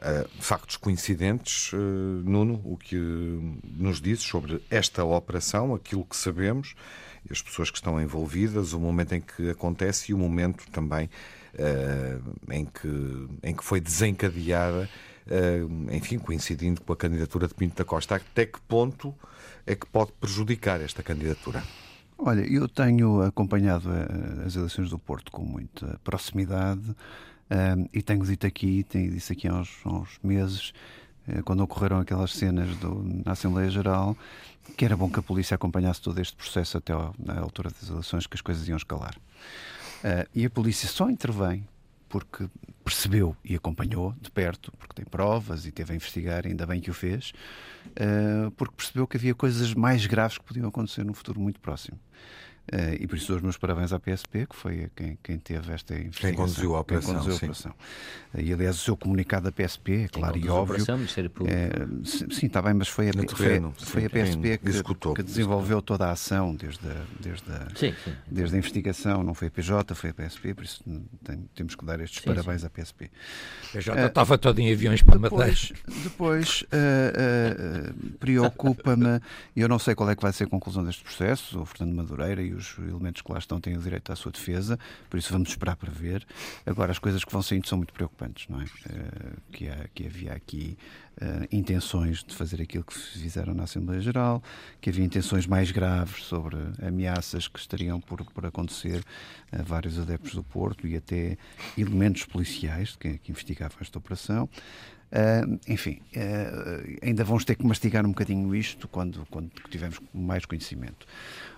uh, 0.00 0.42
factos 0.42 0.76
coincidentes. 0.76 1.70
Nuno, 2.24 2.60
o 2.64 2.76
que 2.76 2.96
nos 3.62 4.00
dizes 4.00 4.24
sobre 4.24 4.60
esta 4.68 5.04
operação, 5.04 5.72
aquilo 5.72 6.04
que 6.04 6.16
sabemos, 6.16 6.74
as 7.30 7.40
pessoas 7.40 7.70
que 7.70 7.76
estão 7.76 8.02
envolvidas, 8.02 8.72
o 8.72 8.80
momento 8.80 9.14
em 9.14 9.20
que 9.20 9.50
acontece 9.50 10.10
e 10.10 10.14
o 10.16 10.18
momento 10.18 10.68
também 10.72 11.08
em, 12.50 12.64
que, 12.64 13.28
em 13.40 13.54
que 13.54 13.62
foi 13.62 13.80
desencadeada 13.80 14.90
enfim, 15.92 16.18
coincidindo 16.18 16.80
com 16.82 16.92
a 16.92 16.96
candidatura 16.96 17.48
de 17.48 17.54
Pinto 17.54 17.76
da 17.76 17.84
Costa. 17.84 18.16
Até 18.16 18.46
que 18.46 18.60
ponto 18.62 19.14
é 19.66 19.74
que 19.74 19.86
pode 19.86 20.12
prejudicar 20.12 20.80
esta 20.80 21.02
candidatura? 21.02 21.62
Olha, 22.18 22.40
eu 22.40 22.68
tenho 22.68 23.22
acompanhado 23.22 23.90
eh, 23.90 24.46
as 24.46 24.54
eleições 24.54 24.88
do 24.88 24.98
Porto 24.98 25.32
com 25.32 25.42
muita 25.42 25.98
proximidade 26.04 26.94
eh, 27.50 27.74
e 27.92 28.02
tenho 28.02 28.24
dito 28.24 28.46
aqui, 28.46 28.84
tenho 28.84 29.10
dito 29.10 29.32
aqui 29.32 29.48
há 29.48 29.54
uns, 29.54 29.84
uns 29.84 30.18
meses, 30.22 30.72
quando 31.44 31.60
ocorreram 31.62 31.98
aquelas 31.98 32.32
cenas 32.32 32.76
do, 32.76 33.02
na 33.24 33.32
Assembleia 33.32 33.70
Geral, 33.70 34.14
que 34.76 34.84
era 34.84 34.96
bom 34.96 35.08
que 35.10 35.18
a 35.18 35.22
polícia 35.22 35.54
acompanhasse 35.54 36.00
todo 36.00 36.20
este 36.20 36.36
processo 36.36 36.78
até 36.78 36.92
à 36.92 37.38
altura 37.40 37.70
das 37.70 37.88
eleições, 37.88 38.26
que 38.26 38.36
as 38.36 38.40
coisas 38.40 38.66
iam 38.68 38.76
escalar. 38.76 39.16
Uh, 40.04 40.28
e 40.34 40.44
a 40.44 40.50
polícia 40.50 40.88
só 40.88 41.08
intervém 41.08 41.66
porque 42.08 42.48
percebeu 42.84 43.34
e 43.42 43.54
acompanhou 43.54 44.14
de 44.20 44.30
perto, 44.30 44.70
porque 44.78 44.94
tem 44.94 45.04
provas 45.04 45.66
e 45.66 45.72
teve 45.72 45.92
a 45.92 45.96
investigar, 45.96 46.46
ainda 46.46 46.66
bem 46.66 46.80
que 46.80 46.90
o 46.90 46.94
fez, 46.94 47.32
uh, 47.88 48.50
porque 48.52 48.74
percebeu 48.76 49.06
que 49.06 49.16
havia 49.16 49.34
coisas 49.34 49.72
mais 49.72 50.06
graves 50.06 50.36
que 50.36 50.44
podiam 50.44 50.68
acontecer 50.68 51.04
no 51.04 51.14
futuro 51.14 51.40
muito 51.40 51.58
próximo. 51.60 51.98
Uh, 52.72 52.96
e 52.98 53.06
por 53.06 53.16
isso 53.16 53.34
os 53.34 53.42
meus 53.42 53.58
parabéns 53.58 53.92
à 53.92 54.00
PSP, 54.00 54.46
que 54.46 54.56
foi 54.56 54.90
quem, 54.96 55.18
quem 55.22 55.38
teve 55.38 55.70
esta 55.70 55.92
investigação. 55.94 56.30
Quem 56.30 56.34
conduziu 56.34 56.74
a 56.74 56.80
operação. 56.80 57.12
Conduziu 57.12 57.32
a 57.34 57.36
operação. 57.36 57.72
Uh, 58.32 58.40
e 58.40 58.52
aliás, 58.54 58.76
o 58.76 58.78
seu 58.78 58.96
comunicado 58.96 59.44
da 59.44 59.52
PSP, 59.52 60.04
é 60.04 60.08
claro 60.08 60.38
e 60.38 60.48
óbvio. 60.48 60.54
A 60.54 60.62
operação, 60.62 60.96
Ministério 60.96 61.28
Público. 61.28 61.54
Uh, 61.54 62.06
sim, 62.06 62.46
está 62.46 62.62
bem, 62.62 62.72
mas 62.72 62.88
foi 62.88 63.10
a, 63.10 63.12
terreno, 63.12 63.74
foi, 63.76 63.86
foi, 63.86 64.04
a 64.06 64.10
PSP 64.10 64.58
que, 64.58 65.14
que, 65.14 65.22
desenvolveu 65.22 65.82
toda 65.82 66.06
a 66.06 66.12
ação, 66.12 66.54
desde 66.54 66.88
a, 66.88 67.02
desde, 67.20 67.52
a, 67.52 67.68
sim, 67.76 67.94
sim. 68.02 68.12
desde 68.26 68.54
a 68.54 68.58
investigação, 68.58 69.22
não 69.22 69.34
foi 69.34 69.48
a 69.48 69.50
PJ, 69.50 69.94
foi 69.94 70.10
a 70.10 70.14
PSP, 70.14 70.54
por 70.54 70.64
isso 70.64 70.82
tem, 71.22 71.44
temos 71.54 71.74
que 71.74 71.84
dar 71.84 72.00
estes 72.00 72.22
sim, 72.22 72.26
parabéns 72.26 72.64
à 72.64 72.70
PSP. 72.70 73.10
A 73.68 73.72
PJ 73.72 74.06
estava 74.06 74.38
todo 74.38 74.58
em 74.58 74.72
aviões 74.72 75.02
para 75.02 75.18
depois, 75.18 75.70
Depois, 76.02 76.64
preocupa-me, 78.18 79.20
eu 79.54 79.68
não 79.68 79.78
sei 79.78 79.94
qual 79.94 80.08
é 80.08 80.16
que 80.16 80.22
vai 80.22 80.32
ser 80.32 80.44
a 80.44 80.46
conclusão 80.46 80.82
deste 80.82 81.04
processo, 81.04 81.60
o 81.60 81.66
Fernando 81.66 81.94
Madureira 81.94 82.42
e 82.42 82.53
os 82.54 82.76
elementos 82.78 83.22
que 83.22 83.32
lá 83.32 83.38
estão 83.38 83.60
têm 83.60 83.76
o 83.76 83.80
direito 83.80 84.12
à 84.12 84.16
sua 84.16 84.32
defesa, 84.32 84.78
por 85.10 85.18
isso 85.18 85.32
vamos 85.32 85.48
esperar 85.50 85.76
para 85.76 85.90
ver. 85.90 86.26
Agora, 86.64 86.92
as 86.92 86.98
coisas 86.98 87.24
que 87.24 87.32
vão 87.32 87.42
saindo 87.42 87.66
são 87.66 87.78
muito 87.78 87.92
preocupantes, 87.92 88.48
não 88.48 88.60
é? 88.60 88.64
Uh, 88.64 89.40
que, 89.52 89.68
há, 89.68 89.88
que 89.94 90.06
havia 90.06 90.32
aqui 90.32 90.76
uh, 91.20 91.46
intenções 91.50 92.24
de 92.24 92.34
fazer 92.34 92.60
aquilo 92.62 92.84
que 92.84 92.94
fizeram 92.94 93.54
na 93.54 93.64
Assembleia 93.64 94.00
Geral, 94.00 94.42
que 94.80 94.90
havia 94.90 95.04
intenções 95.04 95.46
mais 95.46 95.70
graves 95.70 96.24
sobre 96.24 96.56
ameaças 96.82 97.48
que 97.48 97.58
estariam 97.58 98.00
por, 98.00 98.24
por 98.24 98.46
acontecer 98.46 99.04
a 99.52 99.62
vários 99.62 99.98
adeptos 99.98 100.34
do 100.34 100.42
Porto 100.42 100.86
e 100.86 100.96
até 100.96 101.36
elementos 101.76 102.24
policiais 102.24 102.96
que, 102.96 103.18
que 103.18 103.30
investigavam 103.30 103.78
esta 103.80 103.98
operação. 103.98 104.48
Uh, 105.14 105.60
enfim, 105.68 106.00
uh, 106.16 106.98
ainda 107.00 107.22
vamos 107.22 107.44
ter 107.44 107.54
que 107.54 107.64
mastigar 107.64 108.04
um 108.04 108.08
bocadinho 108.08 108.52
isto 108.52 108.88
quando, 108.88 109.24
quando 109.30 109.48
tivermos 109.70 110.00
mais 110.12 110.44
conhecimento. 110.44 111.06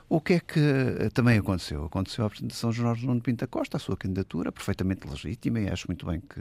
O 0.09 0.21
que 0.21 0.35
é 0.35 0.41
que 0.41 0.61
eh, 0.61 1.11
também 1.11 1.37
aconteceu? 1.37 1.85
Aconteceu 1.85 2.23
a 2.23 2.29
apresentação 2.29 2.71
de 2.71 2.77
Jorge 2.77 3.05
Nuno 3.05 3.21
Pinta 3.21 3.45
Costa, 3.47 3.77
a 3.77 3.81
sua 3.81 3.97
candidatura, 3.97 4.53
perfeitamente 4.53 5.07
legítima, 5.09 5.59
e 5.59 5.69
acho 5.69 5.89
muito 5.89 6.07
bem 6.07 6.21
que, 6.21 6.41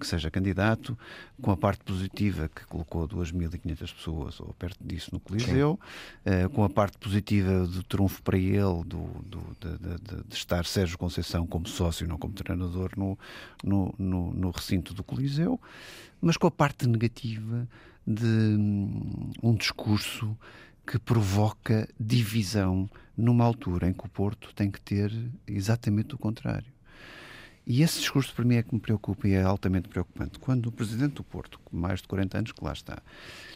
que 0.00 0.06
seja 0.06 0.30
candidato, 0.30 0.96
com 1.42 1.50
a 1.50 1.56
parte 1.58 1.84
positiva 1.84 2.48
que 2.48 2.64
colocou 2.64 3.06
2.500 3.06 3.78
pessoas 3.94 4.40
ou 4.40 4.54
perto 4.54 4.78
disso 4.82 5.10
no 5.12 5.20
Coliseu, 5.20 5.78
uh, 6.24 6.48
com 6.50 6.64
a 6.64 6.70
parte 6.70 6.96
positiva 6.96 7.66
do 7.66 7.82
trunfo 7.82 8.22
para 8.22 8.38
ele 8.38 8.82
do, 8.86 9.04
do 9.24 9.56
de, 9.60 9.78
de, 9.78 10.24
de, 10.24 10.34
estar 10.34 10.64
Sérgio 10.64 10.96
Conceição 10.96 11.46
como 11.46 11.68
sócio, 11.68 12.08
não 12.08 12.16
como 12.16 12.32
treinador, 12.32 12.92
no, 12.96 13.18
no, 13.62 13.94
no, 13.98 14.32
no 14.32 14.50
recinto 14.50 14.94
do 14.94 15.04
Coliseu, 15.04 15.60
mas 16.18 16.38
com 16.38 16.46
a 16.46 16.50
parte 16.50 16.88
negativa 16.88 17.68
de 18.06 18.24
hum, 18.24 19.32
um 19.42 19.54
discurso 19.54 20.36
que 20.86 20.98
provoca 20.98 21.88
divisão 21.98 22.88
numa 23.16 23.44
altura 23.44 23.88
em 23.88 23.92
que 23.92 24.06
o 24.06 24.08
Porto 24.08 24.54
tem 24.54 24.70
que 24.70 24.80
ter 24.80 25.12
exatamente 25.46 26.14
o 26.14 26.18
contrário. 26.18 26.70
E 27.66 27.82
esse 27.82 27.98
discurso 27.98 28.32
para 28.32 28.44
mim 28.44 28.54
é 28.54 28.62
que 28.62 28.72
me 28.72 28.80
preocupa 28.80 29.26
e 29.26 29.32
é 29.32 29.42
altamente 29.42 29.88
preocupante. 29.88 30.38
Quando 30.38 30.66
o 30.66 30.72
Presidente 30.72 31.14
do 31.14 31.24
Porto, 31.24 31.58
com 31.64 31.76
mais 31.76 32.00
de 32.00 32.06
40 32.06 32.38
anos 32.38 32.52
que 32.52 32.64
lá 32.64 32.72
está, 32.72 32.98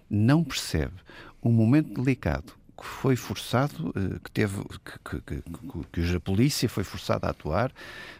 não 0.09 0.43
percebe 0.43 0.95
um 1.40 1.53
momento 1.53 2.03
delicado 2.03 2.55
que 2.77 2.85
foi 2.85 3.14
forçado, 3.14 3.93
eh, 3.95 4.19
que 4.25 4.31
teve, 4.33 4.61
que, 4.64 5.21
que, 5.21 5.43
que, 5.43 6.03
que 6.03 6.16
a 6.16 6.21
polícia 6.21 6.69
foi 6.69 6.83
forçada 6.83 7.29
a 7.29 7.31
atuar 7.31 7.73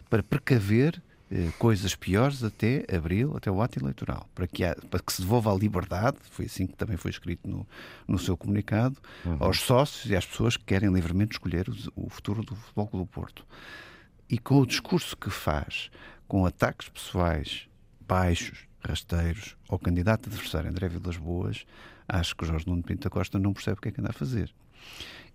para 0.09 0.23
precaver 0.23 1.03
coisas 1.59 1.95
piores 1.95 2.43
até 2.43 2.85
abril, 2.95 3.37
até 3.37 3.51
o 3.51 3.63
ato 3.63 3.79
eleitoral, 3.79 4.29
para 4.35 4.47
que, 4.49 4.65
há, 4.65 4.75
para 4.91 5.01
que 5.01 5.13
se 5.13 5.23
devolva 5.23 5.53
a 5.53 5.57
liberdade, 5.57 6.17
foi 6.31 6.47
assim 6.47 6.67
que 6.67 6.75
também 6.75 6.97
foi 6.97 7.11
escrito 7.11 7.49
no, 7.49 7.67
no 8.07 8.19
seu 8.19 8.37
comunicado, 8.37 8.97
uhum. 9.25 9.37
aos 9.39 9.61
sócios 9.61 10.11
e 10.11 10.17
às 10.17 10.27
pessoas 10.27 10.57
que 10.57 10.65
querem 10.65 10.93
livremente 10.93 11.33
escolher 11.33 11.69
o, 11.69 12.07
o 12.07 12.11
futuro 12.11 12.43
do 12.43 12.57
Futebol 12.57 12.89
do 12.93 13.07
Porto. 13.07 13.47
E 14.29 14.39
com 14.39 14.61
o 14.61 14.67
discurso 14.67 15.17
que 15.17 15.31
faz, 15.31 15.91
com 16.27 16.45
ataques 16.45 16.89
pessoais 16.89 17.69
baixos, 18.07 18.67
rasteiros, 18.83 19.57
ao 19.69 19.79
candidato 19.79 20.29
adversário 20.29 20.69
André 20.69 20.89
Vilas 20.89 21.17
Boas, 21.17 21.65
acho 22.09 22.35
que 22.35 22.45
o 22.45 22.47
Jorge 22.47 22.67
Nuno 22.67 22.83
Pinto 22.83 23.09
Costa 23.09 23.39
não 23.39 23.53
percebe 23.53 23.79
o 23.79 23.81
que 23.81 23.89
é 23.89 23.93
que 23.93 24.01
anda 24.01 24.11
a 24.11 24.13
fazer. 24.13 24.53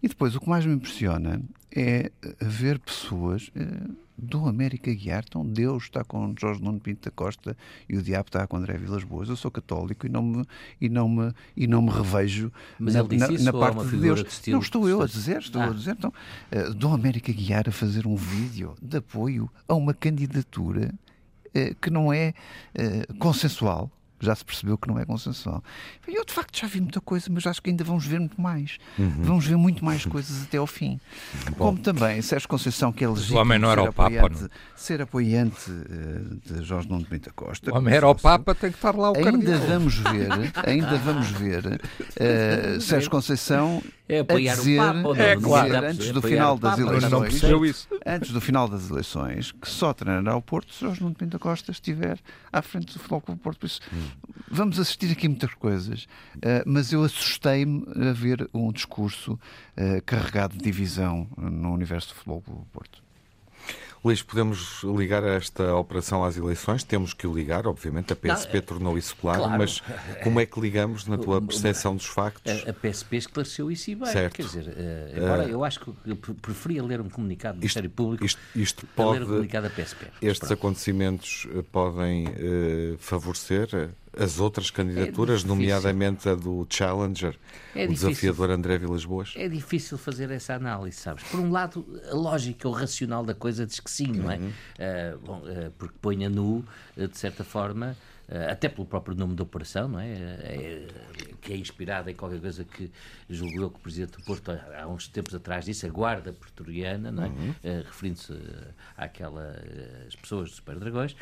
E 0.04 0.08
depois, 0.08 0.36
o 0.36 0.42
que 0.42 0.50
mais 0.50 0.66
me 0.66 0.74
impressiona 0.74 1.42
é 1.74 2.12
ver 2.42 2.80
pessoas 2.80 3.50
eh, 3.56 3.90
do 4.18 4.48
América 4.48 4.94
Guiar. 4.94 5.24
Então, 5.28 5.46
Deus 5.46 5.84
está 5.84 6.04
com 6.04 6.34
Jorge 6.40 6.62
Nuno 6.62 6.80
Pinto 6.80 7.06
da 7.06 7.12
Costa 7.12 7.56
e 7.88 7.98
o 7.98 8.02
diabo 8.02 8.30
está 8.30 8.48
com 8.48 8.58
André 8.58 8.78
Vilas 8.78 9.04
Boas. 9.04 9.30
Eu 9.30 9.36
sou 9.36 9.52
católico 9.52 10.06
e 10.06 10.10
não 10.10 10.24
me, 10.24 10.46
e 10.80 10.90
não 10.90 11.10
me, 11.10 11.34
e 11.56 11.68
não 11.68 11.82
me 11.82 11.90
revejo 11.90 12.52
Mas 12.80 12.96
na, 12.96 13.04
na, 13.04 13.28
na 13.32 13.54
parte 13.54 13.88
de 13.88 13.98
Deus. 13.98 14.24
De 14.24 14.52
não 14.52 14.60
estou 14.60 14.88
eu 14.88 15.02
a 15.02 15.06
dizer, 15.06 15.40
estou 15.40 15.62
ah. 15.62 15.66
a 15.66 15.70
dizer. 15.70 15.92
Então, 15.92 16.14
uh, 16.52 16.74
do 16.74 16.90
América 16.90 17.32
Guiar 17.32 17.68
a 17.68 17.72
fazer 17.72 18.08
um 18.08 18.16
vídeo 18.16 18.76
de 18.82 18.98
apoio 18.98 19.50
a 19.68 19.74
uma 19.74 19.94
candidatura 19.94 20.94
uh, 21.48 21.76
que 21.82 21.90
não 21.90 22.12
é 22.12 22.34
uh, 22.78 23.18
consensual 23.18 23.92
já 24.26 24.36
se 24.36 24.44
percebeu 24.44 24.78
que 24.78 24.88
não 24.88 25.00
é 25.00 25.06
consensual. 25.06 25.64
Eu, 26.08 26.26
de 26.26 26.34
facto, 26.34 26.60
já 26.60 26.68
vi 26.68 26.82
muita 26.82 27.00
coisa, 27.00 27.28
mas 27.30 27.46
acho 27.46 27.62
que 27.62 27.70
ainda 27.70 27.84
vamos 27.84 28.06
ver 28.06 28.20
muito 28.20 28.40
mais. 28.40 28.78
Uhum. 28.98 29.22
Vamos 29.22 29.46
ver 29.46 29.56
muito 29.56 29.84
mais 29.84 30.06
coisas 30.06 30.44
até 30.44 30.58
ao 30.58 30.68
fim. 30.68 31.00
Bom. 31.52 31.66
Como 31.66 31.78
também 31.80 32.22
Sérgio 32.22 32.50
Conceição, 32.50 32.92
que 32.92 33.04
é 33.04 33.08
legítimo 33.08 33.38
o 33.38 33.42
homem 33.42 33.60
não 33.60 33.72
era 33.72 33.84
ser, 33.84 33.90
o 33.90 33.94
Papa, 33.94 34.16
apoiante, 34.16 34.42
não. 34.42 34.50
ser 34.76 35.02
apoiante 35.02 35.72
uh, 35.72 36.36
de 36.46 36.64
Jorge 36.64 36.90
Nuno 36.90 37.04
de 37.04 37.10
Pinta 37.10 37.32
Costa. 37.32 37.72
O 37.72 37.78
homem 37.78 37.94
era 37.94 38.08
o 38.08 38.16
Papa, 38.16 38.56
tem 38.56 38.72
que 38.72 38.78
estar 38.78 38.96
lá 38.96 39.12
o 39.12 39.16
Ainda 39.18 39.32
cardeal. 39.32 39.60
vamos 39.60 39.98
ver, 39.98 40.30
ainda 40.66 40.98
vamos 40.98 41.28
ver 41.32 41.66
uh, 42.78 42.82
Sérgio 42.82 43.10
Conceição 43.10 43.82
é 44.08 44.20
apoiar 44.20 44.56
dizer, 44.56 44.80
o 44.80 44.84
Papa, 44.84 45.08
ou 45.08 45.16
não, 45.16 45.24
é, 45.24 45.36
claro. 45.36 45.68
dizer 45.68 45.84
antes 45.84 46.12
do 46.12 46.22
final 46.22 46.58
das 46.58 46.80
eleições, 46.80 47.88
antes 48.06 48.32
do 48.32 48.42
final 48.42 48.68
das 48.68 48.90
eleições, 48.90 49.52
que 49.52 49.70
só 49.70 49.94
treinará 49.94 50.36
o 50.36 50.42
Porto 50.42 50.74
se 50.74 50.82
Jorge 50.82 51.02
Nuno 51.02 51.16
Pinta 51.16 51.40
Costa 51.40 51.72
estiver 51.72 52.20
à 52.52 52.62
frente 52.62 52.94
do 52.94 53.00
Futebol 53.00 53.22
Clube 53.22 53.42
Porto. 53.42 53.60
Por 53.60 53.66
isso, 53.66 53.82
hum. 53.94 54.08
vamos 54.50 54.80
assistir 54.80 55.12
aqui 55.12 55.28
muitas 55.28 55.54
coisas, 55.54 56.04
uh, 56.38 56.64
mas 56.66 56.92
eu 56.92 57.04
assustei-me 57.04 57.86
a 58.10 58.14
ver 58.14 58.48
um 58.54 58.72
discurso 58.72 59.34
uh, 59.34 60.02
carregado 60.06 60.58
de 60.58 60.64
divisão 60.64 61.28
no 61.38 61.74
universo 61.74 62.10
do 62.10 62.16
Futebol 62.16 62.42
Clube 62.42 62.66
Porto. 62.72 63.05
Luís, 64.06 64.22
podemos 64.22 64.84
ligar 64.84 65.24
esta 65.24 65.74
operação 65.74 66.24
às 66.24 66.38
eleições? 66.38 66.84
Temos 66.84 67.12
que 67.12 67.26
o 67.26 67.34
ligar, 67.34 67.66
obviamente, 67.66 68.14
a 68.14 68.16
PSP 68.16 68.58
não, 68.58 68.62
tornou 68.62 68.98
isso 69.00 69.16
claro, 69.16 69.40
claro, 69.40 69.58
mas 69.58 69.82
como 70.24 70.40
é 70.40 70.46
que 70.46 70.60
ligamos 70.60 71.08
na 71.08 71.18
tua 71.18 71.42
percepção 71.42 71.96
dos 71.96 72.06
factos? 72.06 72.68
A, 72.68 72.70
a 72.70 72.74
PSP 72.74 73.18
esclareceu 73.18 73.72
isso 73.72 73.90
e 73.90 73.96
bem. 73.96 74.06
Certo. 74.06 74.36
Quer 74.36 74.44
dizer, 74.44 74.68
uh, 74.68 75.24
agora 75.24 75.46
uh, 75.48 75.50
eu 75.50 75.64
acho 75.64 75.80
que 75.80 75.92
eu 76.06 76.16
preferia 76.16 76.84
ler 76.84 77.02
um 77.02 77.10
comunicado 77.10 77.56
do 77.56 77.62
Ministério 77.62 77.90
Público 77.90 78.24
isto, 78.24 78.40
isto 78.56 78.86
pode, 78.96 79.18
ler 79.18 79.26
um 79.26 79.28
comunicado 79.28 79.68
da 79.68 79.74
PSP. 79.74 80.06
Estes 80.22 80.38
Pronto. 80.38 80.54
acontecimentos 80.54 81.48
eh, 81.52 81.64
podem 81.72 82.28
uh, 82.28 82.98
favorecer 83.00 83.90
as 84.18 84.40
outras 84.40 84.72
candidaturas, 84.72 85.44
é 85.44 85.48
nomeadamente 85.48 86.28
a 86.30 86.36
do 86.36 86.66
Challenger, 86.70 87.38
é 87.76 87.86
o 87.86 87.90
desafiador 87.90 88.50
André 88.50 88.78
Vilas 88.78 89.06
Boas? 89.06 89.34
É 89.36 89.48
difícil 89.48 89.98
fazer 89.98 90.32
essa 90.32 90.54
análise, 90.54 90.98
sabes? 90.98 91.24
Por 91.24 91.40
um 91.40 91.52
lado, 91.52 91.86
a 92.10 92.16
lógica 92.16 92.68
ou 92.68 92.74
racional 92.74 93.24
da 93.24 93.34
coisa 93.34 93.66
diz 93.66 93.80
que 93.80 93.92
sim, 93.92 94.12
não 94.12 94.32
é? 94.32 94.38
Uhum. 94.38 94.48
Uh, 94.48 95.18
bom, 95.20 95.38
uh, 95.40 95.72
porque 95.78 95.96
põe 96.02 96.26
a 96.26 96.30
nu, 96.30 96.66
uh, 96.98 97.08
de 97.08 97.18
certa 97.18 97.44
forma, 97.44 97.96
até 98.50 98.68
pelo 98.68 98.86
próprio 98.86 99.16
nome 99.16 99.36
da 99.36 99.44
operação, 99.44 99.88
não 99.88 100.00
é? 100.00 100.12
é? 100.12 100.88
Que 101.42 101.54
é 101.54 101.58
inspirada 101.58 102.10
em 102.10 102.16
qualquer 102.16 102.40
coisa 102.40 102.64
que 102.64 102.92
julgo 103.30 103.62
eu 103.62 103.70
que 103.70 103.78
o 103.78 103.80
Presidente 103.80 104.18
do 104.18 104.24
Porto, 104.24 104.52
há 104.52 104.88
uns 104.88 105.08
tempos 105.08 105.36
atrás, 105.36 105.66
disse, 105.66 105.86
a 105.86 105.90
Guarda 105.90 106.34
Pretoriana, 106.34 107.12
não 107.12 107.24
é? 107.24 107.28
Uhum. 107.28 107.54
referindo-se 107.86 108.34
àquelas 108.98 110.16
pessoas 110.22 110.50
dos 110.50 110.56
Super 110.58 110.80
Dragões. 110.80 111.16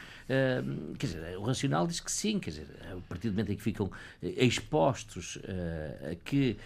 quer 0.97 1.07
dizer, 1.07 1.37
o 1.37 1.43
racional 1.43 1.85
diz 1.87 1.99
que 1.99 2.11
sim, 2.11 2.39
quer 2.39 2.51
dizer, 2.51 2.67
a 2.91 2.95
partir 3.09 3.29
do 3.29 3.33
momento 3.33 3.51
em 3.51 3.55
que 3.55 3.63
ficam 3.63 3.91
expostos 4.21 5.39
a 6.09 6.15
que 6.23 6.57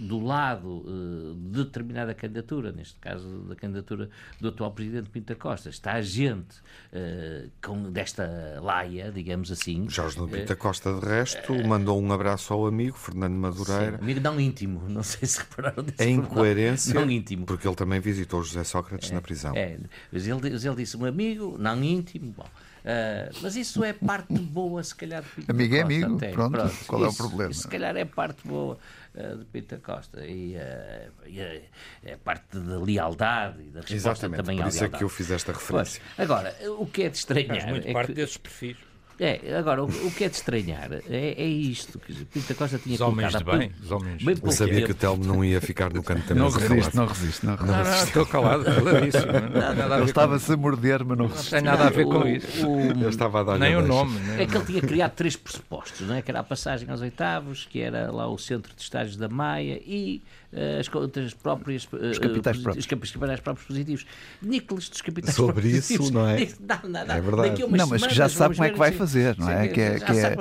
do 0.00 0.22
lado 0.22 0.84
de 1.50 1.64
determinada 1.64 2.14
candidatura, 2.14 2.72
neste 2.72 2.98
caso 2.98 3.26
da 3.44 3.54
candidatura 3.54 4.10
do 4.40 4.48
atual 4.48 4.70
Presidente 4.72 5.08
Pinta 5.08 5.34
Costa, 5.34 5.70
está 5.70 5.92
a 5.92 6.02
gente 6.02 6.60
com, 7.62 7.90
desta 7.90 8.60
laia, 8.60 9.10
digamos 9.10 9.50
assim, 9.50 9.61
assim. 9.62 9.88
Jorge 9.88 10.18
Nuno 10.18 10.28
Pinta 10.30 10.56
Costa, 10.56 10.92
de 10.92 11.06
resto, 11.06 11.54
mandou 11.66 12.00
um 12.00 12.12
abraço 12.12 12.52
ao 12.52 12.66
amigo 12.66 12.96
Fernando 12.96 13.34
Madureira. 13.34 13.96
Sim, 13.98 14.02
amigo 14.02 14.20
não 14.20 14.40
íntimo, 14.40 14.88
não 14.88 15.02
sei 15.02 15.26
se 15.26 15.38
repararam 15.38 15.82
disso. 15.84 16.02
Em 16.02 16.16
incoerência, 16.16 16.94
não 16.94 17.10
íntimo. 17.10 17.46
porque 17.46 17.66
ele 17.66 17.76
também 17.76 18.00
visitou 18.00 18.42
José 18.42 18.64
Sócrates 18.64 19.10
é, 19.10 19.14
na 19.14 19.22
prisão. 19.22 19.54
É, 19.54 19.78
mas 20.10 20.26
ele, 20.26 20.48
ele 20.48 20.74
disse 20.76 20.96
um 20.96 21.04
amigo, 21.04 21.56
não 21.58 21.82
íntimo, 21.82 22.32
bom. 22.36 22.46
Uh, 22.82 23.30
mas 23.40 23.54
isso 23.54 23.84
é 23.84 23.92
parte 23.92 24.36
boa, 24.36 24.82
se 24.82 24.92
calhar, 24.92 25.22
amigo 25.22 25.36
Costa. 25.36 25.52
Amigo 25.52 25.76
é 25.76 25.80
amigo, 25.82 26.18
pronto, 26.18 26.50
pronto, 26.50 26.74
qual 26.88 27.06
isso, 27.06 27.22
é 27.22 27.24
o 27.24 27.28
problema? 27.28 27.50
Isso, 27.52 27.62
se 27.62 27.68
calhar 27.68 27.96
é 27.96 28.04
parte 28.04 28.40
boa 28.44 28.76
uh, 29.14 29.38
de 29.38 29.44
Pinta 29.44 29.78
Costa 29.78 30.26
e, 30.26 30.56
uh, 30.56 31.12
e 31.24 31.38
é, 31.38 31.62
é 32.02 32.16
parte 32.16 32.58
da 32.58 32.80
lealdade 32.80 33.60
e 33.60 33.70
da 33.70 33.82
resposta 33.82 33.94
Exatamente, 33.94 34.36
também 34.38 34.56
por 34.56 34.64
à 34.64 34.68
isso 34.68 34.78
lealdade. 34.80 34.96
é 34.96 34.98
que 34.98 35.04
eu 35.04 35.08
fiz 35.08 35.30
esta 35.30 35.52
referência. 35.52 36.02
Pois. 36.16 36.28
Agora, 36.28 36.56
o 36.76 36.86
que 36.86 37.04
é 37.04 37.08
de 37.08 37.18
estranhar... 37.18 37.60
Faz 37.60 37.70
muito 37.70 37.86
é 37.86 37.92
parte 37.92 38.08
que... 38.08 38.14
desses 38.14 38.36
perfis. 38.36 38.76
É, 39.24 39.56
agora, 39.56 39.84
o, 39.84 39.86
o, 39.86 40.10
que 40.10 40.24
é 40.24 40.28
de 40.28 40.34
estranhar 40.34 40.90
é, 41.08 41.34
é 41.40 41.46
isto. 41.46 41.96
Que 42.00 42.12
Pinta 42.24 42.54
Costa 42.54 42.76
tinha 42.76 42.96
os 42.96 43.00
homens 43.00 43.32
de 43.32 43.44
bem, 43.44 43.70
os 43.80 43.92
homens. 43.92 44.20
Bem 44.20 44.36
Eu 44.42 44.50
sabia 44.50 44.74
tempo. 44.74 44.86
que 44.86 44.92
o 44.92 44.94
Telmo 44.96 45.24
não 45.24 45.44
ia 45.44 45.60
ficar 45.60 45.92
no 45.92 46.02
canto 46.02 46.26
também. 46.26 46.42
Não 46.42 46.50
resiste, 46.50 46.96
não 46.96 47.06
resiste. 47.06 47.46
Não, 47.46 47.56
não, 47.56 47.66
não, 47.66 48.02
estou 48.02 48.26
calado, 48.26 48.64
caladíssimo. 48.64 49.32
Ele 49.94 50.04
estava-se 50.04 50.52
a 50.52 50.56
morder, 50.56 51.04
mas 51.04 51.16
não 51.16 51.28
resiste. 51.28 51.54
Não 51.54 51.60
tem 51.60 51.70
nada 51.70 51.84
a 51.86 51.90
ver 51.90 52.04
com 52.04 52.26
isso. 52.26 52.66
O, 52.66 53.00
Eu 53.00 53.10
estava 53.10 53.42
a 53.42 53.44
dar 53.44 53.58
nem 53.60 53.76
o 53.76 53.86
nome. 53.86 54.18
Nem 54.18 54.40
é 54.40 54.46
que 54.46 54.56
ele 54.56 54.64
tinha 54.64 54.80
criado 54.80 55.12
três 55.12 55.36
pressupostos, 55.36 56.00
não 56.00 56.16
é? 56.16 56.22
Que 56.22 56.32
era 56.32 56.40
a 56.40 56.44
passagem 56.44 56.90
aos 56.90 57.00
oitavos, 57.00 57.64
que 57.70 57.80
era 57.80 58.10
lá 58.10 58.26
o 58.26 58.36
centro 58.36 58.74
de 58.74 58.82
estágios 58.82 59.16
da 59.16 59.28
Maia 59.28 59.80
e 59.86 60.20
uh, 60.52 60.80
as 60.80 60.88
contas 60.88 61.32
próprias. 61.34 61.84
Uh, 61.84 62.10
os 62.10 62.18
capitais 62.18 62.58
uh, 62.58 62.62
próprios. 62.62 62.84
Os 62.84 62.86
capitais 62.86 63.40
próprios 63.40 63.66
positivos. 63.66 64.06
Nicolas 64.40 64.88
dos 64.88 65.00
capitais 65.00 65.34
Sobre 65.34 65.52
próprios 65.52 65.90
isso, 65.90 66.12
não 66.12 66.28
é? 66.28 66.48
Não, 66.62 66.90
não, 66.90 67.06
não. 67.06 67.14
É 67.14 67.20
verdade. 67.20 67.66
Não, 67.66 67.86
mas 67.86 68.06
que 68.06 68.14
já 68.14 68.28
sabe 68.28 68.54
como 68.54 68.66
é 68.66 68.70
que 68.70 68.78
vai 68.78 68.92
fazer, 68.92 69.11
não 69.38 69.50
é? 69.50 69.68
Que 69.68 69.80
é, 69.80 69.98
que 69.98 70.12
é 70.12 70.36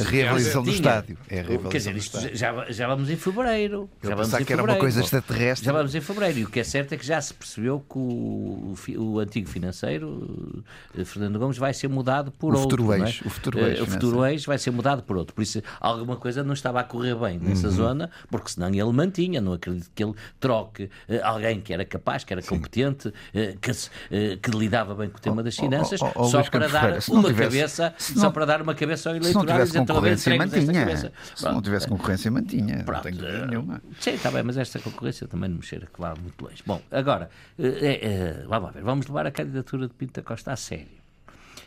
a 0.00 0.02
realização 0.02 0.62
do 0.62 0.70
estádio. 0.70 1.18
É 1.28 1.40
a 1.40 1.42
realização 1.42 1.70
Quer 1.70 1.78
dizer, 1.78 1.96
isto 1.96 2.18
já, 2.36 2.70
já 2.70 2.86
vamos 2.86 3.10
em 3.10 3.16
fevereiro. 3.16 3.88
Eu 4.02 4.10
já 4.10 4.16
vamos 4.16 4.34
em 4.34 4.44
que 4.44 4.52
era 4.52 4.62
uma 4.62 4.76
coisa 4.76 5.00
extraterrestre. 5.00 5.66
Já 5.66 5.72
vamos 5.72 5.94
em 5.94 6.00
fevereiro. 6.00 6.38
E 6.40 6.44
o 6.44 6.48
que 6.48 6.60
é 6.60 6.64
certo 6.64 6.92
é 6.92 6.96
que 6.96 7.06
já 7.06 7.20
se 7.20 7.34
percebeu 7.34 7.80
que 7.80 7.98
o, 7.98 8.74
o 8.98 9.18
antigo 9.18 9.48
financeiro, 9.48 10.64
Fernando 11.04 11.38
Gomes, 11.38 11.58
vai 11.58 11.74
ser 11.74 11.88
mudado 11.88 12.30
por 12.32 12.54
o 12.54 12.58
outro. 12.58 12.82
Futuro 12.82 12.92
é? 12.92 13.00
ex, 13.00 13.20
o 13.20 13.30
futuro 13.30 13.58
ex. 13.58 13.80
O 13.80 13.86
futuro 13.86 14.24
ex 14.26 14.44
vai 14.44 14.58
ser 14.58 14.70
mudado 14.70 15.02
por 15.02 15.16
outro. 15.16 15.34
Por 15.34 15.42
isso, 15.42 15.62
alguma 15.80 16.16
coisa 16.16 16.42
não 16.42 16.54
estava 16.54 16.80
a 16.80 16.84
correr 16.84 17.14
bem 17.14 17.38
nessa 17.38 17.68
uhum. 17.68 17.72
zona, 17.72 18.10
porque 18.30 18.50
senão 18.50 18.68
ele 18.68 18.92
mantinha. 18.92 19.40
Não 19.40 19.52
acredito 19.52 19.90
que 19.94 20.02
ele 20.02 20.14
troque 20.40 20.90
alguém 21.22 21.60
que 21.60 21.72
era 21.72 21.84
capaz, 21.84 22.24
que 22.24 22.32
era 22.32 22.42
competente, 22.42 23.12
que, 23.60 24.36
que 24.36 24.50
lidava 24.50 24.94
bem 24.94 25.08
com 25.08 25.18
o 25.18 25.20
tema 25.20 25.42
das 25.42 25.56
finanças, 25.56 26.00
oh, 26.00 26.06
oh, 26.06 26.22
oh, 26.22 26.24
só 26.24 26.42
para 26.42 26.68
dar 26.68 26.98
uma 27.08 27.32
tivesse, 27.32 27.82
cabeça 28.14 28.20
só 28.26 28.30
para 28.30 28.44
dar 28.44 28.62
uma 28.62 28.74
cabeça 28.74 29.10
ao 29.10 29.14
Se 29.16 29.20
não 29.20 29.26
eleitoral 29.42 29.44
e 29.44 29.52
tivesse 29.52 29.66
dizer, 29.72 29.80
"Estão 29.82 29.96
a 29.96 30.00
ver, 30.00 30.16
concorrência, 30.16 30.36
mantinha. 30.38 30.80
cabeça." 30.84 31.12
Se 31.34 31.44
não 31.44 31.62
tivesse 31.62 31.88
concorrência, 31.88 32.30
mantinha. 32.30 32.76
Não 32.78 32.84
Pronto, 32.84 33.02
tenho 33.02 33.16
dúvida 33.16 33.38
eh, 33.38 33.46
nenhuma. 33.46 33.82
Sim, 34.00 34.10
está 34.10 34.30
bem, 34.30 34.42
mas 34.42 34.56
esta 34.56 34.78
concorrência 34.78 35.26
também 35.28 35.48
não 35.50 35.56
me 35.58 35.62
cheira 35.62 35.86
que 35.92 36.00
vá 36.00 36.14
muito 36.14 36.42
longe. 36.44 36.62
Bom, 36.66 36.80
agora, 36.90 37.30
eh, 37.58 38.00
eh, 38.02 38.44
vamos 38.48 38.72
ver, 38.72 38.82
vamos 38.82 39.06
levar 39.06 39.26
a 39.26 39.30
candidatura 39.30 39.88
de 39.88 39.94
Pinto 39.94 40.20
da 40.20 40.22
Costa 40.22 40.52
a 40.52 40.56
sério. 40.56 40.86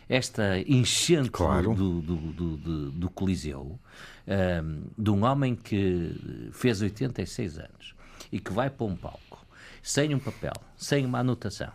Esta 0.09 0.57
enchente 0.59 1.29
Claro. 1.31 1.73
do, 1.75 2.01
do, 2.01 2.15
do, 2.15 2.57
do- 2.57 2.91
do 2.91 3.09
Coliseu, 3.09 3.77
ehm, 4.25 4.83
de 4.97 5.09
um 5.09 5.25
homem 5.25 5.53
que 5.53 6.49
fez 6.53 6.81
86 6.81 7.57
anos 7.57 7.93
e 8.31 8.39
que 8.39 8.51
vai 8.53 8.69
para 8.69 8.85
um 8.85 8.95
palco 8.95 9.45
sem 9.83 10.13
um 10.15 10.19
papel, 10.19 10.53
sem 10.77 11.05
uma 11.05 11.19
anotação. 11.19 11.71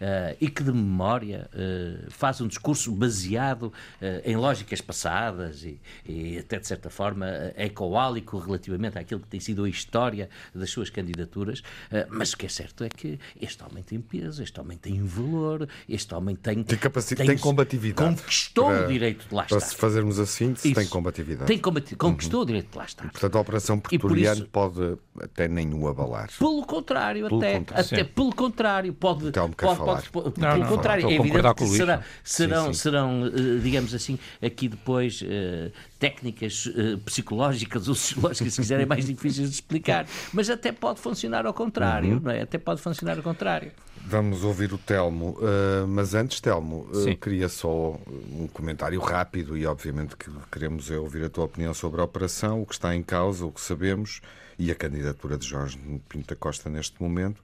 Eh, 0.00 0.36
e 0.40 0.48
que 0.48 0.62
de 0.62 0.72
memória 0.72 1.48
eh, 1.54 2.04
faz 2.08 2.40
um 2.40 2.48
discurso 2.48 2.90
baseado 2.92 3.72
eh, 4.00 4.22
em 4.24 4.36
lógicas 4.36 4.80
passadas 4.80 5.62
e, 5.64 5.80
e 6.06 6.38
até 6.38 6.58
de 6.58 6.66
certa 6.66 6.90
forma 6.90 7.26
ecoálico 7.56 8.38
relativamente 8.38 8.98
àquilo 8.98 9.20
que 9.20 9.28
tem 9.28 9.40
sido 9.40 9.64
a 9.64 9.68
história 9.68 10.28
das 10.54 10.70
suas 10.70 10.90
candidaturas, 10.90 11.62
mas 12.10 12.32
o 12.32 12.36
que 12.36 12.46
é 12.46 12.48
certo 12.48 12.84
é 12.84 12.88
que 12.88 13.18
este 13.40 13.62
homem 13.62 13.82
tem 13.82 14.00
peso, 14.00 14.42
este 14.42 14.60
homem 14.60 14.76
tem 14.78 15.02
valor, 15.04 15.68
este 15.88 16.14
homem 16.14 16.34
tem, 16.36 16.62
Tem 16.62 16.78
capacidade, 16.78 17.28
tem 17.28 17.38
combatividade. 17.38 18.16
conquistou 18.16 18.66
Para- 18.66 18.84
o 18.84 18.88
direito 18.88 19.28
de 19.28 19.34
lá 19.34 19.44
Para 19.44 19.56
estar. 19.58 19.68
se 19.70 19.76
fazermos 19.76 20.18
a 20.18 20.26
síntese, 20.26 20.74
tem 20.74 20.86
combatividade. 20.86 21.46
Tem 21.46 21.58
combati- 21.58 21.96
conquistou 21.96 22.42
o 22.42 22.46
direito 22.46 22.70
de 22.70 22.78
lá 22.78 22.84
estar. 22.84 23.10
Portanto, 23.10 23.36
a 23.36 23.40
Operação 23.40 23.76
E 23.76 23.80
por 23.98 24.08
Pretoriano 24.10 24.36
isso- 24.40 24.48
pode 24.48 24.96
até 25.20 25.48
nem 25.48 25.72
o 25.74 25.88
abalar. 25.88 26.30
Pelo 26.38 26.64
contrário, 26.66 27.28
Pelo 27.28 27.40
até, 27.40 27.58
contrário. 27.58 27.84
até 27.86 28.04
pelo 28.04 28.34
contrário, 28.34 28.92
pode, 28.94 29.30
pode. 29.32 29.85
Pode- 29.86 30.10
pode- 30.10 30.40
Não, 30.40 30.48
pelo 30.52 30.64
não, 30.64 30.68
contrário, 30.76 31.06
a 31.08 31.10
é 31.10 31.14
evidente 31.14 31.54
que 31.54 31.66
será, 31.68 32.02
serão, 32.24 32.66
Sim, 32.66 32.72
sim. 32.72 32.78
serão 32.80 33.26
eh, 33.26 33.58
digamos 33.62 33.94
assim, 33.94 34.18
aqui 34.42 34.68
depois 34.68 35.22
eh, 35.24 35.70
técnicas 35.98 36.70
eh, 36.76 36.96
psicológicas 37.04 37.88
ou 37.88 37.94
sociológicas, 37.94 38.54
se 38.54 38.60
quiserem, 38.60 38.86
mais 38.86 39.04
difíceis 39.06 39.48
de 39.48 39.54
explicar. 39.54 40.06
Mas 40.32 40.50
até 40.50 40.72
pode 40.72 41.00
funcionar 41.00 41.46
ao 41.46 41.54
contrário, 41.54 42.14
Uhum. 42.14 42.20
não 42.24 42.30
é? 42.30 42.42
Até 42.42 42.58
pode 42.58 42.80
funcionar 42.80 43.16
ao 43.16 43.22
contrário. 43.22 43.72
Vamos 44.08 44.44
ouvir 44.44 44.72
o 44.72 44.78
Telmo. 44.78 45.30
Uh, 45.40 45.86
mas 45.88 46.14
antes, 46.14 46.40
Telmo, 46.40 46.88
uh, 46.92 47.16
queria 47.16 47.48
só 47.48 47.98
um 48.32 48.46
comentário 48.52 49.00
rápido 49.00 49.56
e, 49.56 49.66
obviamente, 49.66 50.16
que 50.16 50.30
queremos 50.52 50.90
é 50.90 50.96
ouvir 50.98 51.24
a 51.24 51.28
tua 51.28 51.44
opinião 51.44 51.74
sobre 51.74 52.00
a 52.00 52.04
operação, 52.04 52.62
o 52.62 52.66
que 52.66 52.74
está 52.74 52.94
em 52.94 53.02
causa, 53.02 53.44
o 53.44 53.50
que 53.50 53.60
sabemos 53.60 54.20
e 54.58 54.70
a 54.70 54.74
candidatura 54.76 55.36
de 55.36 55.44
Jorge 55.46 55.76
Pinto 56.08 56.28
da 56.28 56.36
Costa 56.36 56.70
neste 56.70 57.02
momento. 57.02 57.42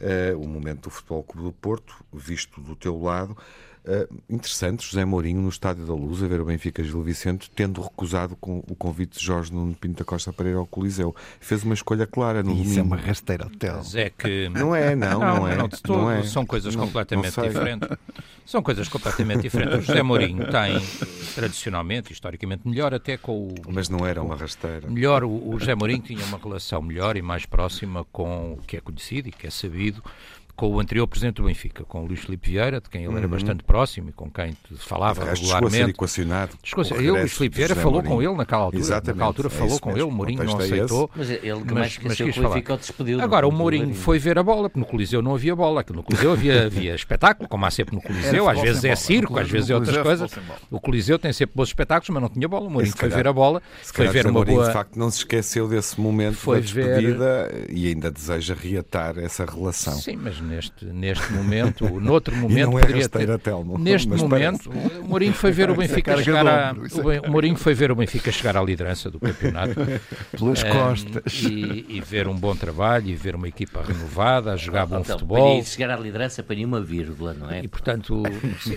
Uh, 0.00 0.38
o 0.38 0.46
momento 0.46 0.82
do 0.82 0.90
Futebol 0.90 1.24
Clube 1.24 1.48
do 1.48 1.52
Porto, 1.52 2.04
visto 2.12 2.60
do 2.60 2.76
teu 2.76 3.00
lado. 3.00 3.36
Uh, 3.88 4.06
interessante, 4.28 4.84
José 4.84 5.02
Mourinho 5.02 5.40
no 5.40 5.48
Estádio 5.48 5.86
da 5.86 5.94
Luz, 5.94 6.22
a 6.22 6.26
ver 6.28 6.42
o 6.42 6.44
Benfica 6.44 6.84
Gil 6.84 7.02
Vicente, 7.02 7.50
tendo 7.54 7.80
recusado 7.80 8.36
com 8.36 8.58
o 8.68 8.74
convite 8.74 9.18
de 9.18 9.24
Jorge 9.24 9.50
Nuno 9.50 9.74
Pinto 9.74 10.00
da 10.00 10.04
Costa 10.04 10.30
para 10.30 10.46
ir 10.46 10.56
ao 10.56 10.66
Coliseu. 10.66 11.16
Fez 11.40 11.62
uma 11.62 11.72
escolha 11.72 12.06
clara 12.06 12.42
no 12.42 12.52
isso 12.52 12.60
é 12.60 12.64
domingo. 12.82 12.86
uma 12.86 12.96
rasteira. 12.98 13.48
Mas 13.62 13.94
é 13.94 14.10
que. 14.10 14.50
Não 14.50 14.76
é, 14.76 14.94
não, 14.94 15.20
não, 15.20 15.48
é. 15.48 15.56
Não, 15.56 15.68
de 15.68 15.80
todo, 15.80 16.02
não 16.02 16.10
é. 16.10 16.22
são 16.22 16.44
coisas 16.44 16.76
Não- 16.76 16.84
completamente 16.84 17.34
não 17.34 17.48
diferentes. 17.48 17.88
São 18.44 18.62
coisas 18.62 18.88
completamente 18.88 19.42
diferentes. 19.42 19.78
O 19.78 19.82
José 19.82 20.02
Mourinho 20.02 20.46
tem, 20.50 20.80
tradicionalmente, 21.34 22.12
historicamente, 22.12 22.66
melhor 22.68 22.92
até 22.92 23.16
com 23.16 23.48
o. 23.48 23.54
Mas 23.70 23.88
não 23.88 24.06
era 24.06 24.22
uma 24.22 24.36
rasteira. 24.36 24.88
Melhor, 24.88 25.24
o, 25.24 25.50
o 25.50 25.58
José 25.58 25.74
Mourinho 25.74 26.00
tinha 26.02 26.24
uma 26.24 26.38
relação 26.38 26.82
melhor 26.82 27.16
e 27.16 27.22
mais 27.22 27.46
próxima 27.46 28.04
com 28.12 28.54
o 28.54 28.62
que 28.66 28.76
é 28.76 28.80
conhecido 28.80 29.28
e 29.28 29.32
que 29.32 29.46
é 29.46 29.50
sabido, 29.50 30.02
com 30.58 30.68
o 30.74 30.80
anterior 30.80 31.06
presidente 31.06 31.36
do 31.36 31.44
Benfica, 31.44 31.84
com 31.84 32.02
o 32.02 32.06
Luís 32.06 32.18
Filipe 32.18 32.50
Vieira, 32.50 32.80
de 32.80 32.90
quem 32.90 33.04
ele 33.04 33.16
era 33.16 33.28
bastante 33.28 33.62
próximo 33.62 34.08
e 34.08 34.12
com 34.12 34.28
quem 34.28 34.56
falava 34.76 35.20
Uhum. 35.20 35.24
De 35.26 35.30
resto, 35.30 35.44
chegou 35.46 35.56
a 35.56 35.60
ser 35.60 35.64
regularmente. 35.66 35.90
equacionado. 35.96 36.50
Chegou 36.64 36.82
a 36.82 36.84
ser- 36.84 36.94
O 36.94 36.96
ele, 37.00 37.10
Luís 37.12 37.32
Filipe 37.32 37.56
Vieira 37.56 37.74
falou 37.76 38.02
com 38.02 38.08
Mourinho. 38.08 38.30
ele 38.32 38.38
naquela 38.38 38.62
altura. 38.64 38.82
Exatamente, 38.82 39.06
Naquela 39.08 39.26
altura 39.26 39.48
é 39.48 39.50
falou 39.52 39.78
com 39.78 39.88
mesmo. 39.90 40.02
ele, 40.02 40.10
o 40.10 40.14
Mourinho 40.16 40.42
não 40.42 40.60
é 40.60 40.64
aceitou. 40.64 41.10
Mas 41.14 41.30
ele 41.30 41.40
que 41.40 41.48
mas- 41.48 41.64
mais 41.64 41.74
mas 41.74 41.92
esqueceu 41.92 42.26
quis 42.26 42.34
que 42.34 42.40
o 42.40 42.42
falar. 42.42 42.54
Benfica 42.56 42.74
o 42.74 42.76
despediu. 42.76 43.20
Agora, 43.22 43.46
o 43.46 43.52
Mourinho 43.52 43.84
Mourinho. 43.84 44.02
foi 44.02 44.18
ver 44.18 44.36
a 44.36 44.42
bola, 44.42 44.68
porque 44.68 44.80
no 44.80 44.86
Coliseu 44.86 45.22
não 45.22 45.34
havia 45.36 45.54
bola. 45.54 45.84
que 45.84 45.92
No 45.92 46.02
Coliseu 46.02 46.32
havia, 46.32 46.66
havia 46.66 46.92
espetáculo, 46.92 47.48
como 47.48 47.64
há 47.64 47.70
sempre 47.70 47.94
no 47.94 48.02
Coliseu. 48.02 48.24
futebol 48.44 48.48
Às 48.50 48.60
vezes 48.60 48.84
é 48.84 48.96
circo, 48.96 49.38
às 49.38 49.48
vezes 49.48 49.70
é 49.70 49.74
outras 49.76 49.96
é 49.96 50.02
coisas. 50.02 50.30
O 50.72 50.80
Coliseu 50.80 51.20
tem 51.20 51.32
sempre 51.32 51.54
bons 51.54 51.68
espetáculos, 51.68 52.08
mas 52.10 52.20
não 52.20 52.28
tinha 52.28 52.48
bola. 52.48 52.66
O 52.66 52.70
Mourinho 52.70 52.92
se 52.92 52.98
foi 52.98 53.08
ver 53.08 53.28
a 53.28 53.32
bola, 53.32 53.62
foi 53.84 54.08
ver 54.08 54.26
uma 54.26 54.32
Mourinho, 54.32 54.56
boa... 54.56 54.66
de 54.66 54.72
facto, 54.72 54.96
não 54.98 55.08
se 55.08 55.18
esqueceu 55.18 55.68
desse 55.68 56.00
momento 56.00 56.34
Foi 56.34 56.56
da 56.56 56.62
despedida 56.62 57.50
e 57.70 57.86
ainda 57.86 58.10
deseja 58.10 58.56
reatar 58.60 59.18
essa 59.20 59.44
relação. 59.44 59.94
Sim, 59.94 60.16
mas 60.16 60.40
neste, 60.48 60.84
neste 60.86 61.32
momento, 61.32 61.84
noutro 62.00 62.34
E 62.34 62.38
momento, 62.38 62.70
não 62.70 62.78
é 62.78 62.80
poderia 62.80 63.02
rasteira, 63.02 63.38
ter... 63.38 63.44
Telmo. 63.50 63.78
Neste 63.78 64.08
momento, 64.08 64.70
o 65.02 65.08
Mourinho 65.08 65.32
foi 65.34 65.52
ver 65.52 65.70
o 65.70 65.74
Benfica 65.76 66.16
chegar 66.22 66.46
a... 66.46 66.74
isso 66.84 67.10
é 67.10 67.20
o 67.20 67.30
Mourinho 67.30 67.56
foi 67.56 67.74
ver 67.74 67.90
o 67.92 67.94
Benfica 67.96 68.32
chegar 68.32 68.56
à 68.56 68.62
liderança 68.62 69.10
do 69.10 69.20
campeonato. 69.20 69.74
Pelas 70.36 70.62
Um, 70.64 70.70
costas. 70.70 71.42
e, 71.42 71.86
e 71.88 72.00
ver 72.00 72.26
um 72.28 72.34
bom 72.34 72.54
trabalho 72.56 73.08
e 73.08 73.14
ver 73.14 73.34
uma 73.34 73.46
equipa 73.48 73.82
renovada, 73.86 74.52
a 74.52 74.56
jogar 74.56 74.86
bom 74.86 75.00
Então, 75.00 75.16
futebol. 75.18 75.62
chegar 75.62 75.90
à 75.90 75.96
liderança, 75.96 76.42
para 76.42 76.56
uma 76.58 76.80
vírgula, 76.80 77.34
não 77.34 77.50
é? 77.50 77.62
E 77.62 77.68
portanto, 77.68 78.22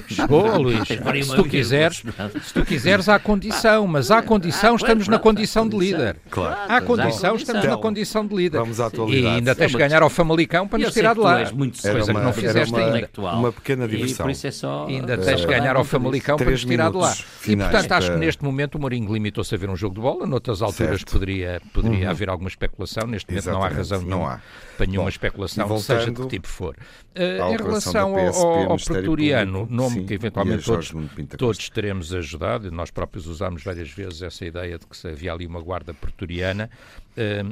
chegou, 0.08 0.58
Luís. 0.62 0.88
Se 0.88 1.36
tu 1.36 1.44
quiseres, 1.46 2.04
se 2.44 2.54
tu 2.54 2.66
quiseres, 2.66 3.10
há 3.10 3.18
condição, 3.20 3.88
mas 3.88 4.12
há 4.12 4.22
condição, 4.22 4.74
Ah, 4.74 4.76
estamos 4.76 5.08
na 5.08 5.20
condição 5.20 5.68
de 5.68 5.78
líder. 5.78 6.18
Claro. 6.30 6.58
Há 6.68 6.82
condição, 6.82 7.36
estamos 7.36 7.66
na 7.66 7.78
condição. 7.78 8.26
de 8.26 8.36
líder. 8.36 8.58
Vamos 8.60 8.80
à 8.80 8.84
E 8.84 8.88
atualidade. 8.88 9.36
ainda 9.36 9.56
tens 9.56 9.66
É 9.66 9.68
de 9.70 9.74
uma 9.76 9.80
ganhar 9.80 10.02
ao 10.04 10.10
Famalicão 10.10 10.68
para 10.68 10.80
nos 10.80 10.94
tirar 10.94 11.14
de 11.14 11.20
lá. 11.22 11.44
Muito 11.62 11.80
Era 11.88 11.94
Coisa 11.94 12.06
que 12.06 12.12
uma- 12.12 12.20
não 12.22 12.30
era 12.32 12.42
fizeste 12.42 12.74
uma- 12.74 12.82
intelectual. 12.82 13.36
uma 13.40 13.52
pequena 13.52 13.86
E 13.86 13.88
digressão. 13.88 14.26
por 14.26 14.32
isso 14.32 14.48
é 14.48 14.52
só. 14.52 14.86
Ainda 14.88 15.14
eh, 15.14 15.18
tens 15.18 15.42
de 15.42 15.48
ganhar 15.48 15.76
ao. 15.76 15.84
Famalicão 15.84 16.38
para 16.38 16.50
nos 16.52 16.66
tirar 16.66 16.90
de 16.92 16.98
lá. 16.98 17.14
E 17.48 17.56
portanto 17.58 17.92
acho 17.92 18.12
que 18.14 18.18
neste 18.18 18.44
momento 18.44 18.76
o 18.76 18.80
Mourinho 18.80 19.12
limitou-se 19.14 19.54
a 19.54 19.58
ver 19.58 19.70
um 19.70 19.76
jogo 19.76 19.96
de 19.96 20.02
bola, 20.02 20.26
noutras 20.26 20.62
alturas 20.62 21.00
Certo. 21.02 21.12
poderia, 21.12 21.62
poderia 21.74 22.10
haver 22.10 22.30
alguma 22.30 22.48
especulação, 22.50 23.06
neste 23.08 23.30
momento 23.30 23.46
não 23.46 23.64
há 23.64 23.68
Exatamente, 23.72 23.78
razão 23.78 24.02
não 24.02 24.26
há. 24.28 24.40
para 24.78 24.86
nenhuma 24.86 25.04
Bom, 25.06 25.10
especulação, 25.10 25.76
e 25.76 25.80
seja 25.82 26.12
de 26.12 26.22
que 26.22 26.28
tipo 26.28 26.48
for. 26.48 26.76
Eh, 27.14 27.40
à 27.42 27.50
em 27.52 27.58
relação 27.58 28.14
PSP, 28.14 28.38
ao, 28.46 28.72
ao 28.72 28.78
Pretoriano, 28.78 29.52
Público, 29.60 29.74
nome 29.76 29.96
sim, 29.96 30.06
que 30.06 30.14
e 30.14 30.16
eventualmente 30.16 30.64
todos, 30.66 30.94
todos 31.38 31.70
teremos 31.70 32.14
ajudado, 32.14 32.68
e 32.68 32.72
nós 32.72 32.90
próprios 32.90 33.28
usámos 33.28 33.64
várias 33.64 33.90
vezes 33.90 34.22
essa 34.22 34.46
ideia 34.46 34.78
de 34.80 34.86
que 34.88 34.96
se 34.96 35.08
havia 35.08 35.34
ali 35.34 35.46
uma 35.46 35.60
guarda 35.62 35.94
pretoriana. 35.94 36.70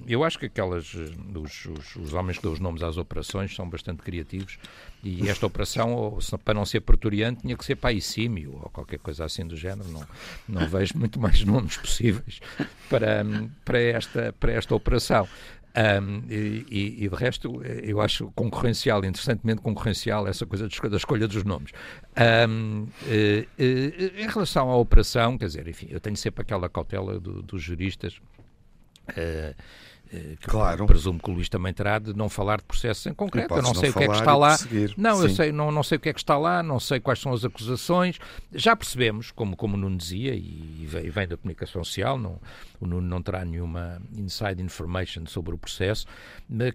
Eu 0.08 0.24
acho 0.24 0.40
que 0.40 0.46
aquelas, 0.46 0.94
eh, 0.96 1.38
os, 1.38 1.66
os, 1.66 1.96
os 1.96 2.14
homens 2.14 2.38
que 2.38 2.44
dão 2.44 2.54
os 2.54 2.60
nomes 2.60 2.82
às 2.82 2.98
operações 2.98 3.54
são 3.56 3.70
bastante 3.70 4.02
criativos 4.02 4.58
e 5.04 5.28
esta 5.30 5.46
operação, 5.46 6.18
para 6.46 6.54
não 6.54 6.66
ser 6.66 6.82
pretoriano, 6.82 7.38
tinha 7.38 7.56
que 7.58 7.66
ser 7.66 7.76
paicímio 7.76 8.54
ou 8.64 8.70
qualquer 8.70 9.00
coisa 9.00 9.26
assim 9.26 9.46
do 9.46 9.56
género. 9.58 9.88
Não, 9.90 10.06
não 10.48 10.68
vejo 10.68 10.98
muito 10.98 11.20
mais 11.20 11.44
nomes 11.44 11.78
possíveis 11.78 12.40
para, 12.90 13.24
para, 13.66 13.80
esta, 13.80 14.34
para 14.40 14.52
esta 14.54 14.74
operação. 14.76 15.28
Um, 16.02 16.24
e, 16.30 16.66
e- 16.70 17.06
e 17.06 17.10
de 17.10 17.16
resto, 17.16 17.62
eh, 17.64 17.82
eu 17.84 18.02
acho 18.02 18.32
concorrencial, 18.32 19.06
interessantemente 19.06 19.62
concorrencial, 19.62 20.28
essa 20.28 20.44
coisa 20.46 20.68
da 20.90 20.98
escolha 20.98 21.28
dos 21.28 21.44
nomes. 21.44 21.72
Um, 22.50 22.88
eh, 23.08 23.46
eh, 23.58 24.12
em 24.24 24.28
relação 24.28 24.70
à 24.72 24.76
operação, 24.76 25.38
quer 25.38 25.46
dizer, 25.46 25.68
enfim, 25.68 25.88
eu 25.92 26.00
tenho 26.00 26.18
sempre 26.18 26.42
aquela 26.42 26.68
cautela 26.68 27.20
do- 27.20 27.44
dos 27.44 27.62
juristas. 27.62 28.20
Eh, 29.16 29.56
eh, 30.12 30.36
que 30.40 30.48
Claro. 30.48 30.88
presumo 30.88 31.20
que 31.20 31.30
o 31.30 31.34
Luís 31.34 31.50
também 31.50 31.72
terá 31.72 32.00
de 32.00 32.16
não 32.16 32.30
falar 32.30 32.58
de 32.58 32.64
processos 32.64 33.06
em 33.06 33.14
concreto. 33.14 33.46
Eu 33.46 33.50
podes 33.50 33.64
não 33.64 33.74
não 33.74 33.80
sei 33.80 33.90
o 33.92 33.94
que 33.94 34.04
é 34.04 34.08
que 34.08 34.14
está 34.16 34.36
lá. 34.36 34.58
Não, 34.98 35.22
eu 35.22 35.30
Sim. 35.30 35.36
sei, 35.36 35.52
não, 35.52 35.72
não 35.72 35.84
sei 35.84 35.98
o 35.98 36.02
que 36.02 36.10
é 36.10 36.14
que 36.14 36.20
está 36.20 36.36
lá, 36.38 36.64
não 36.64 36.80
sei 36.80 37.00
quais 37.00 37.20
são 37.20 37.32
as 37.32 37.46
acusações. 37.46 38.18
Já 38.52 38.76
percebemos, 38.76 39.30
como, 39.30 39.56
como 39.56 39.76
o 39.76 39.78
Nuno 39.78 39.98
dizia, 39.98 40.34
e 40.34 40.88
vem, 40.90 41.06
e 41.06 41.10
vem 41.12 41.28
da 41.28 41.38
comunicação 41.38 41.84
social, 41.84 42.18
não, 42.18 42.40
o 42.80 42.88
Nuno 42.88 43.08
não 43.08 43.22
terá 43.22 43.46
nenhuma 43.46 44.02
inside 44.18 44.62
information 44.64 45.28
sobre 45.28 45.54
o 45.54 45.58
processo, 45.60 46.08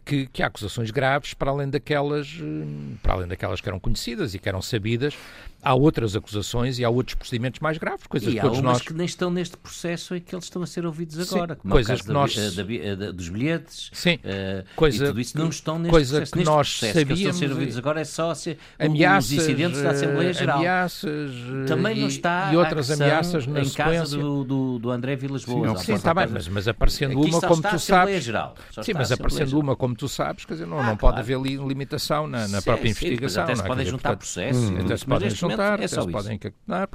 que, 0.05 0.27
que 0.29 0.41
há 0.43 0.47
acusações 0.47 0.93
graves 0.93 1.35
para 1.35 1.51
além 1.51 1.69
daquelas, 1.69 2.39
eh, 2.41 2.97
para 3.03 3.15
além 3.15 3.27
daquelas 3.27 3.61
que 3.61 3.69
eram 3.69 3.81
conhecidas 3.81 4.35
e 4.35 4.39
que 4.39 4.49
eram 4.49 4.63
sabidas. 4.63 5.17
Há 5.65 5.75
outras 5.75 6.15
acusações 6.15 6.79
e 6.79 6.85
há 6.85 6.91
outros 6.91 7.15
procedimentos 7.15 7.61
mais 7.61 7.79
graves, 7.79 8.07
coisas 8.07 8.29
E 8.29 8.33
que 8.33 8.39
há 8.39 8.43
todos 8.43 8.59
umas 8.59 8.73
nós 8.79 8.83
que 8.83 8.93
nem 8.93 9.07
estão 9.07 9.31
neste 9.31 9.57
processo 9.57 10.15
e 10.15 10.21
que 10.21 10.35
eles 10.35 10.45
estão 10.45 10.63
a 10.63 10.67
ser 10.67 10.85
ouvidos 10.85 11.17
Sim, 11.27 11.35
agora. 11.37 11.57
como 11.57 11.73
coisas 11.73 11.91
é 11.91 11.93
caso 11.95 12.03
que 12.03 12.09
da 12.09 12.15
nós- 12.15 12.37
eh, 12.37 12.51
da 12.51 12.65
bi- 12.65 12.81
eh, 12.81 12.97
da- 12.97 13.11
dos 13.11 13.29
bilhetes. 13.29 13.91
Sim, 13.93 14.19
eh, 14.23 14.65
coisa 14.77 15.05
e 15.05 15.09
tudo 15.09 15.21
isso 15.21 15.39
não 15.39 15.49
que- 15.49 15.55
estão 15.55 15.79
neste 15.79 15.91
coisa 15.91 16.17
processo. 16.17 16.33
que 16.33 16.39
Neste 16.39 16.51
nós 16.51 16.69
processo 16.71 16.93
que 16.93 16.99
eles 16.99 17.19
estão 17.19 17.31
a 17.31 17.33
ser 17.33 17.39
sabíamos 17.39 17.57
ouvidos 17.57 17.79
agora 17.79 18.01
é 18.01 18.05
só 18.05 18.35
ser, 18.35 18.59
ameaças, 18.79 19.31
os 19.31 19.39
incidentes 19.39 19.83
da 19.83 19.91
Assembleia 19.91 20.33
Geral. 20.33 20.59
ameaças 20.59 21.31
Também 21.67 22.01
não 22.01 22.09
está 22.09 22.51
e 22.53 22.57
outras 22.57 22.91
ameaças 22.91 23.47
na 23.47 23.61
em 23.61 23.65
sequência. 23.65 23.93
casa 24.01 24.19
do, 24.19 24.45
do, 24.45 24.79
do 24.79 24.91
André 24.91 25.17
Vilas 25.17 25.45
Boas. 25.45 25.71
Sim, 25.71 25.77
à 25.77 25.79
Sim, 25.85 25.95
está 25.95 26.13
da 26.13 26.25
bem, 26.25 26.35
mas, 26.35 26.49
mas 26.49 26.69
aparecendo 26.69 27.21
uma, 27.21 27.41
como 27.41 27.63
tu 27.63 27.79
sabes. 27.79 28.23
Geral. 28.25 28.55
Sim, 28.83 28.93
mas 28.95 29.11
aparecendo 29.13 29.59
uma 29.59 29.77
como 29.77 29.95
tu 29.95 30.09
sabes, 30.09 30.45
quer 30.45 30.55
dizer, 30.55 30.67
não, 30.67 30.79
Ah, 30.81 30.83
não 30.87 30.97
pode 30.97 31.19
haver 31.21 31.39
li- 31.41 31.57
limitação 31.57 32.27
na, 32.27 32.47
própria 32.63 32.91
investigação. 32.91 33.25
Mas 33.25 33.37
até 33.37 33.55
se 33.55 33.59
não 33.59 33.65
é? 33.65 33.69
podem 33.69 33.87
juntar 33.87 34.17
processos. 34.17 34.69
Até 34.81 34.97
se 34.97 35.07
podem 35.07 35.29
neste 35.29 35.41
incapacitar, 35.55 35.81
é 35.81 35.85
até 35.85 35.89
se 35.89 36.13
podem 36.13 36.39
quer 36.39 36.53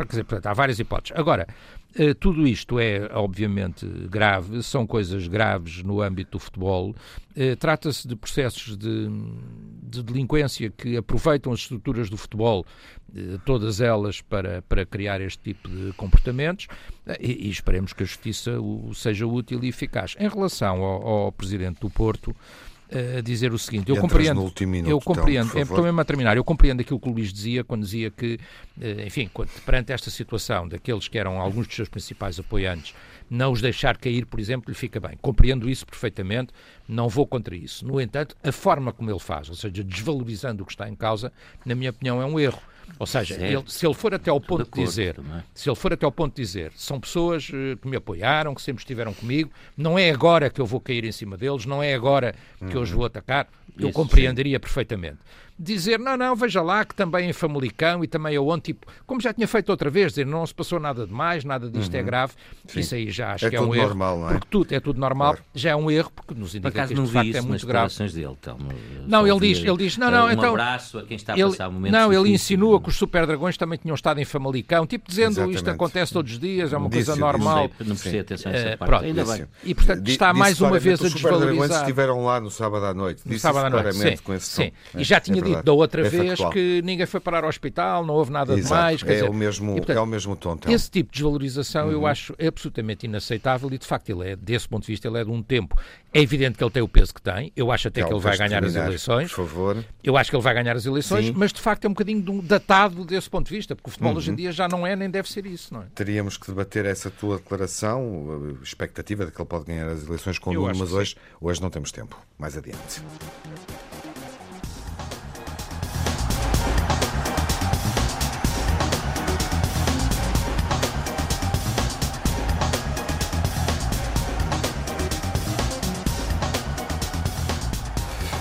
dizer, 0.07 0.23
portanto, 0.23 0.45
há 0.47 0.53
várias 0.53 0.79
hipóteses. 0.79 1.17
Agora, 1.17 1.47
eh, 1.95 2.13
tudo 2.13 2.47
isto 2.47 2.79
é, 2.79 3.09
obviamente, 3.13 3.85
grave, 4.09 4.61
são 4.61 4.85
coisas 4.85 5.27
graves 5.27 5.81
no 5.81 6.01
âmbito 6.01 6.31
do 6.31 6.39
futebol. 6.39 6.95
Eh, 7.35 7.55
trata-se 7.55 8.07
de 8.07 8.15
processos 8.15 8.77
de, 8.77 9.09
de, 9.83 10.03
delinquência 10.03 10.69
que 10.69 10.97
aproveitam 10.97 11.51
as 11.51 11.59
estruturas 11.61 12.09
do 12.09 12.15
futebol, 12.15 12.63
eh, 13.15 13.39
todas 13.43 13.81
elas, 13.81 14.21
para, 14.21 14.61
para 14.63 14.85
criar 14.85 15.19
este 15.19 15.39
tipo 15.41 15.67
de 15.67 15.91
comportamentos 15.93 16.67
e, 17.19 17.47
e 17.47 17.49
esperemos 17.49 17.91
que 17.91 18.03
a 18.03 18.05
justiça 18.05 18.59
o, 18.59 18.93
seja 18.93 19.25
útil 19.25 19.63
e 19.63 19.69
eficaz. 19.69 20.15
Em 20.19 20.29
relação 20.29 20.83
ao, 20.83 21.07
ao 21.07 21.31
Presidente 21.31 21.79
do 21.79 21.89
Porto, 21.89 22.35
a 23.17 23.21
dizer 23.21 23.53
o 23.53 23.59
seguinte: 23.59 23.89
eu 23.89 23.97
compreendo, 23.97 24.41
minuto, 24.41 24.89
eu 24.89 24.99
compreendo, 24.99 25.49
então, 25.49 25.61
estou 25.61 25.83
mesmo 25.83 26.01
a 26.01 26.05
terminar, 26.05 26.37
eu 26.37 26.43
compreendo 26.43 26.81
aquilo 26.81 26.99
que 26.99 27.07
o 27.07 27.11
Luís 27.11 27.31
dizia 27.31 27.63
quando 27.63 27.83
dizia 27.83 28.09
que, 28.09 28.39
eh, 28.81 29.05
enfim, 29.05 29.29
perante 29.65 29.91
esta 29.91 30.09
situação 30.09 30.67
daqueles 30.67 31.07
que 31.07 31.17
eram 31.17 31.39
alguns 31.39 31.67
dos 31.67 31.75
seus 31.75 31.89
principais 31.89 32.39
apoiantes, 32.39 32.95
não 33.29 33.51
os 33.51 33.61
deixar 33.61 33.97
cair, 33.97 34.25
por 34.25 34.39
exemplo, 34.39 34.71
lhe 34.71 34.75
fica 34.75 34.99
bem. 34.99 35.17
Compreendo 35.21 35.69
isso 35.69 35.85
perfeitamente, 35.85 36.51
não 36.87 37.07
vou 37.07 37.27
contra 37.27 37.55
isso. 37.55 37.85
No 37.85 38.01
entanto, 38.01 38.35
a 38.43 38.51
forma 38.51 38.91
como 38.91 39.11
ele 39.11 39.19
faz, 39.19 39.49
ou 39.49 39.55
seja, 39.55 39.83
desvalorizando 39.83 40.63
o 40.63 40.65
que 40.65 40.71
está 40.71 40.89
em 40.89 40.95
causa, 40.95 41.31
na 41.65 41.75
minha 41.75 41.91
opinião, 41.91 42.21
é 42.21 42.25
um 42.25 42.39
erro. 42.39 42.59
Ou 42.97 43.05
seja, 43.05 43.35
ele, 43.35 43.63
se 43.67 43.85
ele 43.85 43.93
for 43.93 44.13
até 44.13 44.29
ao 44.29 44.41
ponto 44.41 44.69
de, 44.69 44.83
dizer, 44.83 45.15
se 45.53 45.69
ele 45.69 45.75
for 45.75 45.93
até 45.93 46.05
ao 46.05 46.11
ponto 46.11 46.35
de 46.35 46.41
dizer, 46.41 46.71
são 46.75 46.99
pessoas 46.99 47.49
uh, 47.49 47.77
que 47.77 47.87
me 47.87 47.97
apoiaram, 47.97 48.53
que 48.55 48.61
sempre 48.61 48.81
estiveram 48.81 49.13
comigo, 49.13 49.51
não 49.77 49.97
é 49.97 50.09
agora 50.09 50.49
que 50.49 50.59
eu 50.59 50.65
vou 50.65 50.79
cair 50.79 51.05
em 51.05 51.11
cima 51.11 51.37
deles, 51.37 51.65
não 51.65 51.81
é 51.81 51.93
agora 51.93 52.33
que 52.57 52.65
uhum. 52.65 52.71
eu 52.71 52.81
os 52.81 52.89
vou 52.89 53.05
atacar, 53.05 53.47
eu 53.77 53.89
Isso, 53.89 53.93
compreenderia 53.95 54.57
sim. 54.57 54.61
perfeitamente 54.61 55.19
dizer, 55.59 55.99
não, 55.99 56.15
não, 56.15 56.35
veja 56.35 56.61
lá 56.61 56.85
que 56.85 56.95
também 56.95 57.29
em 57.29 57.33
Famalicão 57.33 58.01
e 58.01 58.07
também 58.07 58.37
aonde, 58.37 58.61
tipo, 58.61 58.87
como 59.05 59.19
já 59.19 59.33
tinha 59.33 59.47
feito 59.47 59.69
outra 59.69 59.89
vez, 59.89 60.13
dizer, 60.13 60.25
não 60.25 60.45
se 60.45 60.55
passou 60.55 60.79
nada 60.79 61.05
de 61.05 61.11
mais, 61.11 61.43
nada 61.43 61.69
disto 61.69 61.93
é 61.93 61.97
uhum. 61.97 62.01
é 62.01 62.05
grave, 62.05 62.33
Sim. 62.65 62.79
isso 62.79 62.95
aí 62.95 63.11
já 63.11 63.33
acho 63.33 63.45
é 63.45 63.49
que 63.49 63.55
é 63.57 63.61
um 63.61 63.75
erro. 63.75 63.87
Normal, 63.89 64.19
não 64.19 64.29
é? 64.29 64.31
Porque 64.33 64.47
tudo 64.49 64.73
é 64.73 64.79
tudo 64.79 64.99
normal, 64.99 65.33
claro. 65.33 65.45
já 65.53 65.71
é 65.71 65.75
um 65.75 65.91
erro, 65.91 66.11
porque 66.15 66.33
nos 66.33 66.55
indica 66.55 66.71
Por 66.71 66.87
que 66.87 66.93
de 66.93 67.11
facto 67.11 67.35
é 67.35 67.41
muito 67.41 67.67
grave. 67.67 67.89
Dele, 67.99 68.37
então, 68.39 68.57
não, 69.07 69.27
ele 69.27 69.39
diz, 69.39 69.57
ele 69.59 69.77
diz, 69.77 69.97
não, 69.97 70.09
não, 70.09 70.27
um 70.27 70.31
então. 70.31 70.51
Um 70.51 70.53
abraço 70.53 70.99
a 70.99 71.03
quem 71.03 71.17
está 71.17 71.33
a 71.33 71.37
ele, 71.37 71.49
passar 71.49 71.69
momentos 71.69 71.99
Não, 71.99 72.13
ele 72.13 72.29
insinua 72.29 72.73
não. 72.73 72.79
que 72.79 72.89
os 72.89 72.95
Super 72.95 73.25
Dragões 73.25 73.57
também 73.57 73.77
tinham 73.77 73.95
estado 73.95 74.19
em 74.19 74.25
Famalicão, 74.25 74.87
tipo 74.87 75.09
dizendo 75.09 75.31
Exatamente. 75.31 75.55
isto 75.57 75.69
acontece 75.69 76.13
todos 76.13 76.31
os 76.31 76.39
dias, 76.39 76.71
é 76.71 76.77
uma 76.77 76.89
disse, 76.89 77.05
coisa 77.05 77.19
normal. 77.19 77.67
Disse, 77.67 77.89
não 77.89 77.95
precisa 77.95 78.21
atenção 78.21 78.51
a 78.51 78.55
essa 78.55 78.75
uh, 78.75 78.77
parte. 78.77 78.89
Pronto, 78.89 79.05
Ainda 79.05 79.25
bem. 79.25 79.45
E 79.63 79.75
portanto 79.75 80.07
está 80.07 80.33
mais 80.33 80.61
uma 80.61 80.79
vez 80.79 81.01
a 81.01 81.09
desvalorizar. 81.09 81.15
Os 81.15 81.41
Super 81.41 81.57
Dragões 81.57 81.81
estiveram 81.81 82.23
lá 82.23 82.39
no 82.39 82.49
sábado 82.49 82.85
à 82.85 82.93
noite. 82.93 83.21
No 83.25 83.37
sábado 83.37 83.65
à 83.65 83.69
noite, 83.69 84.19
sim. 84.39 84.71
E 84.95 85.03
já 85.03 85.19
tinha 85.19 85.41
dito 85.49 85.63
da 85.63 85.73
outra 85.73 86.03
vez 86.03 86.39
que 86.51 86.81
ninguém 86.83 87.05
foi 87.05 87.19
parar 87.19 87.43
ao 87.43 87.49
hospital, 87.49 88.05
não 88.05 88.15
houve 88.15 88.31
nada 88.31 88.53
Exato. 88.53 88.73
demais. 88.73 89.03
É, 89.03 89.05
dizer, 89.05 89.29
o 89.29 89.33
mesmo, 89.33 89.71
e, 89.71 89.75
portanto, 89.77 89.97
é 89.97 90.01
o 90.01 90.05
mesmo 90.05 90.35
tom. 90.35 90.53
Então. 90.53 90.71
Esse 90.71 90.89
tipo 90.89 91.11
de 91.11 91.17
desvalorização 91.17 91.87
uhum. 91.87 91.91
eu 91.91 92.07
acho 92.07 92.35
absolutamente 92.39 93.05
inaceitável 93.05 93.69
e, 93.71 93.77
de 93.77 93.85
facto, 93.85 94.09
ele 94.09 94.31
é, 94.31 94.35
desse 94.35 94.67
ponto 94.67 94.85
de 94.85 94.91
vista, 94.91 95.07
ele 95.07 95.19
é 95.19 95.23
de 95.23 95.31
um 95.31 95.41
tempo. 95.41 95.77
É 96.13 96.21
evidente 96.21 96.57
que 96.57 96.63
ele 96.63 96.71
tem 96.71 96.81
o 96.81 96.87
peso 96.87 97.13
que 97.13 97.21
tem. 97.21 97.51
Eu 97.55 97.71
acho 97.71 97.87
até 97.87 98.01
que, 98.01 98.07
que 98.07 98.13
ele 98.13 98.21
vai 98.21 98.37
ganhar 98.37 98.63
as 98.63 98.75
eleições. 98.75 99.31
Por 99.31 99.47
favor. 99.47 99.85
Eu 100.03 100.17
acho 100.17 100.29
que 100.29 100.35
ele 100.35 100.43
vai 100.43 100.53
ganhar 100.53 100.75
as 100.75 100.85
eleições, 100.85 101.27
Sim. 101.27 101.33
mas, 101.35 101.53
de 101.53 101.61
facto, 101.61 101.85
é 101.85 101.87
um 101.87 101.93
bocadinho 101.93 102.41
datado 102.41 103.05
desse 103.05 103.29
ponto 103.29 103.47
de 103.47 103.55
vista, 103.55 103.75
porque 103.75 103.89
o 103.89 103.91
futebol 103.91 104.11
uhum. 104.11 104.17
hoje 104.17 104.31
em 104.31 104.35
dia 104.35 104.51
já 104.51 104.67
não 104.67 104.85
é 104.85 104.95
nem 104.95 105.09
deve 105.09 105.29
ser 105.29 105.45
isso, 105.45 105.73
não 105.73 105.81
é? 105.81 105.85
Teríamos 105.93 106.37
que 106.37 106.47
debater 106.47 106.85
essa 106.85 107.11
tua 107.11 107.37
declaração, 107.37 108.55
a 108.59 108.63
expectativa 108.63 109.25
de 109.25 109.31
que 109.31 109.39
ele 109.39 109.47
pode 109.47 109.65
ganhar 109.65 109.87
as 109.87 110.05
eleições 110.05 110.39
com 110.39 110.51
o 110.51 110.53
Nuno, 110.53 110.75
mas 110.77 110.91
hoje, 110.93 111.15
hoje 111.39 111.61
não 111.61 111.69
temos 111.69 111.91
tempo. 111.91 112.17
Mais 112.37 112.57
adiante. 112.57 113.01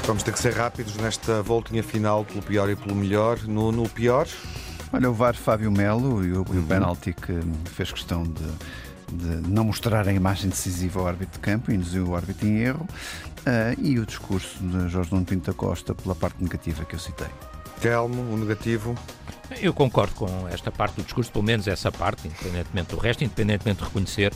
Vamos 0.09 0.23
ter 0.23 0.33
que 0.33 0.39
ser 0.39 0.55
rápidos 0.55 0.97
nesta 0.97 1.43
voltinha 1.43 1.83
final 1.83 2.25
pelo 2.25 2.41
pior 2.41 2.71
e 2.71 2.75
pelo 2.75 2.97
melhor. 2.97 3.39
No, 3.43 3.71
no 3.71 3.87
pior? 3.87 4.27
Olha, 4.91 5.11
o 5.11 5.13
VAR 5.13 5.37
Fábio 5.37 5.71
Melo 5.71 6.25
e 6.25 6.33
o, 6.33 6.37
uhum. 6.37 6.61
o 6.61 6.63
penalti 6.67 7.13
que 7.13 7.39
fez 7.67 7.93
questão 7.93 8.23
de, 8.23 9.13
de, 9.13 9.51
não 9.51 9.65
mostrar 9.65 10.09
a 10.09 10.13
imagem 10.15 10.49
decisiva 10.49 10.99
ao 10.99 11.07
árbitro 11.07 11.35
de 11.35 11.41
campo, 11.41 11.71
induziu 11.71 12.07
o 12.09 12.17
árbitro 12.17 12.49
em 12.49 12.57
erro, 12.61 12.89
uh, 13.41 13.79
e 13.79 13.99
o 13.99 14.07
discurso 14.07 14.57
de 14.63 14.89
Jorge 14.89 15.13
Nuno 15.13 15.27
Pinto 15.27 15.51
da 15.51 15.53
Costa 15.53 15.95
pela 15.95 16.15
parte 16.15 16.43
negativa 16.43 16.87
que 16.87 16.95
eu 16.95 16.99
citei. 16.99 17.29
Telmo, 17.79 18.33
o 18.33 18.39
negativo? 18.39 18.95
Eu 19.61 19.75
concordo 19.75 20.15
com 20.15 20.49
esta 20.49 20.73
parte 20.73 20.95
do 20.95 21.03
discurso, 21.03 21.31
pelo 21.31 21.45
menos 21.45 21.69
essa 21.69 21.93
parte, 21.93 22.29
independentemente 22.29 22.97
do 22.97 22.97
resto, 22.97 23.25
independentemente 23.25 23.81
de 23.81 23.85
reconhecer 23.85 24.33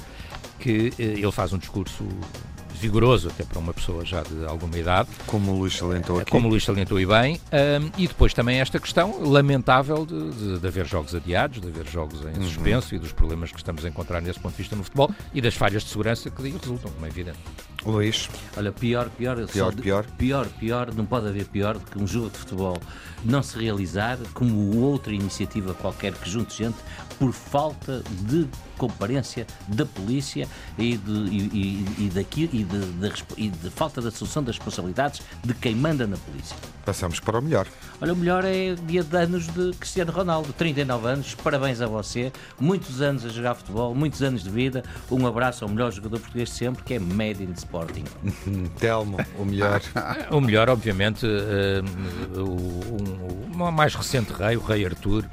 que 0.59 0.93
eh, 0.99 1.03
ele 1.03 1.33
faz 1.33 1.55
um 1.55 1.59
discurso 1.59 2.07
vigoroso, 2.75 3.29
até 3.29 3.45
para 3.45 3.59
uma 3.59 3.73
pessoa 3.73 4.05
já 4.05 4.23
de 4.23 4.45
alguma 4.47 4.77
idade. 4.77 5.09
Como 5.27 5.53
o 5.53 5.59
Luís 5.59 5.77
salientou 5.77 6.20
aqui. 6.20 6.31
Como 6.31 6.47
o 6.49 6.51
Luís 6.51 6.64
salientou 6.64 6.99
e 7.01 7.07
bem. 7.07 7.41
Um, 7.53 7.91
e 7.99 8.07
depois 8.07 8.35
também 8.35 8.61
esta 8.61 8.79
questão 8.79 9.23
lamentável 9.23 10.05
de, 10.07 10.31
de, 10.31 10.59
de, 10.59 10.66
haver 10.66 10.87
jogos 10.87 11.14
adiados, 11.14 11.61
de 11.61 11.68
haver 11.68 11.87
jogos 11.87 12.20
em 12.23 12.39
uhum. 12.39 12.49
suspenso 12.49 12.95
e 12.95 12.99
dos 12.99 13.12
problemas 13.12 13.51
que 13.51 13.59
estamos 13.59 13.85
a 13.85 13.89
encontrar 13.89 14.20
nesse 14.20 14.41
ponto 14.41 14.53
de 14.53 14.59
vista 14.59 14.77
no 14.77 14.85
futebol 14.85 15.11
e 15.33 15.41
das 15.41 15.55
falhas 15.55 15.83
de 15.83 15.91
segurança 15.91 16.31
que 16.31 16.43
daí 16.43 16.53
resultam, 16.53 16.91
como 16.91 17.07
é 17.07 17.09
evidente. 17.09 17.39
Luís. 17.85 18.28
Olha, 18.57 18.72
pior, 18.72 19.09
pior, 19.11 19.37
pior, 19.47 19.74
pior. 19.74 20.07
Pior, 20.18 20.47
pior, 20.47 20.95
não 20.95 21.05
pode 21.05 21.28
haver 21.28 21.47
pior 21.47 21.78
do 21.78 21.85
que 21.91 21.99
um 21.99 22.07
jogo 22.07 22.30
de 22.30 22.39
futebol 22.39 22.78
não 23.24 23.43
se 23.43 23.59
realizar 23.59 24.18
como 24.35 24.76
outra 24.80 25.12
iniciativa 25.12 25.74
qualquer 25.74 26.12
que 26.14 26.28
junte 26.28 26.57
gente 26.57 26.76
por 27.18 27.33
falta 27.33 28.03
de 28.22 28.49
comparência 28.76 29.47
da 29.68 29.87
polícia 29.87 30.49
e 30.76 30.97
de, 30.97 31.12
e, 31.12 31.39
e, 31.39 32.07
e, 32.07 32.11
daqui, 32.12 32.51
e, 32.53 32.64
de, 32.64 32.80
de, 32.80 33.12
e 33.37 33.49
de 33.49 33.70
falta 33.70 34.01
de 34.01 34.09
assunção 34.09 34.43
das 34.43 34.57
responsabilidades 34.57 35.22
de 35.45 35.55
quem 35.55 35.74
manda 35.74 36.05
na 36.05 36.16
polícia. 36.16 36.57
Passamos 36.85 37.20
para 37.20 37.39
o 37.39 37.43
melhor. 37.43 37.68
Olha, 38.01 38.12
o 38.12 38.16
melhor 38.16 38.45
é 38.45 38.74
dia 38.74 39.05
de 39.05 39.16
anos 39.16 39.47
de 39.47 39.70
Cristiano 39.78 40.11
Ronaldo, 40.11 40.53
39 40.53 41.07
anos, 41.07 41.35
parabéns 41.37 41.80
a 41.80 41.87
você, 41.87 42.33
muitos 42.59 43.01
anos 43.01 43.24
a 43.24 43.28
jogar 43.28 43.55
futebol, 43.55 43.95
muitos 43.95 44.20
anos 44.20 44.43
de 44.43 44.51
vida, 44.51 44.83
um 45.09 45.24
abraço 45.24 45.64
ao 45.64 45.70
melhor 45.70 45.93
jogador 45.93 46.18
português 46.18 46.49
de 46.49 46.57
sempre, 46.57 46.83
que 46.83 46.95
é 46.95 46.99
Made 46.99 47.45
in 47.45 47.53
Sporting. 47.73 48.05
Telmo, 48.79 49.16
o 49.39 49.45
melhor. 49.47 49.81
o 50.31 50.41
melhor, 50.41 50.68
obviamente, 50.68 51.25
uh, 51.25 52.39
o, 52.39 53.64
o, 53.64 53.73
mais 53.73 53.95
recente 53.95 54.31
rei, 54.31 54.57
o 54.57 54.61
rei 54.61 54.85
Artur, 54.85 55.25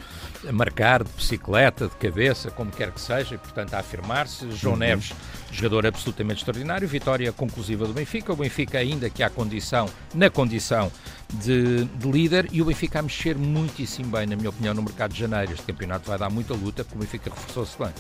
a 0.47 0.51
marcar 0.53 1.03
de 1.03 1.11
bicicleta, 1.11 1.89
de 1.89 1.95
cabeça, 1.95 2.49
como 2.49 2.71
quer 2.71 2.91
que 2.91 3.01
seja, 3.01 3.35
e 3.35 3.37
portanto 3.37 3.73
a 3.73 3.79
afirmar-se. 3.79 4.49
João 4.51 4.73
uhum. 4.73 4.79
Neves, 4.79 5.13
jogador 5.51 5.85
absolutamente 5.85 6.39
extraordinário, 6.39 6.87
vitória 6.87 7.31
conclusiva 7.33 7.85
do 7.85 7.93
Benfica. 7.93 8.31
O 8.31 8.37
Benfica, 8.37 8.77
ainda 8.77 9.09
que 9.09 9.21
há 9.21 9.29
condição, 9.29 9.89
na 10.15 10.29
condição 10.29 10.89
de, 11.33 11.83
de, 11.83 12.09
líder, 12.09 12.47
e 12.53 12.61
o 12.61 12.65
Benfica 12.65 12.99
a 12.99 13.01
mexer 13.01 13.37
muitíssimo 13.37 14.11
bem, 14.11 14.25
na 14.25 14.37
minha 14.37 14.49
opinião, 14.49 14.73
no 14.73 14.81
mercado 14.81 15.13
de 15.13 15.19
janeiro. 15.19 15.51
Este 15.51 15.65
campeonato 15.65 16.07
vai 16.07 16.17
dar 16.17 16.29
muita 16.29 16.53
luta, 16.53 16.85
porque 16.85 16.97
o 16.97 17.01
Benfica 17.01 17.29
reforçou-se 17.29 17.77
bem. 17.77 17.91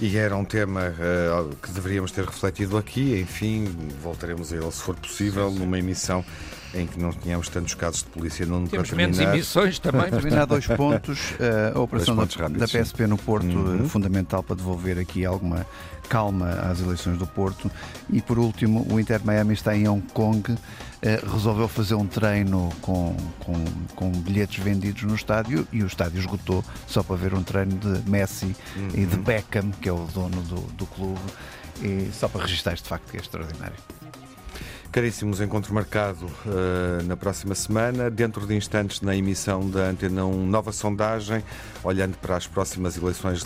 E 0.00 0.16
era 0.16 0.34
um 0.34 0.44
tema 0.44 0.94
uh, 0.94 1.54
que 1.56 1.70
deveríamos 1.72 2.10
ter 2.10 2.24
refletido 2.24 2.78
aqui, 2.78 3.20
enfim, 3.20 3.66
voltaremos 4.02 4.50
a 4.50 4.56
ele 4.56 4.70
se 4.72 4.82
for 4.82 4.96
possível, 4.96 5.50
numa 5.50 5.78
emissão 5.78 6.24
em 6.72 6.86
que 6.86 6.98
não 6.98 7.12
tínhamos 7.12 7.48
tantos 7.48 7.74
casos 7.74 8.02
de 8.02 8.10
polícia 8.10 8.46
não 8.46 8.66
Temos 8.66 8.90
menos 8.92 9.18
emissões 9.18 9.78
também. 9.78 10.08
Terminar 10.10 10.46
dois 10.46 10.66
pontos, 10.66 11.32
uh, 11.32 11.76
a 11.76 11.80
operação 11.80 12.16
pontos 12.16 12.36
da, 12.36 12.44
rápidos, 12.44 12.72
da, 12.72 12.80
PSP 12.80 13.06
no 13.06 13.18
Porto 13.18 13.46
uhum. 13.46 13.88
fundamental 13.88 14.42
para 14.42 14.56
devolver 14.56 14.98
aqui 14.98 15.24
alguma 15.24 15.66
calma 16.10 16.50
às 16.70 16.80
eleições 16.80 17.16
do 17.16 17.26
Porto. 17.26 17.70
E 18.10 18.20
por 18.20 18.38
último, 18.38 18.84
o 18.90 18.98
Inter 18.98 19.24
Miami 19.24 19.54
está 19.54 19.74
em 19.76 19.88
Hong 19.88 20.04
Kong, 20.12 20.52
uh, 20.52 20.58
resolveu 21.32 21.68
fazer 21.68 21.94
um 21.94 22.06
treino 22.06 22.68
com, 22.82 23.16
com, 23.38 23.64
com, 23.94 24.10
bilhetes 24.10 24.62
vendidos 24.62 25.04
no 25.04 25.14
estádio 25.14 25.66
e 25.72 25.82
o 25.82 25.86
estádio 25.86 26.18
esgotou 26.18 26.64
só 26.86 27.02
para 27.02 27.14
ver 27.14 27.32
um 27.32 27.42
treino 27.42 27.76
de 27.76 28.10
Messi 28.10 28.56
uhum. 28.76 28.88
e 28.92 29.06
de 29.06 29.16
Beckham, 29.16 29.70
que 29.80 29.88
é 29.88 29.92
o 29.92 30.04
dono 30.12 30.42
do, 30.42 30.60
do 30.72 30.86
clube, 30.86 31.20
e 31.80 32.10
só 32.12 32.28
para 32.28 32.42
registrar 32.42 32.74
este 32.74 32.88
facto 32.88 33.08
que 33.08 33.16
é 33.16 33.20
extraordinário. 33.20 33.76
Caríssimos, 34.92 35.40
encontro 35.40 35.72
marcado 35.72 36.26
uh, 36.26 37.02
na 37.06 37.16
próxima 37.16 37.54
semana. 37.54 38.10
Dentro 38.10 38.44
de 38.44 38.56
instantes, 38.56 39.00
na 39.00 39.14
emissão 39.14 39.70
da 39.70 39.84
Antena 39.84 40.24
1, 40.24 40.46
nova 40.46 40.72
sondagem, 40.72 41.44
olhando 41.84 42.16
para 42.18 42.36
as 42.36 42.48
próximas 42.48 42.96
eleições 42.96 43.44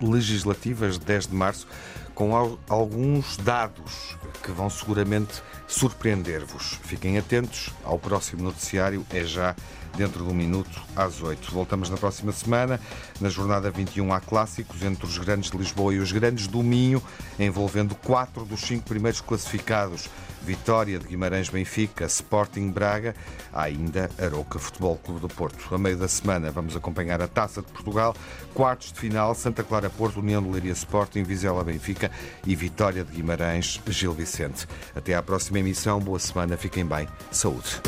legislativas, 0.00 0.98
10 0.98 1.28
de 1.28 1.34
março, 1.36 1.68
com 2.16 2.34
alguns 2.68 3.36
dados 3.36 4.18
que 4.42 4.50
vão 4.50 4.68
seguramente 4.68 5.40
surpreender-vos. 5.68 6.80
Fiquem 6.82 7.16
atentos 7.16 7.70
ao 7.84 7.96
próximo 7.96 8.42
noticiário, 8.42 9.06
é 9.10 9.22
já 9.22 9.54
dentro 9.96 10.24
de 10.24 10.30
um 10.30 10.34
minuto, 10.34 10.82
às 10.96 11.22
8. 11.22 11.52
Voltamos 11.52 11.90
na 11.90 11.96
próxima 11.96 12.32
semana. 12.32 12.80
Na 13.20 13.28
jornada 13.28 13.70
21 13.70 14.12
há 14.12 14.20
clássicos 14.20 14.82
entre 14.82 15.06
os 15.06 15.18
grandes 15.18 15.50
de 15.50 15.56
Lisboa 15.56 15.94
e 15.94 15.98
os 15.98 16.12
grandes 16.12 16.46
do 16.46 16.62
Minho, 16.62 17.02
envolvendo 17.38 17.94
quatro 17.94 18.44
dos 18.44 18.60
cinco 18.60 18.84
primeiros 18.84 19.20
classificados. 19.20 20.08
Vitória 20.42 20.98
de 20.98 21.06
Guimarães 21.06 21.48
Benfica, 21.48 22.04
Sporting 22.06 22.70
Braga, 22.70 23.14
ainda 23.52 24.10
Aroca 24.18 24.58
Futebol 24.58 24.96
Clube 24.96 25.20
do 25.20 25.28
Porto. 25.28 25.72
A 25.72 25.78
meio 25.78 25.96
da 25.96 26.08
semana 26.08 26.50
vamos 26.50 26.74
acompanhar 26.74 27.22
a 27.22 27.28
Taça 27.28 27.62
de 27.62 27.68
Portugal, 27.68 28.14
quartos 28.52 28.92
de 28.92 28.98
final, 28.98 29.34
Santa 29.34 29.62
Clara 29.62 29.88
Porto, 29.88 30.18
União 30.18 30.42
de 30.42 30.48
Leiria 30.48 30.72
Sporting, 30.72 31.22
Vizela 31.22 31.62
Benfica 31.62 32.10
e 32.44 32.56
Vitória 32.56 33.04
de 33.04 33.12
Guimarães 33.12 33.80
Gil 33.86 34.12
Vicente. 34.12 34.66
Até 34.96 35.14
à 35.14 35.22
próxima 35.22 35.60
emissão, 35.60 36.00
boa 36.00 36.18
semana, 36.18 36.56
fiquem 36.56 36.84
bem, 36.84 37.06
saúde. 37.30 37.80